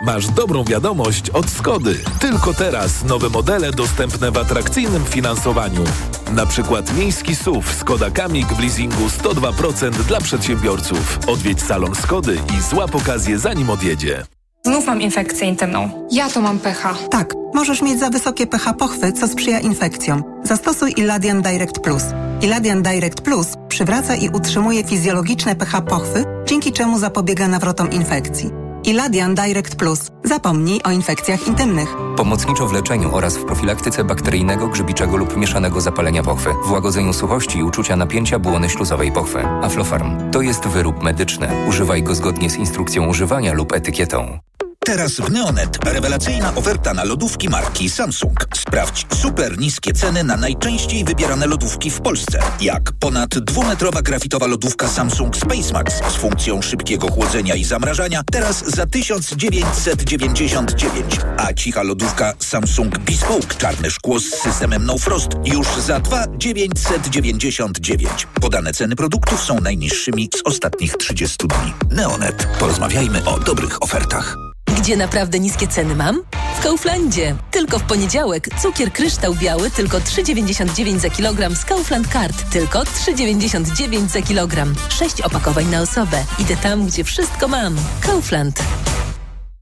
Masz 0.00 0.26
dobrą 0.26 0.64
wiadomość 0.64 1.30
od 1.30 1.50
Skody. 1.50 1.98
Tylko 2.20 2.54
teraz 2.54 3.04
nowe 3.04 3.28
modele 3.28 3.72
dostępne 3.72 4.30
w 4.30 4.36
atrakcyjnym 4.36 5.04
finansowaniu. 5.04 5.84
Na 6.32 6.46
przykład 6.46 6.96
miejski 6.96 7.36
SUV 7.36 7.74
Skoda 7.74 8.10
Kamik 8.10 8.46
w 8.46 8.60
leasingu 8.60 9.06
102% 9.06 9.90
dla 9.90 10.20
przedsiębiorców. 10.20 11.18
Odwiedź 11.26 11.62
salon 11.62 11.94
Skody 11.94 12.38
i 12.58 12.62
złap 12.62 12.94
okazję 12.94 13.38
zanim 13.38 13.70
odjedzie. 13.70 14.24
Znów 14.64 14.86
mam 14.86 15.00
infekcję 15.00 15.48
intymną. 15.48 16.08
Ja 16.12 16.30
to 16.30 16.40
mam 16.40 16.58
pH. 16.58 16.94
Tak, 17.10 17.34
możesz 17.54 17.82
mieć 17.82 18.00
za 18.00 18.10
wysokie 18.10 18.46
pH 18.46 18.72
pochwy, 18.72 19.12
co 19.12 19.28
sprzyja 19.28 19.60
infekcjom. 19.60 20.24
Zastosuj 20.42 20.94
Iladian 20.96 21.42
Direct 21.42 21.78
Plus. 21.78 22.02
Iladian 22.42 22.82
Direct 22.82 23.20
Plus 23.20 23.46
przywraca 23.68 24.16
i 24.16 24.28
utrzymuje 24.28 24.84
fizjologiczne 24.84 25.56
pH 25.56 25.80
pochwy, 25.80 26.24
dzięki 26.46 26.72
czemu 26.72 26.98
zapobiega 26.98 27.48
nawrotom 27.48 27.90
infekcji. 27.90 28.65
Iladian 28.86 29.34
Direct 29.34 29.76
Plus. 29.76 29.98
Zapomnij 30.24 30.80
o 30.84 30.90
infekcjach 30.90 31.48
intymnych. 31.48 31.96
Pomocniczo 32.16 32.66
w 32.66 32.72
leczeniu 32.72 33.14
oraz 33.14 33.36
w 33.36 33.44
profilaktyce 33.44 34.04
bakteryjnego, 34.04 34.68
grzybiczego 34.68 35.16
lub 35.16 35.36
mieszanego 35.36 35.80
zapalenia 35.80 36.22
pochwy, 36.22 36.50
w 36.66 36.70
łagodzeniu 36.70 37.12
suchości 37.12 37.58
i 37.58 37.62
uczucia 37.62 37.96
napięcia 37.96 38.38
błony 38.38 38.68
śluzowej 38.68 39.12
pochwy. 39.12 39.38
Aflofarm 39.62 40.30
to 40.30 40.40
jest 40.40 40.66
wyrób 40.66 41.02
medyczny. 41.02 41.48
Używaj 41.68 42.02
go 42.02 42.14
zgodnie 42.14 42.50
z 42.50 42.56
instrukcją 42.56 43.06
używania 43.06 43.52
lub 43.52 43.72
etykietą. 43.72 44.38
Teraz 44.86 45.12
w 45.12 45.30
Neonet 45.30 45.84
rewelacyjna 45.84 46.54
oferta 46.54 46.94
na 46.94 47.04
lodówki 47.04 47.48
marki 47.48 47.90
Samsung. 47.90 48.48
Sprawdź 48.54 49.06
super 49.14 49.58
niskie 49.58 49.92
ceny 49.92 50.24
na 50.24 50.36
najczęściej 50.36 51.04
wybierane 51.04 51.46
lodówki 51.46 51.90
w 51.90 52.00
Polsce. 52.00 52.38
Jak 52.60 52.92
ponad 52.92 53.38
dwumetrowa 53.38 54.02
grafitowa 54.02 54.46
lodówka 54.46 54.88
Samsung 54.88 55.36
SpaceMax 55.36 55.94
z 55.94 56.16
funkcją 56.16 56.62
szybkiego 56.62 57.10
chłodzenia 57.10 57.54
i 57.54 57.64
zamrażania 57.64 58.22
teraz 58.32 58.64
za 58.66 58.86
1999. 58.86 61.20
A 61.36 61.52
cicha 61.52 61.82
lodówka 61.82 62.32
Samsung 62.38 62.98
Bespoke 62.98 63.54
czarne 63.58 63.90
szkło 63.90 64.20
z 64.20 64.24
systemem 64.24 64.86
No 64.86 64.98
Frost 64.98 65.28
już 65.44 65.68
za 65.86 66.00
2,999. 66.00 68.26
Podane 68.40 68.72
ceny 68.72 68.96
produktów 68.96 69.44
są 69.44 69.60
najniższymi 69.60 70.28
z 70.36 70.42
ostatnich 70.44 70.96
30 70.96 71.36
dni. 71.48 71.72
Neonet. 71.90 72.48
Porozmawiajmy 72.58 73.24
o 73.24 73.38
dobrych 73.38 73.82
ofertach. 73.82 74.45
Gdzie 74.86 74.96
naprawdę 74.96 75.40
niskie 75.40 75.68
ceny 75.68 75.94
mam? 75.94 76.22
W 76.56 76.62
Kauflandzie. 76.62 77.34
Tylko 77.50 77.78
w 77.78 77.82
poniedziałek 77.82 78.48
cukier 78.62 78.92
kryształ 78.92 79.34
biały 79.34 79.70
tylko 79.70 79.98
3,99 79.98 80.98
za 80.98 81.10
kilogram 81.10 81.56
z 81.56 81.64
Kaufland 81.64 82.08
Card. 82.08 82.50
Tylko 82.50 82.78
3,99 82.78 84.08
za 84.08 84.22
kilogram. 84.22 84.74
Sześć 84.88 85.20
opakowań 85.20 85.66
na 85.66 85.80
osobę. 85.80 86.24
Idę 86.38 86.56
tam, 86.56 86.86
gdzie 86.86 87.04
wszystko 87.04 87.48
mam. 87.48 87.76
Kaufland. 88.00 88.62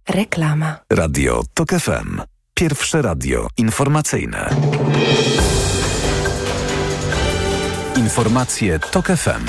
Reklama. 0.08 0.76
Radio 0.90 1.42
TOK 1.54 1.70
FM. 1.70 2.20
Pierwsze 2.54 3.02
radio 3.02 3.48
informacyjne. 3.56 4.50
Informacje 7.96 8.78
TOK 8.78 9.06
FM. 9.06 9.44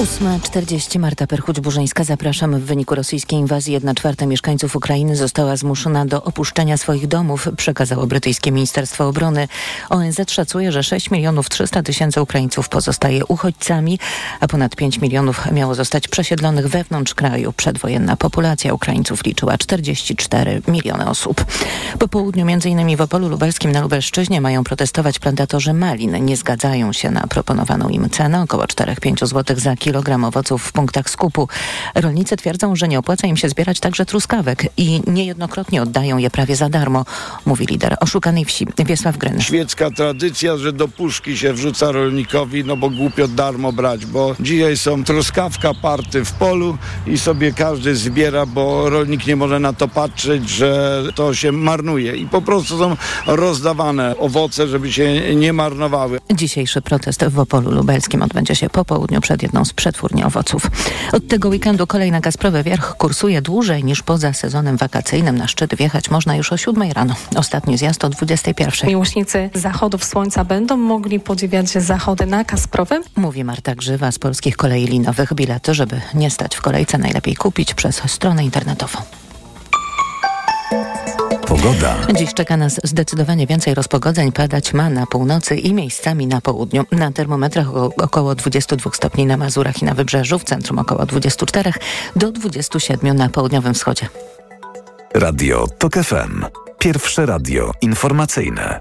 8.40 0.00 0.98
Marta 0.98 1.26
Perchuć-Burzyńska. 1.26 2.04
Zapraszam. 2.04 2.60
W 2.60 2.64
wyniku 2.64 2.94
rosyjskiej 2.94 3.38
inwazji 3.38 3.72
1 3.72 3.94
czwarta 3.94 4.26
mieszkańców 4.26 4.76
Ukrainy 4.76 5.16
została 5.16 5.56
zmuszona 5.56 6.06
do 6.06 6.24
opuszczenia 6.24 6.76
swoich 6.76 7.06
domów, 7.06 7.48
przekazało 7.56 8.06
brytyjskie 8.06 8.52
Ministerstwo 8.52 9.08
Obrony. 9.08 9.48
ONZ 9.90 10.20
szacuje, 10.28 10.72
że 10.72 10.82
6 10.82 11.10
milionów 11.10 11.48
300 11.48 11.82
tysięcy 11.82 12.22
Ukraińców 12.22 12.68
pozostaje 12.68 13.24
uchodźcami, 13.24 13.98
a 14.40 14.48
ponad 14.48 14.76
5 14.76 15.00
milionów 15.00 15.52
miało 15.52 15.74
zostać 15.74 16.08
przesiedlonych 16.08 16.68
wewnątrz 16.68 17.14
kraju. 17.14 17.52
Przedwojenna 17.52 18.16
populacja 18.16 18.74
Ukraińców 18.74 19.24
liczyła 19.24 19.58
44 19.58 20.62
miliony 20.68 21.08
osób. 21.08 21.44
Po 21.98 22.08
południu 22.08 22.46
m.in. 22.48 22.96
w 22.96 23.00
Opolu 23.00 23.28
Lubelskim 23.28 23.72
na 23.72 23.80
Lubelszczyźnie 23.80 24.40
mają 24.40 24.64
protestować 24.64 25.18
plantatorzy 25.18 25.72
malin. 25.72 26.24
Nie 26.24 26.36
zgadzają 26.36 26.92
się 26.92 27.10
na 27.10 27.26
proponowaną 27.26 27.88
im 27.88 28.10
cenę 28.10 28.42
około 28.42 28.64
4-5 28.64 29.26
zł 29.26 29.56
za 29.58 29.76
kilogram 29.76 29.89
owoców 30.24 30.62
w 30.62 30.72
punktach 30.72 31.10
skupu. 31.10 31.48
Rolnicy 31.94 32.36
twierdzą, 32.36 32.76
że 32.76 32.88
nie 32.88 32.98
opłaca 32.98 33.26
im 33.26 33.36
się 33.36 33.48
zbierać 33.48 33.80
także 33.80 34.06
truskawek 34.06 34.66
i 34.76 35.02
niejednokrotnie 35.06 35.82
oddają 35.82 36.18
je 36.18 36.30
prawie 36.30 36.56
za 36.56 36.68
darmo, 36.68 37.04
mówi 37.46 37.66
lider 37.66 37.96
oszukanej 38.00 38.44
wsi 38.44 38.66
Wiesław 38.78 39.16
Gryn. 39.16 39.40
Świecka 39.40 39.90
tradycja, 39.90 40.56
że 40.56 40.72
do 40.72 40.88
puszki 40.88 41.38
się 41.38 41.52
wrzuca 41.52 41.92
rolnikowi, 41.92 42.64
no 42.64 42.76
bo 42.76 42.90
głupio 42.90 43.28
darmo 43.28 43.72
brać, 43.72 44.06
bo 44.06 44.36
dzisiaj 44.40 44.76
są 44.76 45.04
truskawka 45.04 45.74
party 45.74 46.24
w 46.24 46.32
polu 46.32 46.78
i 47.06 47.18
sobie 47.18 47.52
każdy 47.52 47.96
zbiera, 47.96 48.46
bo 48.46 48.90
rolnik 48.90 49.26
nie 49.26 49.36
może 49.36 49.60
na 49.60 49.72
to 49.72 49.88
patrzeć, 49.88 50.48
że 50.48 51.02
to 51.14 51.34
się 51.34 51.52
marnuje 51.52 52.16
i 52.16 52.26
po 52.26 52.42
prostu 52.42 52.78
są 52.78 52.96
rozdawane 53.26 54.16
owoce, 54.18 54.68
żeby 54.68 54.92
się 54.92 55.36
nie 55.36 55.52
marnowały. 55.52 56.20
Dzisiejszy 56.34 56.82
protest 56.82 57.24
w 57.24 57.38
Opolu 57.38 57.70
Lubelskim 57.70 58.22
odbędzie 58.22 58.56
się 58.56 58.70
po 58.70 58.84
południu 58.84 59.20
przed 59.20 59.42
jedną 59.42 59.64
z 59.64 59.72
przetwórni 59.80 60.24
owoców. 60.24 60.62
Od 61.12 61.28
tego 61.28 61.48
weekendu 61.48 61.86
kolejna 61.86 62.20
Gazprowy 62.20 62.62
Wierch 62.62 62.96
kursuje 62.96 63.42
dłużej 63.42 63.84
niż 63.84 64.02
poza 64.02 64.32
sezonem 64.32 64.76
wakacyjnym. 64.76 65.38
Na 65.38 65.48
szczyt 65.48 65.74
wjechać 65.74 66.10
można 66.10 66.36
już 66.36 66.52
o 66.52 66.56
7 66.56 66.92
rano. 66.92 67.14
Ostatni 67.36 67.78
zjazd 67.78 68.04
o 68.04 68.08
21. 68.08 68.88
Miłośnicy 68.88 69.50
zachodów 69.54 70.04
słońca 70.04 70.44
będą 70.44 70.76
mogli 70.76 71.20
podziwiać 71.20 71.68
zachody 71.68 72.26
na 72.26 72.44
Kasprowym. 72.44 73.02
Mówi 73.16 73.44
Marta 73.44 73.74
Grzywa 73.74 74.12
z 74.12 74.18
Polskich 74.18 74.56
Kolei 74.56 74.86
Linowych. 74.86 75.34
Bilety, 75.34 75.74
żeby 75.74 76.00
nie 76.14 76.30
stać 76.30 76.56
w 76.56 76.60
kolejce, 76.60 76.98
najlepiej 76.98 77.36
kupić 77.36 77.74
przez 77.74 78.02
stronę 78.06 78.44
internetową. 78.44 78.98
Pogoda. 81.46 81.96
Dziś 82.18 82.34
czeka 82.34 82.56
nas 82.56 82.80
zdecydowanie 82.84 83.46
więcej 83.46 83.74
rozpogodzeń. 83.74 84.32
Padać 84.32 84.72
ma 84.72 84.90
na 84.90 85.06
północy 85.06 85.56
i 85.56 85.74
miejscami 85.74 86.26
na 86.26 86.40
południu. 86.40 86.84
Na 86.92 87.12
termometrach 87.12 87.66
około 87.96 88.34
22 88.34 88.90
stopni 88.94 89.26
na 89.26 89.36
Mazurach 89.36 89.82
i 89.82 89.84
na 89.84 89.94
Wybrzeżu, 89.94 90.38
w 90.38 90.44
centrum 90.44 90.78
około 90.78 91.06
24 91.06 91.72
do 92.16 92.32
27 92.32 93.16
na 93.16 93.28
południowym 93.28 93.74
wschodzie. 93.74 94.08
Radio 95.14 95.66
TOK 95.78 95.94
FM. 95.94 96.44
Pierwsze 96.78 97.26
radio 97.26 97.70
informacyjne. 97.80 98.80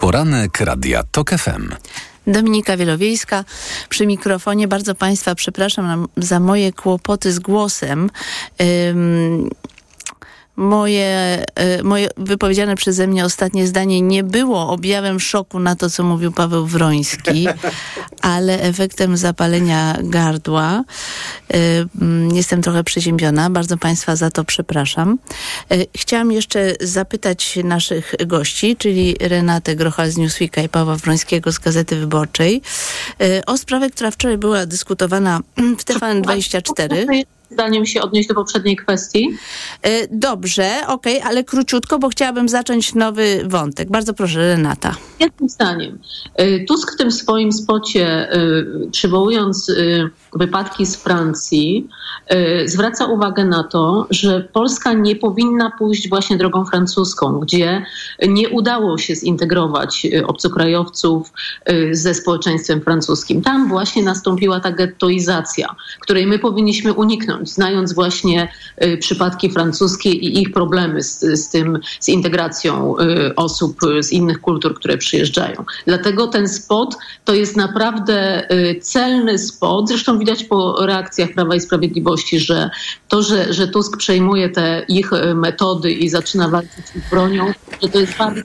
Poranek 0.00 0.60
Radia 0.60 1.02
TOK 1.02 1.30
FM. 1.30 1.74
Dominika 2.26 2.76
Wielowiejska 2.76 3.44
przy 3.88 4.06
mikrofonie. 4.06 4.68
Bardzo 4.68 4.94
Państwa 4.94 5.34
przepraszam 5.34 6.08
za 6.16 6.40
moje 6.40 6.72
kłopoty 6.72 7.32
z 7.32 7.38
głosem. 7.38 8.10
Moje, 10.60 11.44
moje 11.82 12.08
wypowiedziane 12.16 12.76
przeze 12.76 13.06
mnie 13.06 13.24
ostatnie 13.24 13.66
zdanie 13.66 14.00
nie 14.00 14.24
było 14.24 14.68
objawem 14.68 15.20
szoku 15.20 15.60
na 15.60 15.76
to, 15.76 15.90
co 15.90 16.04
mówił 16.04 16.32
Paweł 16.32 16.66
Wroński, 16.66 17.48
ale 18.20 18.60
efektem 18.60 19.16
zapalenia 19.16 19.96
gardła. 20.02 20.84
Jestem 22.32 22.62
trochę 22.62 22.84
przeziębiona. 22.84 23.50
Bardzo 23.50 23.76
Państwa 23.76 24.16
za 24.16 24.30
to 24.30 24.44
przepraszam. 24.44 25.18
Chciałam 25.96 26.32
jeszcze 26.32 26.74
zapytać 26.80 27.58
naszych 27.64 28.14
gości, 28.26 28.76
czyli 28.76 29.16
Renatę 29.20 29.76
Grochal 29.76 30.10
z 30.10 30.16
Newsweeka 30.16 30.62
i 30.62 30.68
Pawła 30.68 30.96
Wrońskiego 30.96 31.52
z 31.52 31.58
Gazety 31.58 31.96
Wyborczej, 31.96 32.62
o 33.46 33.58
sprawę, 33.58 33.90
która 33.90 34.10
wczoraj 34.10 34.38
była 34.38 34.66
dyskutowana 34.66 35.40
w 35.56 35.84
TVN24 35.84 37.24
zdaniem 37.50 37.86
się 37.86 38.02
odnieść 38.02 38.28
do 38.28 38.34
poprzedniej 38.34 38.76
kwestii? 38.76 39.28
Dobrze, 40.10 40.70
okej, 40.86 41.16
okay, 41.18 41.30
ale 41.30 41.44
króciutko, 41.44 41.98
bo 41.98 42.08
chciałabym 42.08 42.48
zacząć 42.48 42.94
nowy 42.94 43.42
wątek. 43.46 43.90
Bardzo 43.90 44.14
proszę, 44.14 44.38
Renata. 44.38 44.96
Jednym 45.20 45.48
zdaniem. 45.48 45.98
Y, 46.40 46.64
Tusk 46.68 46.94
w 46.94 46.96
tym 46.96 47.12
swoim 47.12 47.52
spocie, 47.52 48.34
y, 48.36 48.90
przywołując 48.90 49.68
y, 49.68 50.10
wypadki 50.32 50.86
z 50.86 50.96
Francji, 50.96 51.88
zwraca 52.66 53.06
uwagę 53.06 53.44
na 53.44 53.64
to, 53.64 54.06
że 54.10 54.48
Polska 54.52 54.92
nie 54.92 55.16
powinna 55.16 55.72
pójść 55.78 56.08
właśnie 56.08 56.36
drogą 56.36 56.64
francuską, 56.64 57.38
gdzie 57.40 57.84
nie 58.28 58.48
udało 58.48 58.98
się 58.98 59.16
zintegrować 59.16 60.06
obcokrajowców 60.26 61.32
ze 61.92 62.14
społeczeństwem 62.14 62.80
francuskim. 62.80 63.42
Tam 63.42 63.68
właśnie 63.68 64.02
nastąpiła 64.02 64.60
ta 64.60 64.72
gettoizacja, 64.72 65.76
której 66.00 66.26
my 66.26 66.38
powinniśmy 66.38 66.92
uniknąć, 66.92 67.50
znając 67.50 67.92
właśnie 67.92 68.52
przypadki 69.00 69.50
francuskie 69.50 70.10
i 70.10 70.42
ich 70.42 70.52
problemy 70.52 71.02
z, 71.02 71.20
z 71.20 71.48
tym, 71.50 71.78
z 72.00 72.08
integracją 72.08 72.94
osób 73.36 73.80
z 74.00 74.12
innych 74.12 74.40
kultur, 74.40 74.74
które 74.74 74.98
przyjeżdżają. 74.98 75.09
Dlatego 75.86 76.26
ten 76.26 76.48
spot 76.48 76.96
to 77.24 77.34
jest 77.34 77.56
naprawdę 77.56 78.46
y, 78.52 78.80
celny 78.82 79.38
spot. 79.38 79.88
Zresztą 79.88 80.18
widać 80.18 80.44
po 80.44 80.86
reakcjach 80.86 81.32
Prawa 81.34 81.54
i 81.54 81.60
Sprawiedliwości, 81.60 82.40
że 82.40 82.70
to, 83.08 83.22
że, 83.22 83.52
że 83.52 83.68
Tusk 83.68 83.96
przejmuje 83.96 84.48
te 84.48 84.84
ich 84.88 85.12
y, 85.12 85.34
metody 85.34 85.92
i 85.92 86.08
zaczyna 86.08 86.48
walczyć 86.48 86.86
z 86.86 87.10
bronią, 87.10 87.52
że 87.82 87.88
to 87.88 87.98
jest 87.98 88.16
bardzo, 88.16 88.42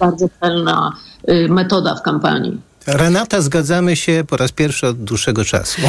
bardzo 0.00 0.28
celna 0.40 0.96
y, 1.30 1.48
metoda 1.48 1.94
w 1.94 2.02
kampanii. 2.02 2.60
Renata, 2.86 3.40
zgadzamy 3.40 3.96
się 3.96 4.24
po 4.28 4.36
raz 4.36 4.52
pierwszy 4.52 4.86
od 4.86 5.04
dłuższego 5.04 5.44
czasu. 5.44 5.80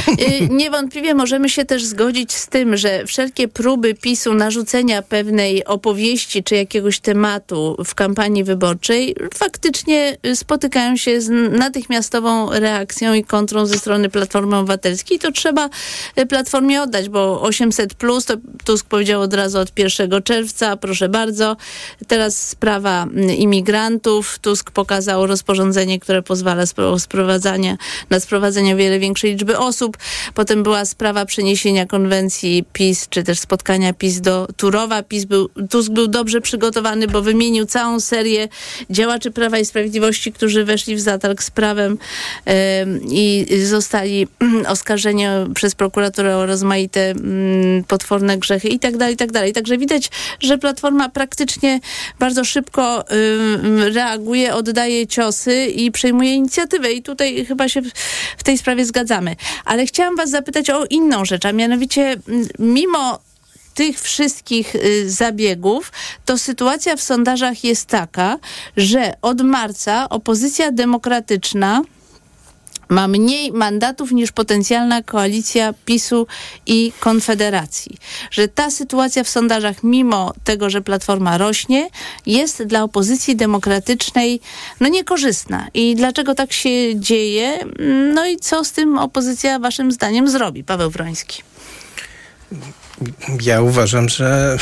Y, 0.41 0.49
niewątpliwie 0.49 1.13
możemy 1.13 1.49
się 1.49 1.65
też 1.65 1.85
zgodzić 1.85 2.33
z 2.33 2.47
tym, 2.47 2.77
że 2.77 3.05
wszelkie 3.05 3.47
próby 3.47 3.93
PiSu 3.93 4.33
narzucenia 4.33 5.01
pewnej 5.01 5.65
opowieści 5.65 6.43
czy 6.43 6.55
jakiegoś 6.55 6.99
tematu 6.99 7.77
w 7.85 7.95
kampanii 7.95 8.43
wyborczej 8.43 9.15
faktycznie 9.33 10.17
spotykają 10.35 10.97
się 10.97 11.21
z 11.21 11.29
natychmiastową 11.59 12.49
reakcją 12.51 13.13
i 13.13 13.23
kontrą 13.23 13.65
ze 13.65 13.77
strony 13.77 14.09
Platformy 14.09 14.55
Obywatelskiej. 14.55 15.19
To 15.19 15.31
trzeba 15.31 15.69
y, 16.19 16.25
Platformie 16.25 16.81
oddać, 16.81 17.09
bo 17.09 17.41
800 17.41 17.93
plus 17.93 18.25
to 18.25 18.33
Tusk 18.65 18.87
powiedział 18.87 19.21
od 19.21 19.33
razu 19.33 19.59
od 19.59 19.79
1 19.79 20.23
czerwca, 20.23 20.77
proszę 20.77 21.09
bardzo. 21.09 21.57
Teraz 22.07 22.47
sprawa 22.49 23.07
imigrantów. 23.37 24.39
Tusk 24.39 24.71
pokazał 24.71 25.27
rozporządzenie, 25.27 25.99
które 25.99 26.21
pozwala 26.21 26.65
o 26.91 26.99
sprowadzanie, 26.99 27.77
na 28.09 28.19
sprowadzenie 28.19 28.75
wiele 28.75 28.99
większej 28.99 29.31
liczby 29.31 29.57
osób. 29.57 29.97
Potem 30.33 30.63
była 30.63 30.85
sprawa 30.85 31.25
przeniesienia 31.25 31.85
konwencji 31.85 32.65
PiS, 32.73 33.09
czy 33.09 33.23
też 33.23 33.39
spotkania 33.39 33.93
PiS 33.93 34.21
do 34.21 34.47
Turowa. 34.57 35.03
PiS 35.03 35.25
był, 35.25 35.49
Tusk 35.69 35.91
był 35.91 36.07
dobrze 36.07 36.41
przygotowany, 36.41 37.07
bo 37.07 37.21
wymienił 37.21 37.65
całą 37.65 37.99
serię 37.99 38.47
działaczy 38.89 39.31
Prawa 39.31 39.59
i 39.59 39.65
Sprawiedliwości, 39.65 40.31
którzy 40.31 40.65
weszli 40.65 40.95
w 40.95 40.99
zatarg 40.99 41.43
z 41.43 41.51
prawem 41.51 41.97
yy, 42.45 42.53
i 43.11 43.45
zostali 43.65 44.27
oskarżeni 44.67 45.23
przez 45.55 45.75
prokuraturę 45.75 46.37
o 46.37 46.45
rozmaite 46.45 46.99
yy, 46.99 47.83
potworne 47.87 48.37
grzechy 48.37 48.67
i 48.67 48.79
tak 48.79 48.97
dalej, 48.97 49.13
i 49.13 49.17
tak 49.17 49.31
dalej. 49.31 49.53
Także 49.53 49.77
widać, 49.77 50.09
że 50.39 50.57
Platforma 50.57 51.09
praktycznie 51.09 51.79
bardzo 52.19 52.45
szybko 52.45 53.05
yy, 53.73 53.89
reaguje, 53.89 54.55
oddaje 54.55 55.07
ciosy 55.07 55.65
i 55.65 55.91
przejmuje 55.91 56.35
inicjatywę 56.35 56.76
inicjatywę 56.77 56.93
i 56.93 57.01
tutaj 57.01 57.45
chyba 57.45 57.69
się 57.69 57.81
w 58.37 58.43
tej 58.43 58.57
sprawie 58.57 58.85
zgadzamy. 58.85 59.35
Ale 59.65 59.85
chciałam 59.85 60.15
was 60.15 60.29
zapytać 60.29 60.69
o 60.69 60.85
inną 60.85 61.25
rzecz, 61.25 61.45
a 61.45 61.51
mianowicie 61.51 62.15
mimo 62.59 63.19
tych 63.73 64.01
wszystkich 64.01 64.75
y, 64.75 65.09
zabiegów, 65.09 65.91
to 66.25 66.37
sytuacja 66.37 66.95
w 66.95 67.01
sondażach 67.01 67.63
jest 67.63 67.85
taka, 67.85 68.39
że 68.77 69.13
od 69.21 69.41
marca 69.41 70.09
opozycja 70.09 70.71
demokratyczna 70.71 71.81
ma 72.89 73.07
mniej 73.07 73.51
mandatów 73.51 74.11
niż 74.11 74.31
potencjalna 74.31 75.03
koalicja 75.03 75.73
PiSu 75.85 76.27
i 76.65 76.91
Konfederacji. 76.99 77.97
Że 78.31 78.47
ta 78.47 78.71
sytuacja 78.71 79.23
w 79.23 79.29
sondażach, 79.29 79.83
mimo 79.83 80.33
tego, 80.43 80.69
że 80.69 80.81
Platforma 80.81 81.37
rośnie, 81.37 81.89
jest 82.25 82.63
dla 82.63 82.83
opozycji 82.83 83.35
demokratycznej 83.35 84.39
no 84.79 84.87
niekorzystna. 84.87 85.67
I 85.73 85.95
dlaczego 85.95 86.35
tak 86.35 86.53
się 86.53 86.99
dzieje? 86.99 87.59
No 88.13 88.25
i 88.25 88.37
co 88.37 88.65
z 88.65 88.71
tym 88.71 88.97
opozycja 88.97 89.59
waszym 89.59 89.91
zdaniem 89.91 90.29
zrobi? 90.29 90.63
Paweł 90.63 90.89
Wroński. 90.89 91.43
Ja 93.41 93.61
uważam, 93.61 94.09
że 94.09 94.57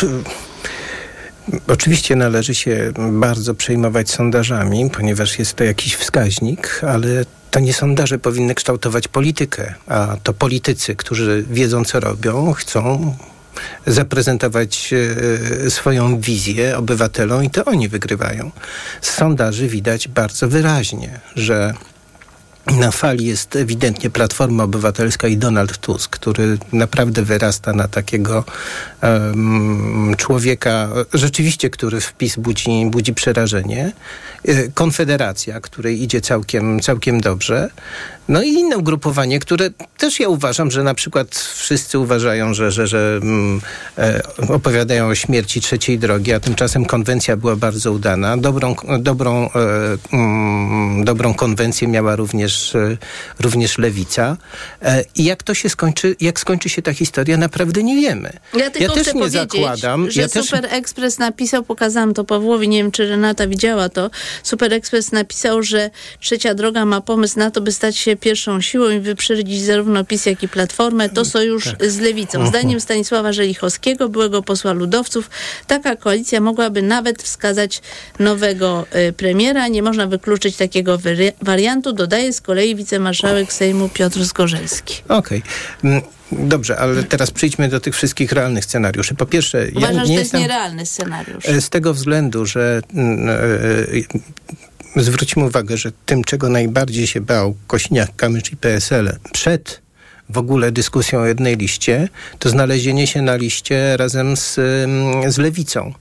Oczywiście 1.68 2.16
należy 2.16 2.56
się 2.56 2.92
bardzo 3.12 3.56
przejmować 3.56 4.10
sondażami, 4.10 4.90
ponieważ 4.90 5.40
jest 5.40 5.54
to 5.54 5.64
jakiś 5.64 5.96
wskaźnik, 5.96 6.82
ale 6.88 7.26
to 7.56 7.60
nie 7.60 7.74
sondaże 7.74 8.20
powinny 8.20 8.56
kształtować 8.56 9.08
politykę, 9.08 9.74
a 9.88 10.18
to 10.24 10.34
politycy, 10.34 10.96
którzy 10.96 11.46
wiedzą, 11.50 11.84
co 11.86 12.00
robią, 12.00 12.54
chcą 12.54 13.16
zaprezentować 13.88 14.94
e, 15.66 15.72
swoją 15.72 16.20
wizję 16.20 16.78
obywatelom 16.78 17.44
i 17.44 17.50
to 17.50 17.66
oni 17.66 17.90
wygrywają. 17.90 18.52
Z 19.02 19.10
sondaży 19.10 19.68
widać 19.68 20.08
bardzo 20.08 20.48
wyraźnie, 20.48 21.20
że 21.36 21.74
na 22.72 22.92
fali 22.92 23.26
jest 23.26 23.56
ewidentnie 23.56 24.10
Platforma 24.10 24.64
Obywatelska 24.64 25.28
i 25.28 25.38
Donald 25.38 25.78
Tusk, 25.78 26.12
który 26.12 26.58
naprawdę 26.74 27.22
wyrasta 27.24 27.74
na 27.74 27.88
takiego 27.88 28.44
um, 29.04 30.16
człowieka, 30.18 30.90
rzeczywiście, 31.14 31.70
który 31.70 32.02
wpis 32.02 32.36
budzi, 32.36 32.86
budzi 32.92 33.14
przerażenie. 33.14 33.92
E, 34.48 34.68
Konfederacja, 34.72 35.60
której 35.60 36.04
idzie 36.04 36.22
całkiem, 36.22 36.80
całkiem 36.80 37.22
dobrze. 37.22 37.70
No 38.28 38.44
i 38.44 38.48
inne 38.50 38.78
ugrupowanie, 38.78 39.40
które 39.40 39.70
też 39.98 40.20
ja 40.20 40.30
uważam, 40.30 40.72
że 40.72 40.84
na 40.84 40.94
przykład 40.94 41.36
wszyscy 41.36 42.00
uważają, 42.00 42.54
że, 42.54 42.72
że, 42.72 42.88
że 42.88 43.20
e, 43.98 44.22
opowiadają 44.48 45.08
o 45.08 45.16
śmierci 45.16 45.62
trzeciej 45.62 46.00
drogi, 46.00 46.34
a 46.34 46.40
tymczasem 46.40 46.86
konwencja 46.86 47.38
była 47.38 47.56
bardzo 47.56 47.92
udana. 47.92 48.38
Dobrą, 48.38 48.76
dobrą, 49.00 49.50
mm, 50.14 51.06
dobrą 51.06 51.34
konwencję 51.34 51.88
miała 51.88 52.16
również, 52.16 52.55
e, 52.76 52.98
również 53.40 53.78
lewica. 53.78 54.38
E, 54.82 55.04
I 55.16 55.24
jak 55.24 55.44
to 55.44 55.54
się 55.54 55.70
skończy, 55.70 56.16
jak 56.22 56.40
skończy 56.40 56.70
się 56.70 56.82
ta 56.82 56.94
historia, 56.94 57.38
naprawdę 57.38 57.84
nie 57.84 57.96
wiemy. 57.96 58.30
Ja, 58.54 58.70
ja 58.80 58.90
też 58.90 59.14
nie 59.14 59.30
zakładam. 59.30 60.12
Że 60.12 60.22
ja 60.22 60.28
Super 60.28 60.62
też... 60.62 60.74
Express 60.74 61.20
napisał, 61.20 61.64
pokazałam 61.64 62.14
to 62.14 62.24
Pawłowi, 62.24 62.70
nie 62.70 62.78
wiem 62.78 62.92
czy 62.92 63.10
Renata 63.10 63.48
widziała 63.48 63.90
to, 63.90 64.10
Super 64.44 64.74
Express 64.74 65.12
napisał, 65.12 65.64
że 65.64 65.90
trzecia 66.20 66.54
droga 66.54 66.86
ma 66.86 67.02
pomysł 67.02 67.40
na 67.40 67.52
to, 67.52 67.62
by 67.62 67.72
stać 67.72 67.98
się 67.98 68.16
pierwszą 68.16 68.62
siłą 68.62 68.90
i 68.90 69.00
wyprzedzić 69.00 69.62
zarówno 69.62 70.06
PiS, 70.06 70.26
jak 70.26 70.44
i 70.44 70.48
Platformę, 70.48 71.10
to 71.10 71.26
sojusz 71.26 71.64
tak. 71.64 71.92
z 71.92 72.00
Lewicą. 72.00 72.48
Zdaniem 72.48 72.82
Stanisława 72.82 73.34
Żelichowskiego, 73.34 74.10
byłego 74.10 74.42
posła 74.42 74.74
ludowców, 74.74 75.30
taka 75.68 75.96
koalicja 75.96 76.42
mogłaby 76.42 76.82
nawet 76.82 77.24
wskazać 77.24 77.82
nowego 78.20 78.86
y, 79.10 79.14
premiera. 79.14 79.68
Nie 79.68 79.84
można 79.84 80.08
wykluczyć 80.08 80.56
takiego 80.56 81.00
wariantu, 81.42 81.94
dodaje 81.94 82.34
z 82.34 82.42
kolei 82.46 82.76
wicemarszałek 82.76 83.54
Sejmu 83.54 83.90
Piotr 83.90 84.24
Zgorzelski. 84.24 85.02
Okej. 85.10 85.42
Okay. 85.80 85.92
Mm, 85.92 86.02
dobrze, 86.32 86.78
ale 86.78 87.04
teraz 87.04 87.32
przejdźmy 87.32 87.70
do 87.70 87.80
tych 87.80 87.96
wszystkich 87.96 88.32
realnych 88.32 88.66
scenariuszy. 88.66 89.16
Po 89.16 89.26
pierwsze, 89.26 89.68
Uważam, 89.76 89.96
ja 89.96 90.02
nie 90.02 90.08
że 90.08 90.14
to 90.14 90.20
jest 90.20 90.34
nierealny 90.34 90.86
scenariusz. 90.86 91.46
E, 91.50 91.62
z 91.62 91.70
tego 91.70 91.94
względu, 91.94 92.46
że 92.46 92.82
mm, 92.94 93.30
e, 94.96 95.04
zwróćmy 95.04 95.44
uwagę, 95.44 95.78
że 95.78 95.92
tym, 96.06 96.24
czego 96.24 96.50
najbardziej 96.50 97.08
się 97.08 97.22
bał 97.22 97.56
Kośniak-Kamysz 97.68 98.54
i 98.54 98.58
PSL 98.58 99.20
przed 99.32 99.85
w 100.30 100.38
ogóle 100.38 100.72
dyskusją 100.72 101.20
o 101.20 101.26
jednej 101.26 101.58
liście, 101.58 102.10
to 102.40 102.50
znalezienie 102.50 103.08
się 103.08 103.22
na 103.22 103.36
liście 103.36 103.98
razem 103.98 104.38
z, 104.38 104.60
mm, 104.60 105.32
z 105.32 105.38
lewicą. 105.38 105.94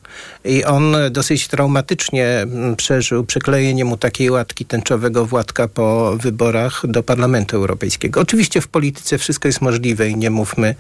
I 0.45 0.64
on 0.64 0.97
dosyć 1.11 1.49
traumatycznie 1.49 2.27
mm, 2.27 2.77
przeżył 2.77 3.25
przyklejenie 3.25 3.85
mu 3.85 3.97
takiej 3.97 4.31
łatki 4.31 4.64
tęczowego 4.64 5.27
Władka 5.27 5.68
po 5.68 6.16
wyborach 6.16 6.83
do 6.85 7.03
Parlamentu 7.03 7.57
Europejskiego. 7.57 8.20
Oczywiście 8.20 8.61
w 8.61 8.68
polityce 8.68 9.18
wszystko 9.18 9.49
jest 9.49 9.61
możliwe 9.61 10.09
i 10.09 10.16
nie 10.16 10.31
mówmy 10.31 10.75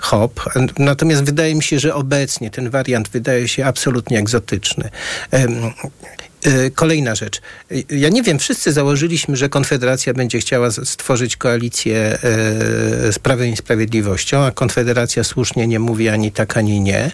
hop. 0.00 0.40
Natomiast 0.78 1.24
wydaje 1.24 1.54
mi 1.54 1.62
się, 1.62 1.78
że 1.78 1.94
obecnie 1.94 2.50
ten 2.50 2.70
wariant 2.70 3.08
wydaje 3.08 3.48
się 3.48 3.66
absolutnie 3.66 4.18
egzotyczny. 4.18 4.90
E, 6.42 6.70
kolejna 6.70 7.14
rzecz. 7.14 7.40
Ja 7.90 8.08
nie 8.08 8.22
wiem, 8.22 8.38
wszyscy 8.38 8.72
założyliśmy, 8.72 9.36
że 9.36 9.48
Konfederacja 9.48 10.14
będzie 10.14 10.38
chciała 10.38 10.70
stworzyć 10.70 11.36
koalicję 11.36 11.96
e, 11.96 12.18
z 13.12 13.18
Prawem 13.18 13.48
i 13.48 13.56
Sprawiedliwością, 13.56 14.40
a 14.44 14.50
Konfederacja 14.50 15.24
słusznie 15.24 15.66
nie 15.66 15.78
mówi 15.78 16.08
ani 16.08 16.32
tak, 16.32 16.56
ani 16.56 16.80
nie. 16.80 17.10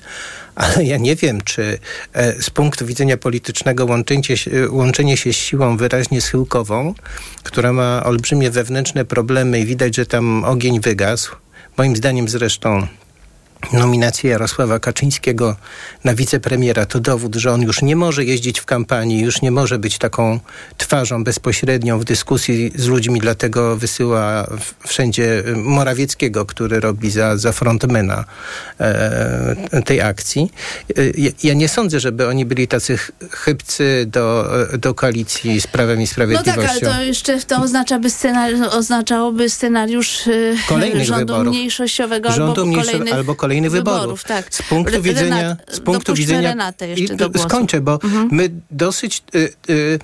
Ale 0.55 0.85
ja 0.85 0.97
nie 0.97 1.17
wiem, 1.17 1.41
czy 1.41 1.79
e, 2.13 2.43
z 2.43 2.51
punktu 2.51 2.87
widzenia 2.87 3.17
politycznego 3.17 3.87
łączenie, 3.87 4.23
łączenie 4.69 5.17
się 5.17 5.33
z 5.33 5.37
siłą 5.37 5.77
wyraźnie 5.77 6.21
schyłkową, 6.21 6.95
która 7.43 7.73
ma 7.73 8.05
olbrzymie 8.05 8.51
wewnętrzne 8.51 9.05
problemy 9.05 9.61
i 9.61 9.67
widać, 9.67 9.97
że 9.97 10.07
tam 10.07 10.45
ogień 10.45 10.81
wygasł, 10.81 11.37
moim 11.77 11.97
zdaniem 11.97 12.29
zresztą 12.29 12.87
nominację 13.73 14.31
Jarosława 14.31 14.79
Kaczyńskiego 14.79 15.57
na 16.05 16.15
wicepremiera 16.15 16.87
to 16.87 17.01
dowód, 17.01 17.37
że 17.37 17.53
on 17.53 17.63
już 17.63 17.83
nie 17.83 17.97
może 17.97 18.25
jeździć 18.25 18.61
w 18.61 18.65
kampanii, 18.65 19.21
już 19.21 19.43
nie 19.43 19.51
może 19.51 19.79
być 19.79 19.99
taką 19.99 20.41
twarzą 20.77 21.25
bezpośrednią 21.25 21.99
w 21.99 22.05
dyskusji 22.05 22.73
z 22.75 22.87
ludźmi, 22.87 23.21
dlatego 23.21 23.77
wysyła 23.77 24.47
wszędzie 24.87 25.43
Morawieckiego, 25.57 26.47
który 26.47 26.81
robi 26.81 27.11
za, 27.11 27.37
za 27.37 27.53
frontmana 27.53 28.25
e, 28.81 29.83
tej 29.85 30.01
akcji. 30.01 30.53
E, 30.99 31.03
ja 31.43 31.55
nie 31.55 31.69
sądzę, 31.69 32.01
żeby 32.01 32.29
oni 32.29 32.45
byli 32.45 32.69
tacy 32.69 32.99
chybcy 33.31 34.07
do, 34.07 34.51
do 34.79 34.95
koalicji 34.95 35.61
z 35.61 35.67
Prawem 35.67 36.03
i 36.03 36.07
Sprawiedliwością. 36.07 36.63
No 36.63 36.69
tak, 36.69 36.83
ale 36.83 36.95
to 36.95 37.03
jeszcze 37.03 37.41
to 37.41 37.63
oznaczałoby 37.63 38.11
scenariusz, 38.11 38.61
oznaczałoby 38.71 39.51
scenariusz 39.51 40.23
kolejnych 40.69 41.05
rządu 41.05 41.27
wyborów. 41.27 41.53
mniejszościowego 41.53 42.33
rządu 42.33 42.63
albo, 42.63 42.83
kolejnych, 42.83 43.15
albo 43.15 43.35
kolejnych 43.35 43.48
wyborów. 43.49 43.71
wyborów 43.71 44.25
tak. 44.25 44.55
Z 44.55 44.63
punktu 44.63 44.93
Renat, 44.93 45.05
widzenia... 45.05 45.57
Z 45.69 45.81
punktu 45.81 46.15
widzenia 46.15 46.49
Renatę 46.49 46.89
jeszcze 46.89 47.17
do 47.17 47.31
i, 47.35 47.39
skończę, 47.39 47.81
bo 47.81 47.93
mhm. 48.05 48.29
my 48.33 48.51
dosyć... 48.71 49.23
Y, 49.35 49.53
y, 49.71 49.99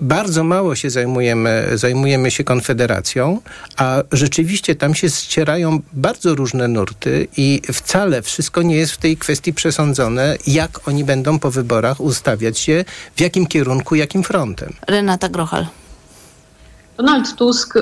bardzo 0.00 0.44
mało 0.44 0.74
się 0.74 0.90
zajmujemy, 0.90 1.70
zajmujemy 1.74 2.30
się 2.30 2.44
Konfederacją, 2.44 3.40
a 3.76 4.02
rzeczywiście 4.12 4.74
tam 4.74 4.94
się 4.94 5.10
ścierają 5.10 5.80
bardzo 5.92 6.34
różne 6.34 6.68
nurty 6.68 7.28
i 7.36 7.62
wcale 7.72 8.22
wszystko 8.22 8.62
nie 8.62 8.76
jest 8.76 8.92
w 8.92 8.96
tej 8.96 9.16
kwestii 9.16 9.52
przesądzone, 9.52 10.36
jak 10.46 10.88
oni 10.88 11.04
będą 11.04 11.38
po 11.38 11.50
wyborach 11.50 12.00
ustawiać 12.00 12.58
się, 12.58 12.84
w 13.16 13.20
jakim 13.20 13.46
kierunku, 13.46 13.94
jakim 13.94 14.22
frontem. 14.22 14.72
Renata 14.86 15.28
Grochal. 15.28 15.66
Donald 16.96 17.34
Tusk, 17.36 17.74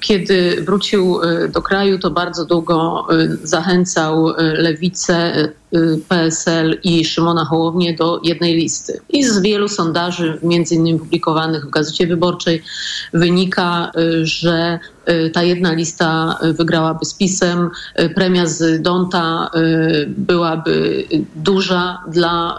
kiedy 0.00 0.62
wrócił 0.66 1.20
do 1.52 1.62
kraju, 1.62 1.98
to 1.98 2.10
bardzo 2.10 2.44
długo 2.44 3.06
zachęcał 3.42 4.32
lewicę, 4.38 5.48
PSL 6.08 6.78
i 6.84 7.04
Szymona 7.04 7.44
Hołownię 7.44 7.94
do 7.94 8.20
jednej 8.24 8.54
listy. 8.54 9.00
I 9.08 9.24
z 9.24 9.38
wielu 9.38 9.68
sondaży, 9.68 10.38
między 10.42 10.74
innymi 10.74 10.98
publikowanych 10.98 11.66
w 11.66 11.70
Gazecie 11.70 12.06
Wyborczej, 12.06 12.62
wynika, 13.12 13.92
że 14.22 14.78
ta 15.32 15.42
jedna 15.42 15.72
lista 15.72 16.38
wygrałaby 16.42 17.04
z 17.04 17.14
PiSem. 17.14 17.70
Premia 18.14 18.46
z 18.46 18.82
Donta 18.82 19.50
byłaby 20.06 21.04
duża 21.36 22.02
dla 22.08 22.58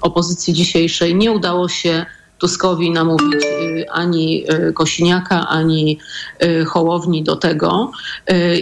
opozycji 0.00 0.54
dzisiejszej. 0.54 1.14
Nie 1.14 1.32
udało 1.32 1.68
się 1.68 2.06
Tuskowi 2.42 2.90
namówić 2.90 3.44
ani 3.92 4.44
Kosiniaka, 4.74 5.48
ani 5.48 5.98
Hołowni 6.66 7.22
do 7.22 7.36
tego. 7.36 7.90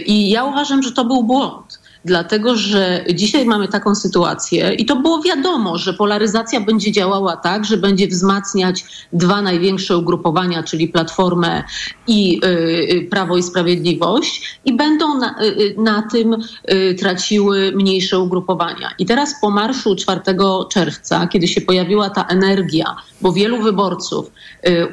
I 0.05 0.29
ja 0.29 0.43
uważam, 0.43 0.83
że 0.83 0.91
to 0.91 1.05
był 1.05 1.23
błąd 1.23 1.80
dlatego 2.05 2.55
że 2.55 3.05
dzisiaj 3.13 3.45
mamy 3.45 3.67
taką 3.67 3.95
sytuację 3.95 4.73
i 4.73 4.85
to 4.85 4.95
było 4.95 5.21
wiadomo, 5.21 5.77
że 5.77 5.93
polaryzacja 5.93 6.61
będzie 6.61 6.91
działała 6.91 7.37
tak, 7.37 7.65
że 7.65 7.77
będzie 7.77 8.07
wzmacniać 8.07 8.85
dwa 9.13 9.41
największe 9.41 9.97
ugrupowania, 9.97 10.63
czyli 10.63 10.87
Platformę 10.87 11.63
i 12.07 12.41
y, 12.45 13.07
Prawo 13.09 13.37
i 13.37 13.43
Sprawiedliwość 13.43 14.59
i 14.65 14.73
będą 14.73 15.17
na, 15.17 15.35
y, 15.43 15.75
na 15.77 16.01
tym 16.11 16.37
y, 16.71 16.95
traciły 16.99 17.71
mniejsze 17.75 18.19
ugrupowania. 18.19 18.91
I 18.99 19.05
teraz 19.05 19.35
po 19.41 19.49
marszu 19.49 19.95
4 19.95 20.21
czerwca, 20.71 21.27
kiedy 21.27 21.47
się 21.47 21.61
pojawiła 21.61 22.09
ta 22.09 22.23
energia, 22.23 22.95
bo 23.21 23.33
wielu 23.33 23.61
wyborców 23.61 24.31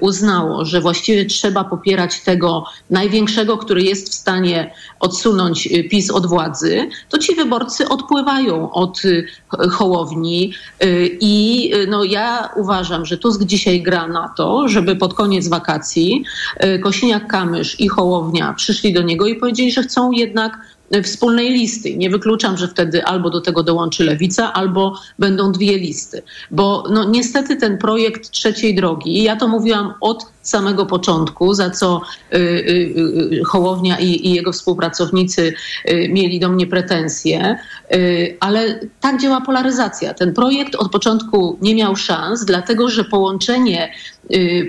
uznało, 0.00 0.64
że 0.64 0.80
właściwie 0.80 1.24
trzeba 1.24 1.64
popierać 1.64 2.20
tego 2.20 2.64
największego, 2.90 3.58
który 3.58 3.82
jest 3.82 4.10
w 4.10 4.14
stanie 4.14 4.74
odsunąć 5.00 5.68
PiS 5.90 6.10
od 6.10 6.26
władzy, 6.26 6.88
to 7.08 7.18
ci 7.18 7.34
wyborcy 7.34 7.88
odpływają 7.88 8.72
od 8.72 9.02
Hołowni 9.70 10.52
i 11.20 11.70
no 11.88 12.04
ja 12.04 12.48
uważam, 12.56 13.06
że 13.06 13.18
Tusk 13.18 13.42
dzisiaj 13.42 13.82
gra 13.82 14.08
na 14.08 14.28
to, 14.36 14.68
żeby 14.68 14.96
pod 14.96 15.14
koniec 15.14 15.48
wakacji 15.48 16.24
Kosiniak-Kamysz 16.84 17.74
i 17.78 17.88
Hołownia 17.88 18.54
przyszli 18.54 18.92
do 18.92 19.02
niego 19.02 19.26
i 19.26 19.34
powiedzieli, 19.34 19.72
że 19.72 19.82
chcą 19.82 20.12
jednak 20.12 20.58
wspólnej 21.02 21.50
listy. 21.50 21.96
Nie 21.96 22.10
wykluczam, 22.10 22.56
że 22.56 22.68
wtedy 22.68 23.04
albo 23.04 23.30
do 23.30 23.40
tego 23.40 23.62
dołączy 23.62 24.04
Lewica, 24.04 24.52
albo 24.52 24.98
będą 25.18 25.52
dwie 25.52 25.78
listy. 25.78 26.22
Bo 26.50 26.84
no, 26.90 27.04
niestety 27.04 27.56
ten 27.56 27.78
projekt 27.78 28.30
trzeciej 28.30 28.74
drogi, 28.74 29.22
ja 29.22 29.36
to 29.36 29.48
mówiłam 29.48 29.94
od 30.00 30.26
samego 30.42 30.86
początku, 30.86 31.54
za 31.54 31.70
co 31.70 32.00
y, 32.34 32.36
y, 32.36 33.42
Hołownia 33.46 33.98
i, 33.98 34.34
jego 34.34 34.52
współpracownicy 34.52 35.54
y, 35.90 36.08
mieli 36.08 36.40
do 36.40 36.48
mnie 36.48 36.66
pretensje, 36.66 37.58
ale 38.40 38.80
tak 39.00 39.20
działa 39.20 39.40
polaryzacja. 39.40 40.14
Ten 40.14 40.34
projekt 40.34 40.74
od 40.74 40.90
początku 40.92 41.58
nie 41.62 41.74
miał 41.74 41.96
szans, 41.96 42.44
dlatego 42.44 42.88
że 42.88 43.04
połączenie 43.04 43.92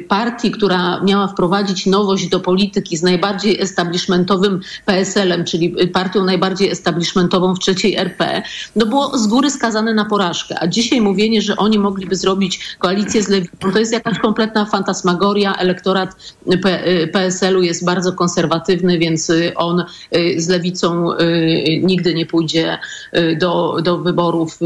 partii, 0.07 0.51
która 0.51 1.01
miała 1.03 1.27
wprowadzić 1.27 1.85
nowość 1.85 2.29
do 2.29 2.39
polityki 2.39 2.97
z 2.97 3.03
najbardziej 3.03 3.61
establishmentowym 3.61 4.59
PSL-em, 4.85 5.45
czyli 5.45 5.87
partią 5.87 6.25
najbardziej 6.25 6.69
establishmentową 6.69 7.55
w 7.55 7.59
trzeciej 7.59 7.95
RP, 7.95 8.41
no 8.75 8.85
było 8.85 9.17
z 9.17 9.27
góry 9.27 9.51
skazane 9.51 9.93
na 9.93 10.05
porażkę. 10.05 10.55
A 10.59 10.67
dzisiaj 10.67 11.01
mówienie, 11.01 11.41
że 11.41 11.55
oni 11.55 11.79
mogliby 11.79 12.15
zrobić 12.15 12.75
koalicję 12.79 13.23
z 13.23 13.29
Lewicą, 13.29 13.71
to 13.73 13.79
jest 13.79 13.93
jakaś 13.93 14.19
kompletna 14.19 14.65
fantasmagoria. 14.65 15.55
Elektorat 15.69 16.15
PSL-u 17.13 17.61
jest 17.61 17.85
bardzo 17.85 18.13
konserwatywny, 18.13 18.99
więc 18.99 19.31
on 19.55 19.85
z 20.37 20.47
Lewicą 20.47 21.09
nigdy 21.81 22.13
nie 22.13 22.25
pójdzie 22.25 22.77
do, 23.39 23.77
do 23.83 23.97
wyborów 23.97 24.59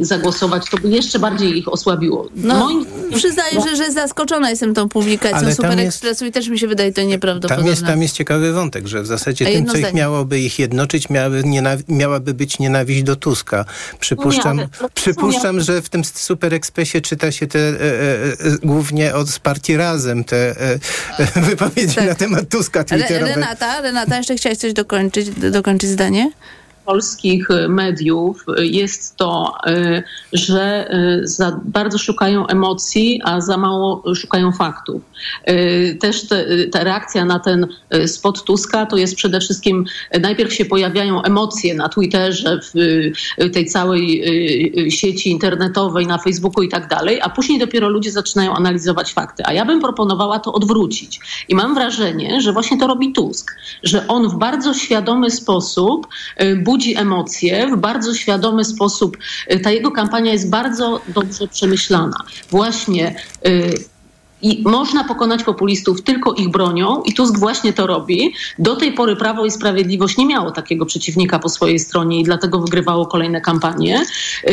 zagłosować. 0.00 0.70
To 0.70 0.76
by 0.78 0.88
jeszcze 0.88 1.18
bardziej 1.18 1.58
ich 1.58 1.68
osłabiło. 1.68 2.28
No, 2.36 2.58
Moim... 2.58 2.86
Przyznaję, 3.14 3.60
że, 3.60 3.76
że 3.76 3.92
zaskoczona 3.92 4.50
jestem 4.50 4.74
tą 4.74 4.88
publikacją 4.88 5.54
Super 5.54 5.80
Expressu 5.80 6.26
i 6.26 6.32
też 6.32 6.48
mi 6.48 6.58
się 6.58 6.68
wydaje 6.68 6.92
to 6.92 7.02
nieprawdopodobne. 7.02 7.64
Tam 7.64 7.70
jest, 7.70 7.86
tam 7.86 8.02
jest 8.02 8.14
ciekawy 8.14 8.52
wątek, 8.52 8.86
że 8.86 9.02
w 9.02 9.06
zasadzie 9.06 9.46
tym, 9.46 9.66
co 9.66 9.78
ich 9.78 9.94
miałoby 9.94 10.40
ich 10.40 10.58
jednoczyć, 10.58 11.10
miałaby, 11.10 11.42
miałaby 11.88 12.34
być 12.34 12.58
nienawiść 12.58 13.02
do 13.02 13.16
Tuska. 13.16 13.64
Przypuszczam, 14.00 14.60
przypuszczam 14.94 15.60
że 15.60 15.82
w 15.82 15.88
tym 15.88 16.04
Super 16.04 16.54
Expressie 16.54 17.00
czyta 17.02 17.32
się 17.32 17.46
te 17.46 17.58
e, 17.58 17.72
e, 17.72 18.36
głównie 18.62 19.14
od 19.14 19.38
partii 19.38 19.76
Razem 19.76 19.97
te 20.24 20.36
e, 20.36 21.40
wypowiedzi 21.40 21.94
tak. 21.94 22.06
na 22.06 22.14
temat 22.14 22.48
Tuska 22.48 22.84
twitterowe. 22.84 23.34
Renata, 23.34 23.80
Renata, 23.80 24.16
jeszcze 24.16 24.36
chciałaś 24.36 24.58
coś 24.58 24.72
dokończyć, 24.72 25.30
dokończyć 25.30 25.90
zdanie? 25.90 26.30
Polskich 26.88 27.48
mediów 27.68 28.44
jest 28.58 29.16
to, 29.16 29.54
że 30.32 30.90
za 31.22 31.60
bardzo 31.64 31.98
szukają 31.98 32.46
emocji, 32.46 33.20
a 33.24 33.40
za 33.40 33.56
mało 33.56 34.14
szukają 34.14 34.52
faktów. 34.52 35.02
Też 36.00 36.28
te, 36.28 36.66
ta 36.72 36.84
reakcja 36.84 37.24
na 37.24 37.38
ten 37.38 37.66
spot 38.06 38.44
Tuska 38.44 38.86
to 38.86 38.96
jest 38.96 39.14
przede 39.14 39.40
wszystkim, 39.40 39.84
najpierw 40.20 40.52
się 40.52 40.64
pojawiają 40.64 41.22
emocje 41.22 41.74
na 41.74 41.88
Twitterze, 41.88 42.60
w 43.38 43.50
tej 43.52 43.66
całej 43.66 44.22
sieci 44.90 45.30
internetowej, 45.30 46.06
na 46.06 46.18
Facebooku 46.18 46.62
i 46.62 46.68
tak 46.68 46.88
dalej, 46.88 47.20
a 47.22 47.30
później 47.30 47.58
dopiero 47.58 47.88
ludzie 47.88 48.10
zaczynają 48.10 48.54
analizować 48.54 49.12
fakty. 49.12 49.42
A 49.46 49.52
ja 49.52 49.64
bym 49.64 49.80
proponowała 49.80 50.38
to 50.38 50.52
odwrócić. 50.52 51.20
I 51.48 51.54
mam 51.54 51.74
wrażenie, 51.74 52.40
że 52.40 52.52
właśnie 52.52 52.78
to 52.78 52.86
robi 52.86 53.12
Tusk, 53.12 53.56
że 53.82 54.06
on 54.06 54.28
w 54.28 54.38
bardzo 54.38 54.74
świadomy 54.74 55.30
sposób 55.30 56.06
budzi 56.64 56.77
budzi 56.78 56.96
emocje 56.96 57.66
w 57.66 57.76
bardzo 57.76 58.14
świadomy 58.14 58.64
sposób. 58.64 59.16
Ta 59.62 59.70
jego 59.70 59.90
kampania 59.90 60.32
jest 60.32 60.50
bardzo 60.50 61.00
dobrze 61.08 61.48
przemyślana. 61.48 62.16
Właśnie 62.50 63.14
i 64.42 64.62
można 64.62 65.04
pokonać 65.04 65.44
populistów 65.44 66.02
tylko 66.02 66.32
ich 66.32 66.48
bronią 66.48 67.02
i 67.02 67.12
Tusk 67.12 67.38
właśnie 67.38 67.72
to 67.72 67.86
robi. 67.86 68.34
Do 68.58 68.76
tej 68.76 68.92
pory 68.92 69.16
Prawo 69.16 69.44
i 69.44 69.50
Sprawiedliwość 69.50 70.16
nie 70.16 70.26
miało 70.26 70.50
takiego 70.50 70.86
przeciwnika 70.86 71.38
po 71.38 71.48
swojej 71.48 71.78
stronie 71.78 72.20
i 72.20 72.24
dlatego 72.24 72.60
wygrywało 72.60 73.06
kolejne 73.06 73.40
kampanie. 73.40 74.04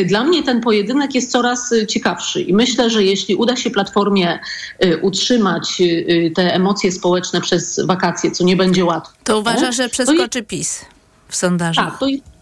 Dla 0.05 0.23
mnie 0.23 0.43
ten 0.43 0.61
pojedynek 0.61 1.15
jest 1.15 1.31
coraz 1.31 1.73
ciekawszy 1.89 2.41
i 2.41 2.53
myślę, 2.53 2.89
że 2.89 3.03
jeśli 3.03 3.35
uda 3.35 3.55
się 3.55 3.69
Platformie 3.69 4.39
utrzymać 5.01 5.81
te 6.35 6.53
emocje 6.53 6.91
społeczne 6.91 7.41
przez 7.41 7.79
wakacje, 7.85 8.31
co 8.31 8.43
nie 8.43 8.55
będzie 8.55 8.85
łatwe. 8.85 9.13
To 9.23 9.39
uważa, 9.39 9.71
że 9.71 9.89
przeskoczy 9.89 10.43
PiS 10.43 10.85
sondażach. 11.35 11.99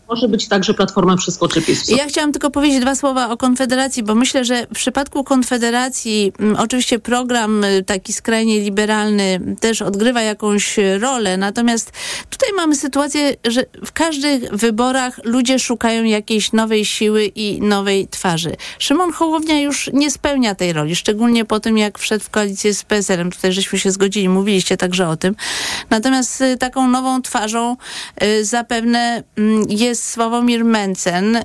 Może 0.09 0.27
być 0.27 0.47
tak, 0.47 0.63
że 0.63 0.73
Platforma 0.73 1.17
wszystko 1.17 1.47
czy 1.47 1.61
PiS. 1.61 1.89
Ja 1.89 2.05
chciałam 2.07 2.31
tylko 2.31 2.51
powiedzieć 2.51 2.81
dwa 2.81 2.95
słowa 2.95 3.29
o 3.29 3.37
Konfederacji, 3.37 4.03
bo 4.03 4.15
myślę, 4.15 4.45
że 4.45 4.65
w 4.65 4.75
przypadku 4.75 5.23
Konfederacji 5.23 6.33
mm, 6.39 6.55
oczywiście 6.55 6.99
program 6.99 7.63
y, 7.63 7.83
taki 7.83 8.13
skrajnie 8.13 8.59
liberalny 8.59 9.39
też 9.59 9.81
odgrywa 9.81 10.21
jakąś 10.21 10.79
rolę, 10.99 11.37
natomiast 11.37 11.91
tutaj 12.29 12.49
mamy 12.55 12.75
sytuację, 12.75 13.35
że 13.47 13.65
w 13.85 13.91
każdych 13.91 14.51
wyborach 14.51 15.19
ludzie 15.23 15.59
szukają 15.59 16.03
jakiejś 16.03 16.51
nowej 16.51 16.85
siły 16.85 17.25
i 17.25 17.61
nowej 17.61 18.07
twarzy. 18.07 18.55
Szymon 18.79 19.11
Hołownia 19.11 19.61
już 19.61 19.89
nie 19.93 20.11
spełnia 20.11 20.55
tej 20.55 20.73
roli, 20.73 20.95
szczególnie 20.95 21.45
po 21.45 21.59
tym, 21.59 21.77
jak 21.77 21.99
wszedł 21.99 22.23
w 22.23 22.29
koalicję 22.29 22.73
z 22.73 22.83
PSL-em. 22.83 23.31
Tutaj 23.31 23.53
żeśmy 23.53 23.79
się 23.79 23.91
zgodzili, 23.91 24.29
mówiliście 24.29 24.77
także 24.77 25.09
o 25.09 25.17
tym. 25.17 25.35
Natomiast 25.89 26.41
y, 26.41 26.57
taką 26.57 26.87
nową 26.87 27.21
twarzą 27.21 27.77
y, 28.23 28.45
zapewne 28.45 29.23
y, 29.39 29.41
jest 29.69 29.92
Sławomir 29.95 30.65
Mencen. 30.65 31.35
Y, 31.35 31.41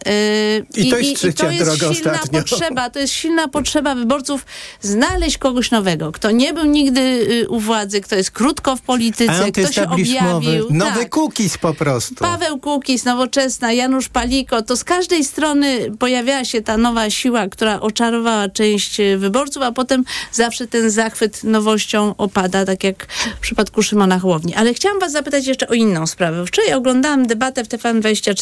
I 0.77 0.91
to 0.91 0.99
jest 0.99 1.17
trzecia 1.17 1.45
to 1.45 1.51
jest 1.51 1.81
silna 1.81 2.13
ostatnio. 2.13 2.41
potrzeba, 2.43 2.91
to 2.91 2.99
jest 2.99 3.13
silna 3.13 3.49
potrzeba 3.49 3.95
wyborców 3.95 4.47
znaleźć 4.81 5.39
kogoś 5.39 5.71
nowego, 5.71 6.13
kto 6.13 6.31
nie 6.31 6.55
był 6.55 6.65
nigdy 6.65 7.01
y, 7.01 7.49
u 7.49 7.61
władzy, 7.61 8.01
kto 8.01 8.17
jest 8.17 8.31
krótko 8.31 8.77
w 8.77 8.81
polityce, 8.81 9.53
kto 9.53 9.73
się 9.73 9.89
objawił. 9.89 10.67
Nowy 10.71 11.01
Tak. 11.01 11.09
Kukiz 11.11 11.59
po 11.59 11.75
prostu. 11.75 12.15
Paweł 12.15 12.59
Kukiz, 12.59 13.05
Nowoczesna, 13.05 13.73
Janusz 13.73 14.09
Paliko, 14.09 14.63
to 14.63 14.77
z 14.77 14.85
każdej 14.85 15.25
strony 15.25 15.91
pojawiała 15.99 16.45
się 16.45 16.63
ta 16.63 16.77
nowa 16.77 17.11
siła, 17.11 17.49
która 17.49 17.81
oczarowała 17.81 18.49
część 18.49 19.01
e, 19.01 19.17
wyborców, 19.17 19.63
a 19.63 19.73
potem 19.73 20.05
zawsze 20.33 20.67
ten 20.67 20.91
zachwyt 20.91 21.45
nowością 21.45 22.15
opada, 22.17 22.65
tak 22.65 22.85
jak 22.85 23.07
w 23.37 23.41
przypadku 23.41 23.83
Szymona 23.83 24.19
Hołowni. 24.19 24.55
Ale 24.55 24.75
chciałam 24.75 25.01
was 25.01 25.13
zapytać 25.13 25.47
jeszcze 25.47 25.69
o 25.69 25.75
inną 25.75 26.07
sprawę. 26.07 26.47
Wczoraj 26.47 26.73
oglądałam 26.73 27.27
debatę 27.27 27.65
w 27.65 27.69
TVN24 27.69 28.38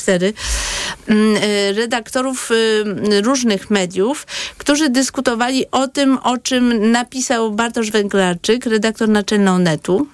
mm, 1.08 1.36
e, 1.36 1.72
redaktorów 1.72 2.50
y, 2.50 3.22
różnych 3.22 3.70
mediów, 3.70 4.26
którzy 4.58 4.90
dyskutowali 4.90 5.70
o 5.70 5.88
tym, 5.88 6.18
o 6.22 6.38
czym 6.38 6.90
napisał 6.90 7.52
Bartosz 7.52 7.90
Węglarczyk, 7.90 8.66
redaktor 8.66 9.08
naczelny 9.08 9.50
Onetu 9.50 10.06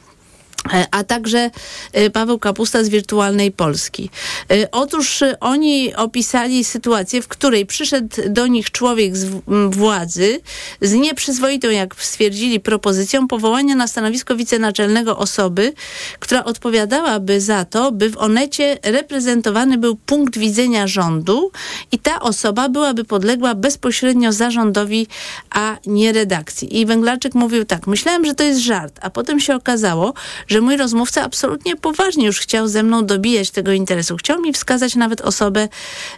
a 0.91 1.05
także 1.05 1.51
e, 1.93 2.11
Paweł 2.11 2.39
Kapusta 2.39 2.85
z 2.85 2.89
Wirtualnej 2.89 3.53
Polski. 3.53 4.11
E, 4.51 4.71
Otóż 4.71 5.23
e, 5.23 5.41
oni 5.41 5.95
opisali 5.95 6.65
sytuację, 6.65 7.23
w 7.23 7.29
której 7.29 7.67
przyszedł 7.67 8.17
do 8.29 8.47
nich 8.47 8.71
człowiek 8.71 9.17
z 9.17 9.27
władzy 9.71 10.41
z 10.81 10.93
nieprzyzwoitą, 10.93 11.71
jak 11.71 11.95
stwierdzili, 11.99 12.61
propozycją 12.61 13.29
powołania 13.29 13.75
na 13.75 13.87
stanowisko 13.87 14.37
wicenaczelnego 14.37 15.19
osoby, 15.19 15.73
która 16.19 16.45
odpowiadałaby 16.45 17.41
za 17.41 17.65
to, 17.65 17.93
by 17.93 18.11
w 18.11 18.19
Onecie 18.19 18.79
reprezentowany 18.83 19.79
był 19.79 19.97
punkt 19.97 20.39
widzenia 20.39 20.87
rządu 20.87 21.51
i 21.93 21.99
ta 21.99 22.21
osoba 22.21 22.69
byłaby 22.69 23.05
podległa 23.05 23.55
bezpośrednio 23.55 24.33
zarządowi, 24.33 25.07
a 25.51 25.77
nie 25.87 26.13
redakcji. 26.13 26.81
I 26.81 26.87
Węglarczyk 26.87 27.35
mówił 27.35 27.65
tak, 27.65 27.87
myślałem, 27.87 28.25
że 28.25 28.35
to 28.35 28.45
jest 28.45 28.61
żart, 28.61 28.99
a 29.03 29.11
potem 29.11 29.41
się 29.41 29.55
okazało, 29.55 30.15
że 30.53 30.61
mój 30.61 30.77
rozmówca 30.77 31.23
absolutnie 31.23 31.77
poważnie 31.77 32.27
już 32.27 32.41
chciał 32.41 32.69
ze 32.69 32.83
mną 32.83 33.07
dobijać 33.07 33.51
tego 33.51 33.73
interesu. 33.73 34.17
Chciał 34.17 34.41
mi 34.41 34.53
wskazać 34.53 34.95
nawet 34.95 35.21
osobę, 35.21 35.69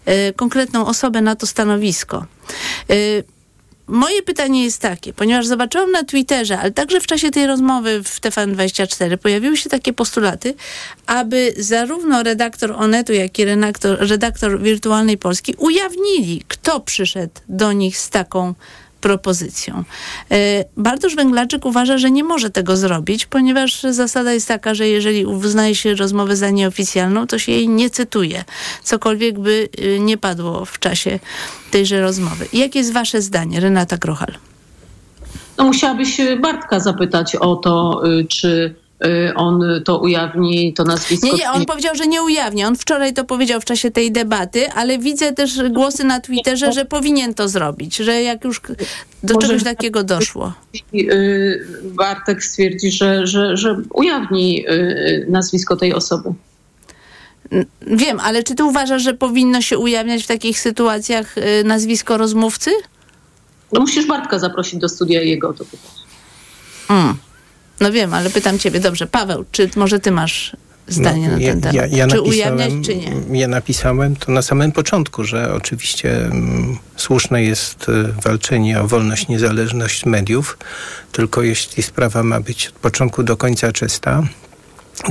e, 0.05 0.33
konkretną 0.33 0.87
osobę 0.87 1.21
na 1.21 1.37
to 1.37 1.47
stanowisko. 1.47 2.27
E, 2.91 2.95
Moje 3.87 4.23
pytanie 4.23 4.65
jest 4.65 4.81
takie, 4.81 5.13
ponieważ 5.13 5.47
zobaczyłam 5.47 5.91
na 5.91 6.05
Twitterze, 6.05 6.59
ale 6.59 6.71
także 6.71 7.01
w 7.01 7.07
czasie 7.07 7.31
tej 7.31 7.47
rozmowy 7.47 8.03
w 8.03 8.21
TVN24 8.21 9.17
pojawiły 9.17 9.57
się 9.57 9.71
takie 9.71 9.93
postulaty, 9.93 10.55
aby 11.07 11.55
zarówno 11.57 12.23
redaktor 12.23 12.73
Onetu, 12.73 13.13
jak 13.13 13.39
i 13.39 13.45
redaktor, 13.45 13.99
redaktor 14.01 14.63
Wirtualnej 14.63 15.19
Polski 15.19 15.55
ujawnili, 15.59 16.43
kto 16.49 16.81
przyszedł 16.81 17.33
do 17.49 17.73
nich 17.73 17.99
z 17.99 18.11
taką 18.11 18.55
propozycją. 19.05 19.85
E, 20.31 20.65
Bartosz 20.77 21.17
Węglarczyk 21.17 21.67
uważa, 21.67 21.99
że 21.99 22.11
nie 22.11 22.25
może 22.25 22.51
tego 22.51 22.77
zrobić, 22.77 23.27
ponieważ 23.27 23.83
zasada 23.83 24.33
jest 24.33 24.49
taka, 24.49 24.75
że 24.75 24.89
jeżeli 24.89 25.27
uznaje 25.27 25.75
się 25.75 25.95
rozmowę 25.95 26.37
za 26.37 26.51
nieoficjalną, 26.51 27.27
to 27.27 27.39
się 27.39 27.53
jej 27.53 27.69
nie 27.69 27.91
cytuje. 27.91 28.45
Cokolwiek 28.83 29.39
by 29.39 29.69
y, 29.79 30.01
nie 30.01 30.19
padło 30.19 30.65
w 30.65 30.79
czasie 30.79 31.19
tejże 31.71 32.01
rozmowy. 32.01 32.47
Jakie 32.53 32.79
jest 32.79 32.93
wasze 32.93 33.23
zdanie, 33.23 33.61
Renata 33.61 33.97
Grochal? 33.97 34.35
No 35.59 35.65
musiałabyś 35.65 36.21
Bartka 36.43 36.81
zapytać 36.81 37.37
o 37.37 37.57
to, 37.57 38.03
y, 38.07 38.25
czy 38.25 38.75
on 39.35 39.61
to 39.85 39.99
ujawni, 39.99 40.75
to 40.75 40.85
nazwisko. 40.85 41.27
Nie, 41.27 41.33
nie, 41.33 41.51
on 41.51 41.67
powiedział, 41.67 41.95
że 41.95 42.07
nie 42.07 42.23
ujawnia. 42.23 42.69
On 42.69 42.77
wczoraj 42.77 43.15
to 43.15 43.25
powiedział 43.25 43.61
w 43.61 43.65
czasie 43.65 43.91
tej 43.91 44.13
debaty, 44.13 44.71
ale 44.71 44.99
widzę 44.99 45.33
też 45.33 45.69
głosy 45.71 46.05
na 46.05 46.21
Twitterze, 46.21 46.73
że 46.73 46.85
powinien 46.85 47.35
to 47.35 47.49
zrobić, 47.49 47.97
że 47.97 48.23
jak 48.23 48.45
już 48.45 48.61
do 49.23 49.35
Może- 49.35 49.47
czegoś 49.49 49.65
takiego 49.65 50.05
doszło. 50.05 50.53
Y, 50.95 51.67
Bartek 51.85 52.45
stwierdzi, 52.45 52.91
że, 52.91 53.27
że, 53.27 53.57
że 53.57 53.77
ujawni 53.95 54.69
y, 54.69 55.27
nazwisko 55.29 55.77
tej 55.77 55.95
osoby. 55.95 56.31
Wiem, 57.87 58.21
ale 58.21 58.43
czy 58.43 58.55
ty 58.55 58.65
uważasz, 58.65 59.03
że 59.03 59.15
powinno 59.15 59.61
się 59.61 59.79
ujawniać 59.79 60.23
w 60.23 60.27
takich 60.27 60.61
sytuacjach 60.61 61.39
y, 61.39 61.65
nazwisko 61.65 62.17
rozmówcy? 62.17 62.71
No 63.73 63.81
musisz 63.81 64.07
Bartka 64.07 64.39
zaprosić 64.39 64.81
do 64.81 64.89
studia 64.89 65.23
i 65.23 65.31
jego 65.31 65.53
to 65.53 65.65
pytać. 65.65 65.91
Mm. 66.89 67.17
No 67.85 67.93
wiem, 67.93 68.15
ale 68.15 68.31
pytam 68.31 68.59
ciebie. 68.59 68.81
Dobrze, 68.81 69.07
Paweł, 69.07 69.45
czy 69.53 69.71
może 69.77 70.01
ty 70.01 70.11
masz 70.11 70.57
zdanie 70.89 71.29
na 71.29 71.35
No, 71.35 71.41
ja, 71.41 71.49
ten 71.49 71.61
temat? 71.61 71.75
ja, 71.75 71.87
ja 71.87 72.07
czy 72.07 72.21
ujawniać, 72.21 72.73
czy 72.85 72.97
nie? 72.97 73.41
Ja 73.41 73.49
napisałem 73.49 74.17
to 74.17 74.33
na 74.33 74.43
samym 74.43 74.73
początku, 74.73 75.25
że 75.25 75.55
oczywiście 75.55 76.17
mm, 76.17 76.79
słuszne 76.97 77.43
jest 77.43 77.89
y, 77.89 78.13
walczenie 78.23 78.81
o 78.81 78.89
wolność, 78.89 79.29
niezależność 79.29 80.07
mediów, 80.07 80.59
tylko 81.13 81.43
jeśli 81.43 81.83
sprawa 81.83 82.23
ma 82.23 82.41
być 82.41 82.67
od 82.67 82.75
początku 82.75 83.23
do 83.23 83.37
końca 83.37 83.73
czysta, 83.73 84.23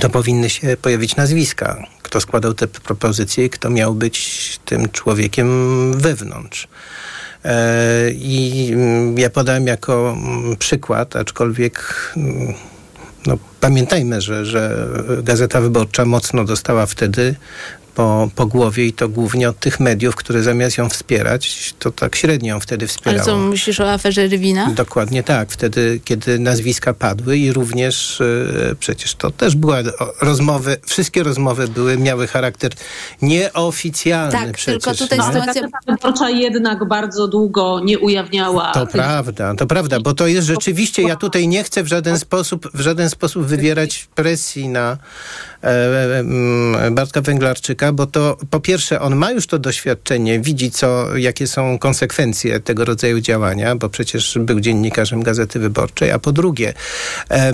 to 0.01 0.09
powinny 0.09 0.49
się 0.49 0.77
pojawić 0.81 1.15
nazwiska. 1.15 1.83
Kto 2.01 2.21
składał 2.21 2.53
te 2.53 2.67
propozycje, 2.67 3.45
i 3.45 3.49
kto 3.49 3.69
miał 3.69 3.93
być 3.95 4.59
tym 4.65 4.89
człowiekiem 4.89 5.47
wewnątrz. 5.97 6.67
E, 7.45 8.11
I 8.11 8.69
mm, 8.73 9.17
ja 9.17 9.29
podałem 9.29 9.67
jako 9.67 10.15
mm, 10.17 10.55
przykład, 10.55 11.15
aczkolwiek 11.15 11.83
mm, 12.17 12.53
no, 13.25 13.37
pamiętajmy, 13.59 14.21
że, 14.21 14.45
że 14.45 14.87
Gazeta 15.23 15.61
Wyborcza 15.61 16.05
mocno 16.05 16.45
dostała 16.45 16.85
wtedy 16.85 17.35
po, 17.95 18.29
po 18.35 18.45
głowie 18.45 18.85
i 18.85 18.93
to 18.93 19.09
głównie 19.09 19.49
od 19.49 19.59
tych 19.59 19.79
mediów, 19.79 20.15
które 20.15 20.43
zamiast 20.43 20.77
ją 20.77 20.89
wspierać, 20.89 21.73
to 21.79 21.91
tak 21.91 22.15
średnio 22.15 22.53
ją 22.53 22.59
wtedy 22.59 22.83
Ale 22.85 22.87
wspierało. 22.89 23.25
co, 23.25 23.37
myślisz 23.37 23.79
o 23.79 23.91
aferze 23.91 24.27
Rywina? 24.27 24.69
Dokładnie 24.71 25.23
tak. 25.23 25.51
Wtedy, 25.51 25.99
kiedy 26.05 26.39
nazwiska 26.39 26.93
padły 26.93 27.37
i 27.37 27.53
również 27.53 28.21
e, 28.21 28.75
przecież 28.79 29.15
to 29.15 29.31
też 29.31 29.55
była 29.55 29.77
rozmowy, 30.21 30.77
wszystkie 30.85 31.23
rozmowy 31.23 31.67
były, 31.67 31.97
miały 31.97 32.27
charakter 32.27 32.71
nieoficjalny 33.21 34.31
Tak, 34.31 34.51
przecież. 34.51 34.83
tylko 34.83 34.97
tutaj 34.97 35.19
nie? 35.19 35.25
sytuacja- 35.25 35.45
Gazeta 35.45 35.77
Wyborcza 35.87 36.29
jednak 36.29 36.87
bardzo 36.87 37.27
długo 37.27 37.79
nie 37.83 37.99
ujawniała. 37.99 38.71
To 38.73 38.85
tych- 38.85 38.91
prawda, 38.91 39.55
to 39.55 39.65
prawda, 39.67 39.99
bo 39.99 40.13
to 40.13 40.27
jest 40.27 40.47
rzeczywiście, 40.47 41.01
ja 41.03 41.15
tutaj 41.15 41.47
nie 41.47 41.63
chcę 41.63 41.83
w 41.83 41.87
żaden 41.87 42.19
sposób, 42.19 42.69
w 42.73 42.79
żaden 42.79 43.09
sposób 43.09 43.45
wywierać 43.45 44.07
presji 44.15 44.67
na 44.69 44.97
Bartka 46.91 47.21
Węglarczyka, 47.21 47.91
bo 47.91 48.07
to 48.07 48.37
po 48.49 48.59
pierwsze 48.59 49.01
on 49.01 49.15
ma 49.15 49.31
już 49.31 49.47
to 49.47 49.59
doświadczenie, 49.59 50.39
widzi 50.39 50.71
co, 50.71 51.17
jakie 51.17 51.47
są 51.47 51.79
konsekwencje 51.79 52.59
tego 52.59 52.85
rodzaju 52.85 53.19
działania, 53.21 53.75
bo 53.75 53.89
przecież 53.89 54.37
był 54.41 54.59
dziennikarzem 54.59 55.23
Gazety 55.23 55.59
Wyborczej, 55.59 56.11
a 56.11 56.19
po 56.19 56.31
drugie 56.31 56.73
e, 57.31 57.53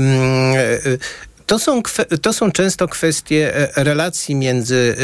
to 1.50 1.60
są, 1.60 1.82
to 2.22 2.34
są 2.34 2.52
często 2.52 2.88
kwestie 2.88 3.56
e, 3.78 3.84
relacji 3.84 4.36
między 4.36 4.96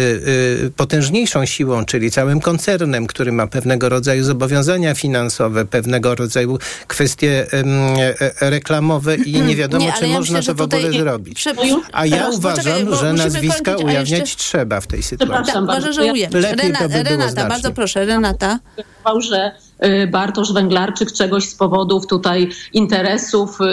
e, 0.61 0.65
e, 0.65 0.69
potężniejszą 0.69 1.45
siłą, 1.45 1.85
czyli 1.85 2.11
całym 2.11 2.39
koncernem, 2.41 3.07
który 3.07 3.31
ma 3.31 3.47
pewnego 3.47 3.89
rodzaju 3.89 4.23
zobowiązania 4.23 4.95
finansowe, 4.95 5.65
pewnego 5.65 6.15
rodzaju 6.15 6.57
kwestie 6.87 7.47
reklamowe 8.41 9.15
i 9.15 9.41
nie 9.41 9.55
wiadomo, 9.55 9.85
Nie, 9.85 9.93
czy 9.93 10.07
ja 10.07 10.13
można 10.17 10.39
myślę, 10.39 10.41
że 10.53 10.55
to 10.55 10.55
w 10.55 10.61
ogóle 10.61 10.81
tutaj- 10.81 10.99
zrobić. 10.99 11.45
A 11.91 12.05
ja 12.05 12.17
Teraz 12.17 12.35
uważam, 12.35 12.63
poczekaj, 12.63 12.99
że 12.99 13.13
nazwiska 13.13 13.71
kończyć, 13.71 13.85
ujawniać 13.85 14.09
jeszcze- 14.19 14.37
trzeba 14.37 14.81
w 14.81 14.87
tej 14.87 15.03
sytuacji. 15.03 15.53
Tak, 15.53 15.93
że. 15.93 16.01
Lepiej 16.01 16.27
Rena, 16.41 16.79
to 16.79 16.89
by 16.89 17.03
było 17.03 17.03
Renata, 17.03 17.29
znacznie. 17.31 17.49
bardzo 17.49 17.71
proszę, 17.71 18.05
Renata. 18.05 18.59
że 19.29 19.51
Bartosz 20.11 20.53
Węglarczyk 20.53 21.11
czegoś 21.11 21.43
z 21.49 21.55
powodów 21.55 22.07
tutaj 22.07 22.49
interesów 22.73 23.61
y, 23.61 23.63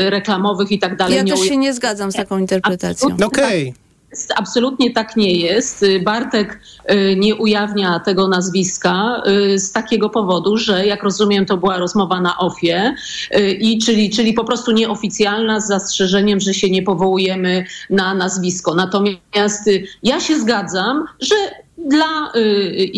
y, 0.00 0.10
reklamowych 0.10 0.72
i 0.72 0.78
tak 0.78 0.96
dalej 0.96 1.16
Ja 1.16 1.22
nie 1.22 1.32
też 1.32 1.40
się 1.40 1.56
nie 1.56 1.74
zgadzam 1.74 2.12
z 2.12 2.14
taką 2.14 2.38
interpretacją. 2.38 3.16
Okej. 3.26 3.66
Jest- 3.66 4.32
Absolutnie 4.36 4.92
tak 4.92 5.16
nie 5.16 5.32
jest. 5.32 5.82
Y, 5.82 6.00
Bartek 6.00 6.60
y, 6.90 7.16
nie 7.18 7.34
ujawnia 7.36 8.00
tego 8.00 8.28
nazwiska 8.28 9.22
y, 9.54 9.58
z 9.58 9.72
takiego 9.72 10.10
powodu, 10.10 10.56
że 10.56 10.86
jak 10.86 11.02
rozumiem, 11.02 11.46
to 11.46 11.56
była 11.56 11.78
rozmowa 11.78 12.20
na 12.20 12.38
OFie, 12.38 12.94
y, 13.36 13.50
i 13.50 13.78
czyli, 13.78 14.10
czyli 14.10 14.32
po 14.32 14.44
prostu 14.44 14.72
nieoficjalna 14.72 15.60
z 15.60 15.66
zastrzeżeniem, 15.68 16.40
że 16.40 16.54
się 16.54 16.70
nie 16.70 16.82
powołujemy 16.82 17.64
na 17.90 18.14
nazwisko. 18.14 18.74
Natomiast 18.74 19.66
y, 19.68 19.84
ja 20.02 20.20
się 20.20 20.38
zgadzam, 20.38 21.04
że 21.20 21.34
dla 21.86 22.32
y, 22.36 22.90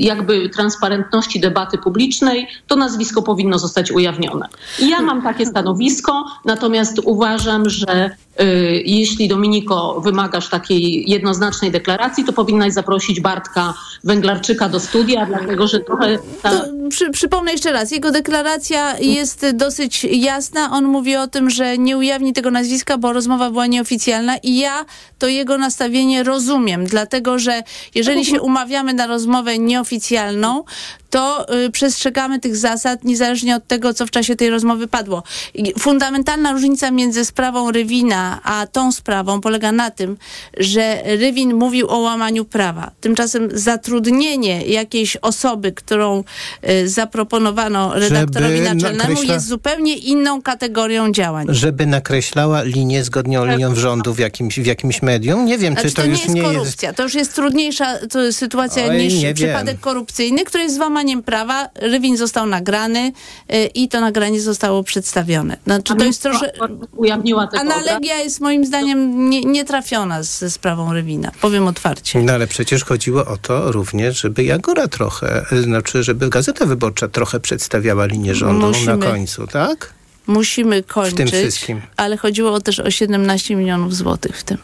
jakby 0.00 0.48
transparentności 0.48 1.40
debaty 1.40 1.78
publicznej 1.78 2.48
to 2.66 2.76
nazwisko 2.76 3.22
powinno 3.22 3.58
zostać 3.58 3.90
ujawnione. 3.90 4.48
Ja 4.78 5.02
mam 5.02 5.22
takie 5.22 5.46
stanowisko, 5.46 6.24
natomiast 6.44 7.00
uważam, 7.04 7.70
że 7.70 8.10
y, 8.40 8.82
jeśli 8.86 9.28
Dominiko 9.28 10.00
wymagasz 10.00 10.48
takiej 10.48 11.10
jednoznacznej 11.10 11.70
deklaracji, 11.70 12.24
to 12.24 12.32
powinnaś 12.32 12.72
zaprosić 12.72 13.20
Bartka 13.20 13.74
Węglarczyka 14.04 14.68
do 14.68 14.80
studia, 14.80 15.26
dlatego 15.26 15.66
że 15.66 15.80
trochę... 15.80 16.18
Ta... 16.42 16.50
Przy, 16.88 17.10
przypomnę 17.10 17.52
jeszcze 17.52 17.72
raz, 17.72 17.90
jego 17.90 18.10
deklaracja 18.10 18.98
jest 18.98 19.46
dosyć 19.54 20.04
jasna. 20.04 20.70
On 20.70 20.84
mówi 20.84 21.16
o 21.16 21.26
tym, 21.26 21.50
że 21.50 21.78
nie 21.78 21.98
ujawni 21.98 22.32
tego 22.32 22.50
nazwiska, 22.50 22.98
bo 22.98 23.12
rozmowa 23.12 23.50
była 23.50 23.66
nieoficjalna 23.66 24.36
i 24.36 24.58
ja 24.58 24.84
to 25.18 25.26
jego 25.26 25.58
nastawienie 25.58 26.22
rozumiem, 26.22 26.84
dlatego 26.84 27.38
że 27.38 27.62
jeżeli 27.94 28.21
się 28.24 28.40
umawiamy 28.40 28.94
na 28.94 29.06
rozmowę 29.06 29.58
nieoficjalną, 29.58 30.64
to 31.10 31.54
y, 31.64 31.70
przestrzegamy 31.70 32.40
tych 32.40 32.56
zasad 32.56 33.04
niezależnie 33.04 33.56
od 33.56 33.66
tego, 33.66 33.94
co 33.94 34.06
w 34.06 34.10
czasie 34.10 34.36
tej 34.36 34.50
rozmowy 34.50 34.86
padło. 34.86 35.22
I 35.54 35.72
fundamentalna 35.78 36.52
różnica 36.52 36.90
między 36.90 37.24
sprawą 37.24 37.70
Rywina 37.70 38.40
a 38.44 38.66
tą 38.66 38.92
sprawą 38.92 39.40
polega 39.40 39.72
na 39.72 39.90
tym, 39.90 40.16
że 40.56 41.02
Rywin 41.04 41.54
mówił 41.54 41.88
o 41.88 41.98
łamaniu 41.98 42.44
prawa. 42.44 42.90
Tymczasem 43.00 43.48
zatrudnienie 43.54 44.62
jakiejś 44.66 45.16
osoby, 45.16 45.72
którą 45.72 46.24
y, 46.68 46.88
zaproponowano 46.88 47.94
redaktorowi 47.94 48.56
Żeby 48.56 48.74
naczelnemu 48.74 49.14
nakreśla- 49.14 49.32
jest 49.32 49.46
zupełnie 49.46 49.96
inną 49.96 50.42
kategorią 50.42 51.12
działań. 51.12 51.46
Żeby 51.50 51.86
nakreślała 51.86 52.62
linię 52.62 53.04
zgodną 53.04 53.46
linią 53.46 53.74
rządu 53.74 54.14
w 54.14 54.18
jakimś, 54.18 54.60
w 54.60 54.66
jakimś 54.66 55.02
medium? 55.02 55.44
Nie 55.44 55.58
wiem, 55.58 55.72
Znaczy, 55.72 55.88
czy 55.88 55.94
to, 55.94 56.02
to 56.02 56.08
już 56.08 56.28
nie 56.28 56.34
nie 56.34 56.40
jest 56.40 56.52
jest... 56.52 56.58
korupcja. 56.58 56.92
To 56.92 57.02
już 57.02 57.14
jest 57.14 57.34
trudniejsza 57.34 57.98
to 58.12 58.32
sytuacja 58.32 58.84
Oj, 58.84 58.98
niż 58.98 59.14
nie 59.14 59.20
wiem. 59.20 59.34
przypadek 59.34 59.80
korupcyjny, 59.80 60.44
który 60.44 60.62
jest 60.64 60.76
złamaniem 60.76 61.22
prawa. 61.22 61.68
Rywin 61.74 62.16
został 62.16 62.46
nagrany 62.46 63.12
y, 63.54 63.66
i 63.74 63.88
to 63.88 64.00
nagranie 64.00 64.40
zostało 64.40 64.82
przedstawione. 64.84 65.56
Znaczy, 65.64 65.94
to 65.96 66.04
jest 66.04 66.22
trosze... 66.22 66.52
Ujawniła 66.96 67.46
tego 67.46 67.60
Analogia 67.60 68.16
jest 68.18 68.40
moim 68.40 68.66
zdaniem 68.66 69.30
nie, 69.30 69.40
nietrafiona 69.40 70.22
z- 70.22 70.38
ze 70.38 70.50
sprawą 70.50 70.92
Rywina. 70.92 71.30
Powiem 71.40 71.66
otwarcie. 71.66 72.22
No 72.22 72.32
ale 72.32 72.46
przecież 72.46 72.84
chodziło 72.84 73.24
o 73.26 73.36
to 73.36 73.72
również, 73.72 74.20
żeby 74.20 74.44
Jagora 74.44 74.88
trochę, 74.88 75.44
y, 75.52 75.62
znaczy, 75.62 76.02
żeby 76.02 76.28
Gazeta 76.28 76.66
Wyborcza 76.66 77.08
trochę 77.08 77.40
przedstawiała 77.40 78.06
linię 78.06 78.34
rządu 78.34 78.66
Musimy- 78.66 78.96
na 78.96 79.06
końcu, 79.06 79.46
tak? 79.46 79.94
Musimy 80.26 80.82
kończyć, 80.82 81.30
wszystkim. 81.30 81.80
ale 81.96 82.16
chodziło 82.16 82.60
też 82.60 82.80
o 82.80 82.90
17 82.90 83.56
milionów 83.56 83.96
złotych 83.96 84.38
w 84.38 84.44
tym. 84.44 84.58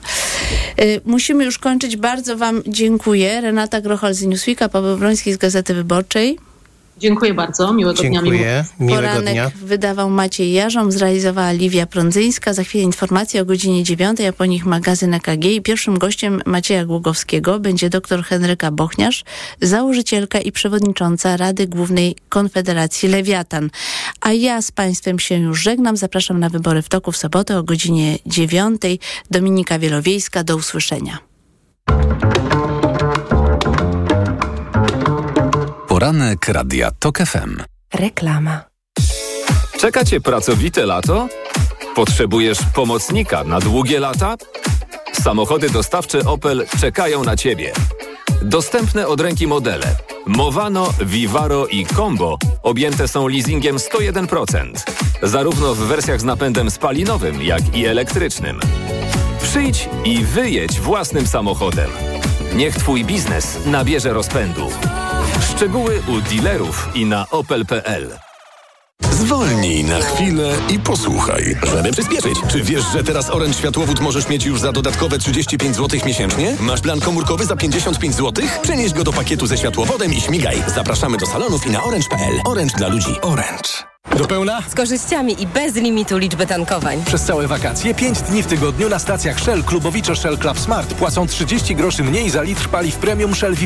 Y, 0.80 1.00
musimy 1.04 1.44
już 1.44 1.58
kończyć. 1.58 1.96
Bardzo 1.96 2.36
Wam 2.36 2.62
dziękuję. 2.66 3.40
Renata 3.40 3.80
Grochal 3.80 4.14
z 4.14 4.22
Newsweeka, 4.22 4.68
Paweł 4.68 4.96
Broński 4.98 5.32
z 5.32 5.36
Gazety 5.36 5.74
Wyborczej. 5.74 6.38
Dziękuję 6.98 7.34
bardzo, 7.34 7.72
miłego 7.72 8.02
dnia. 8.02 8.10
Dziękuję, 8.10 8.64
miłego 8.80 9.02
Poranek 9.02 9.32
dnia. 9.32 9.50
wydawał 9.62 10.10
Maciej 10.10 10.52
Jarząb, 10.52 10.92
zrealizowała 10.92 11.52
Liwia 11.52 11.86
Prądzyńska. 11.86 12.54
Za 12.54 12.64
chwilę 12.64 12.84
informacje 12.84 13.42
o 13.42 13.44
godzinie 13.44 13.82
9, 13.82 14.20
a 14.20 14.32
po 14.32 14.46
nich 14.46 14.66
magazyn 14.66 15.14
EKG. 15.14 15.44
I 15.44 15.62
pierwszym 15.62 15.98
gościem 15.98 16.42
Macieja 16.46 16.84
Głogowskiego 16.84 17.60
będzie 17.60 17.90
dr 17.90 18.22
Henryka 18.22 18.70
Bochniarz, 18.70 19.24
założycielka 19.60 20.40
i 20.40 20.52
przewodnicząca 20.52 21.36
Rady 21.36 21.66
Głównej 21.66 22.16
Konfederacji 22.28 23.08
Lewiatan. 23.08 23.70
A 24.20 24.32
ja 24.32 24.62
z 24.62 24.72
Państwem 24.72 25.18
się 25.18 25.34
już 25.34 25.62
żegnam. 25.62 25.96
Zapraszam 25.96 26.40
na 26.40 26.48
wybory 26.48 26.82
w 26.82 26.88
toku 26.88 27.12
w 27.12 27.16
sobotę 27.16 27.58
o 27.58 27.62
godzinie 27.62 28.18
9. 28.26 28.82
Dominika 29.30 29.78
Wielowiejska. 29.78 30.44
Do 30.44 30.56
usłyszenia. 30.56 31.18
Poranek 35.98 36.48
Radia 36.48 36.90
TOK 36.98 37.18
FM. 37.18 37.62
Reklama. 37.94 38.64
Czeka 39.80 40.04
Cię 40.04 40.20
pracowite 40.20 40.86
lato? 40.86 41.28
Potrzebujesz 41.94 42.58
pomocnika 42.74 43.44
na 43.44 43.60
długie 43.60 44.00
lata? 44.00 44.36
Samochody 45.12 45.70
dostawcze 45.70 46.24
Opel 46.24 46.66
czekają 46.80 47.24
na 47.24 47.36
Ciebie. 47.36 47.72
Dostępne 48.42 49.06
od 49.06 49.20
ręki 49.20 49.46
modele 49.46 49.96
Movano, 50.26 50.94
Vivaro 51.00 51.66
i 51.66 51.86
Combo 51.86 52.38
objęte 52.62 53.08
są 53.08 53.28
leasingiem 53.28 53.76
101%, 53.76 54.72
zarówno 55.22 55.74
w 55.74 55.78
wersjach 55.78 56.20
z 56.20 56.24
napędem 56.24 56.70
spalinowym, 56.70 57.42
jak 57.42 57.76
i 57.76 57.86
elektrycznym. 57.86 58.60
Przyjdź 59.42 59.88
i 60.04 60.24
wyjedź 60.24 60.80
własnym 60.80 61.26
samochodem. 61.26 61.90
Niech 62.54 62.76
Twój 62.76 63.04
biznes 63.04 63.58
nabierze 63.66 64.12
rozpędu. 64.12 64.70
Szczegóły 65.58 66.02
u 66.08 66.20
dealerów 66.20 66.88
i 66.94 67.06
na 67.06 67.26
opel.pl. 67.30 68.18
Zwolnij 69.10 69.84
na 69.84 70.00
chwilę 70.00 70.52
i 70.68 70.78
posłuchaj, 70.78 71.56
żeby 71.74 71.92
przyspieszyć. 71.92 72.38
Czy 72.50 72.62
wiesz, 72.62 72.84
że 72.92 73.04
teraz 73.04 73.30
Orange 73.30 73.58
Światłowód 73.58 74.00
możesz 74.00 74.28
mieć 74.28 74.44
już 74.44 74.60
za 74.60 74.72
dodatkowe 74.72 75.18
35 75.18 75.76
zł 75.76 76.00
miesięcznie? 76.06 76.56
Masz 76.60 76.80
plan 76.80 77.00
komórkowy 77.00 77.44
za 77.44 77.56
55 77.56 78.14
zł? 78.14 78.44
Przenieś 78.62 78.92
go 78.92 79.04
do 79.04 79.12
pakietu 79.12 79.46
ze 79.46 79.58
światłowodem 79.58 80.12
i 80.14 80.20
śmigaj. 80.20 80.62
Zapraszamy 80.74 81.16
do 81.16 81.26
salonów 81.26 81.66
i 81.66 81.70
na 81.70 81.84
orange.pl. 81.84 82.40
Orange 82.44 82.74
dla 82.76 82.88
ludzi. 82.88 83.20
Orange. 83.22 83.88
Do 84.16 84.24
pełna? 84.24 84.62
Z 84.68 84.74
korzyściami 84.74 85.42
i 85.42 85.46
bez 85.46 85.74
limitu 85.74 86.18
liczby 86.18 86.46
tankowań. 86.46 87.04
Przez 87.04 87.22
całe 87.22 87.46
wakacje 87.46 87.94
5 87.94 88.20
dni 88.22 88.42
w 88.42 88.46
tygodniu 88.46 88.88
na 88.88 88.98
stacjach 88.98 89.40
Shell 89.40 89.64
Klubowicze 89.64 90.16
Shell 90.16 90.38
Club 90.38 90.58
Smart 90.58 90.94
płacą 90.94 91.26
30 91.26 91.76
groszy 91.76 92.04
mniej 92.04 92.30
za 92.30 92.42
litr 92.42 92.68
paliw 92.68 92.96
premium 92.96 93.34
Shell 93.34 93.56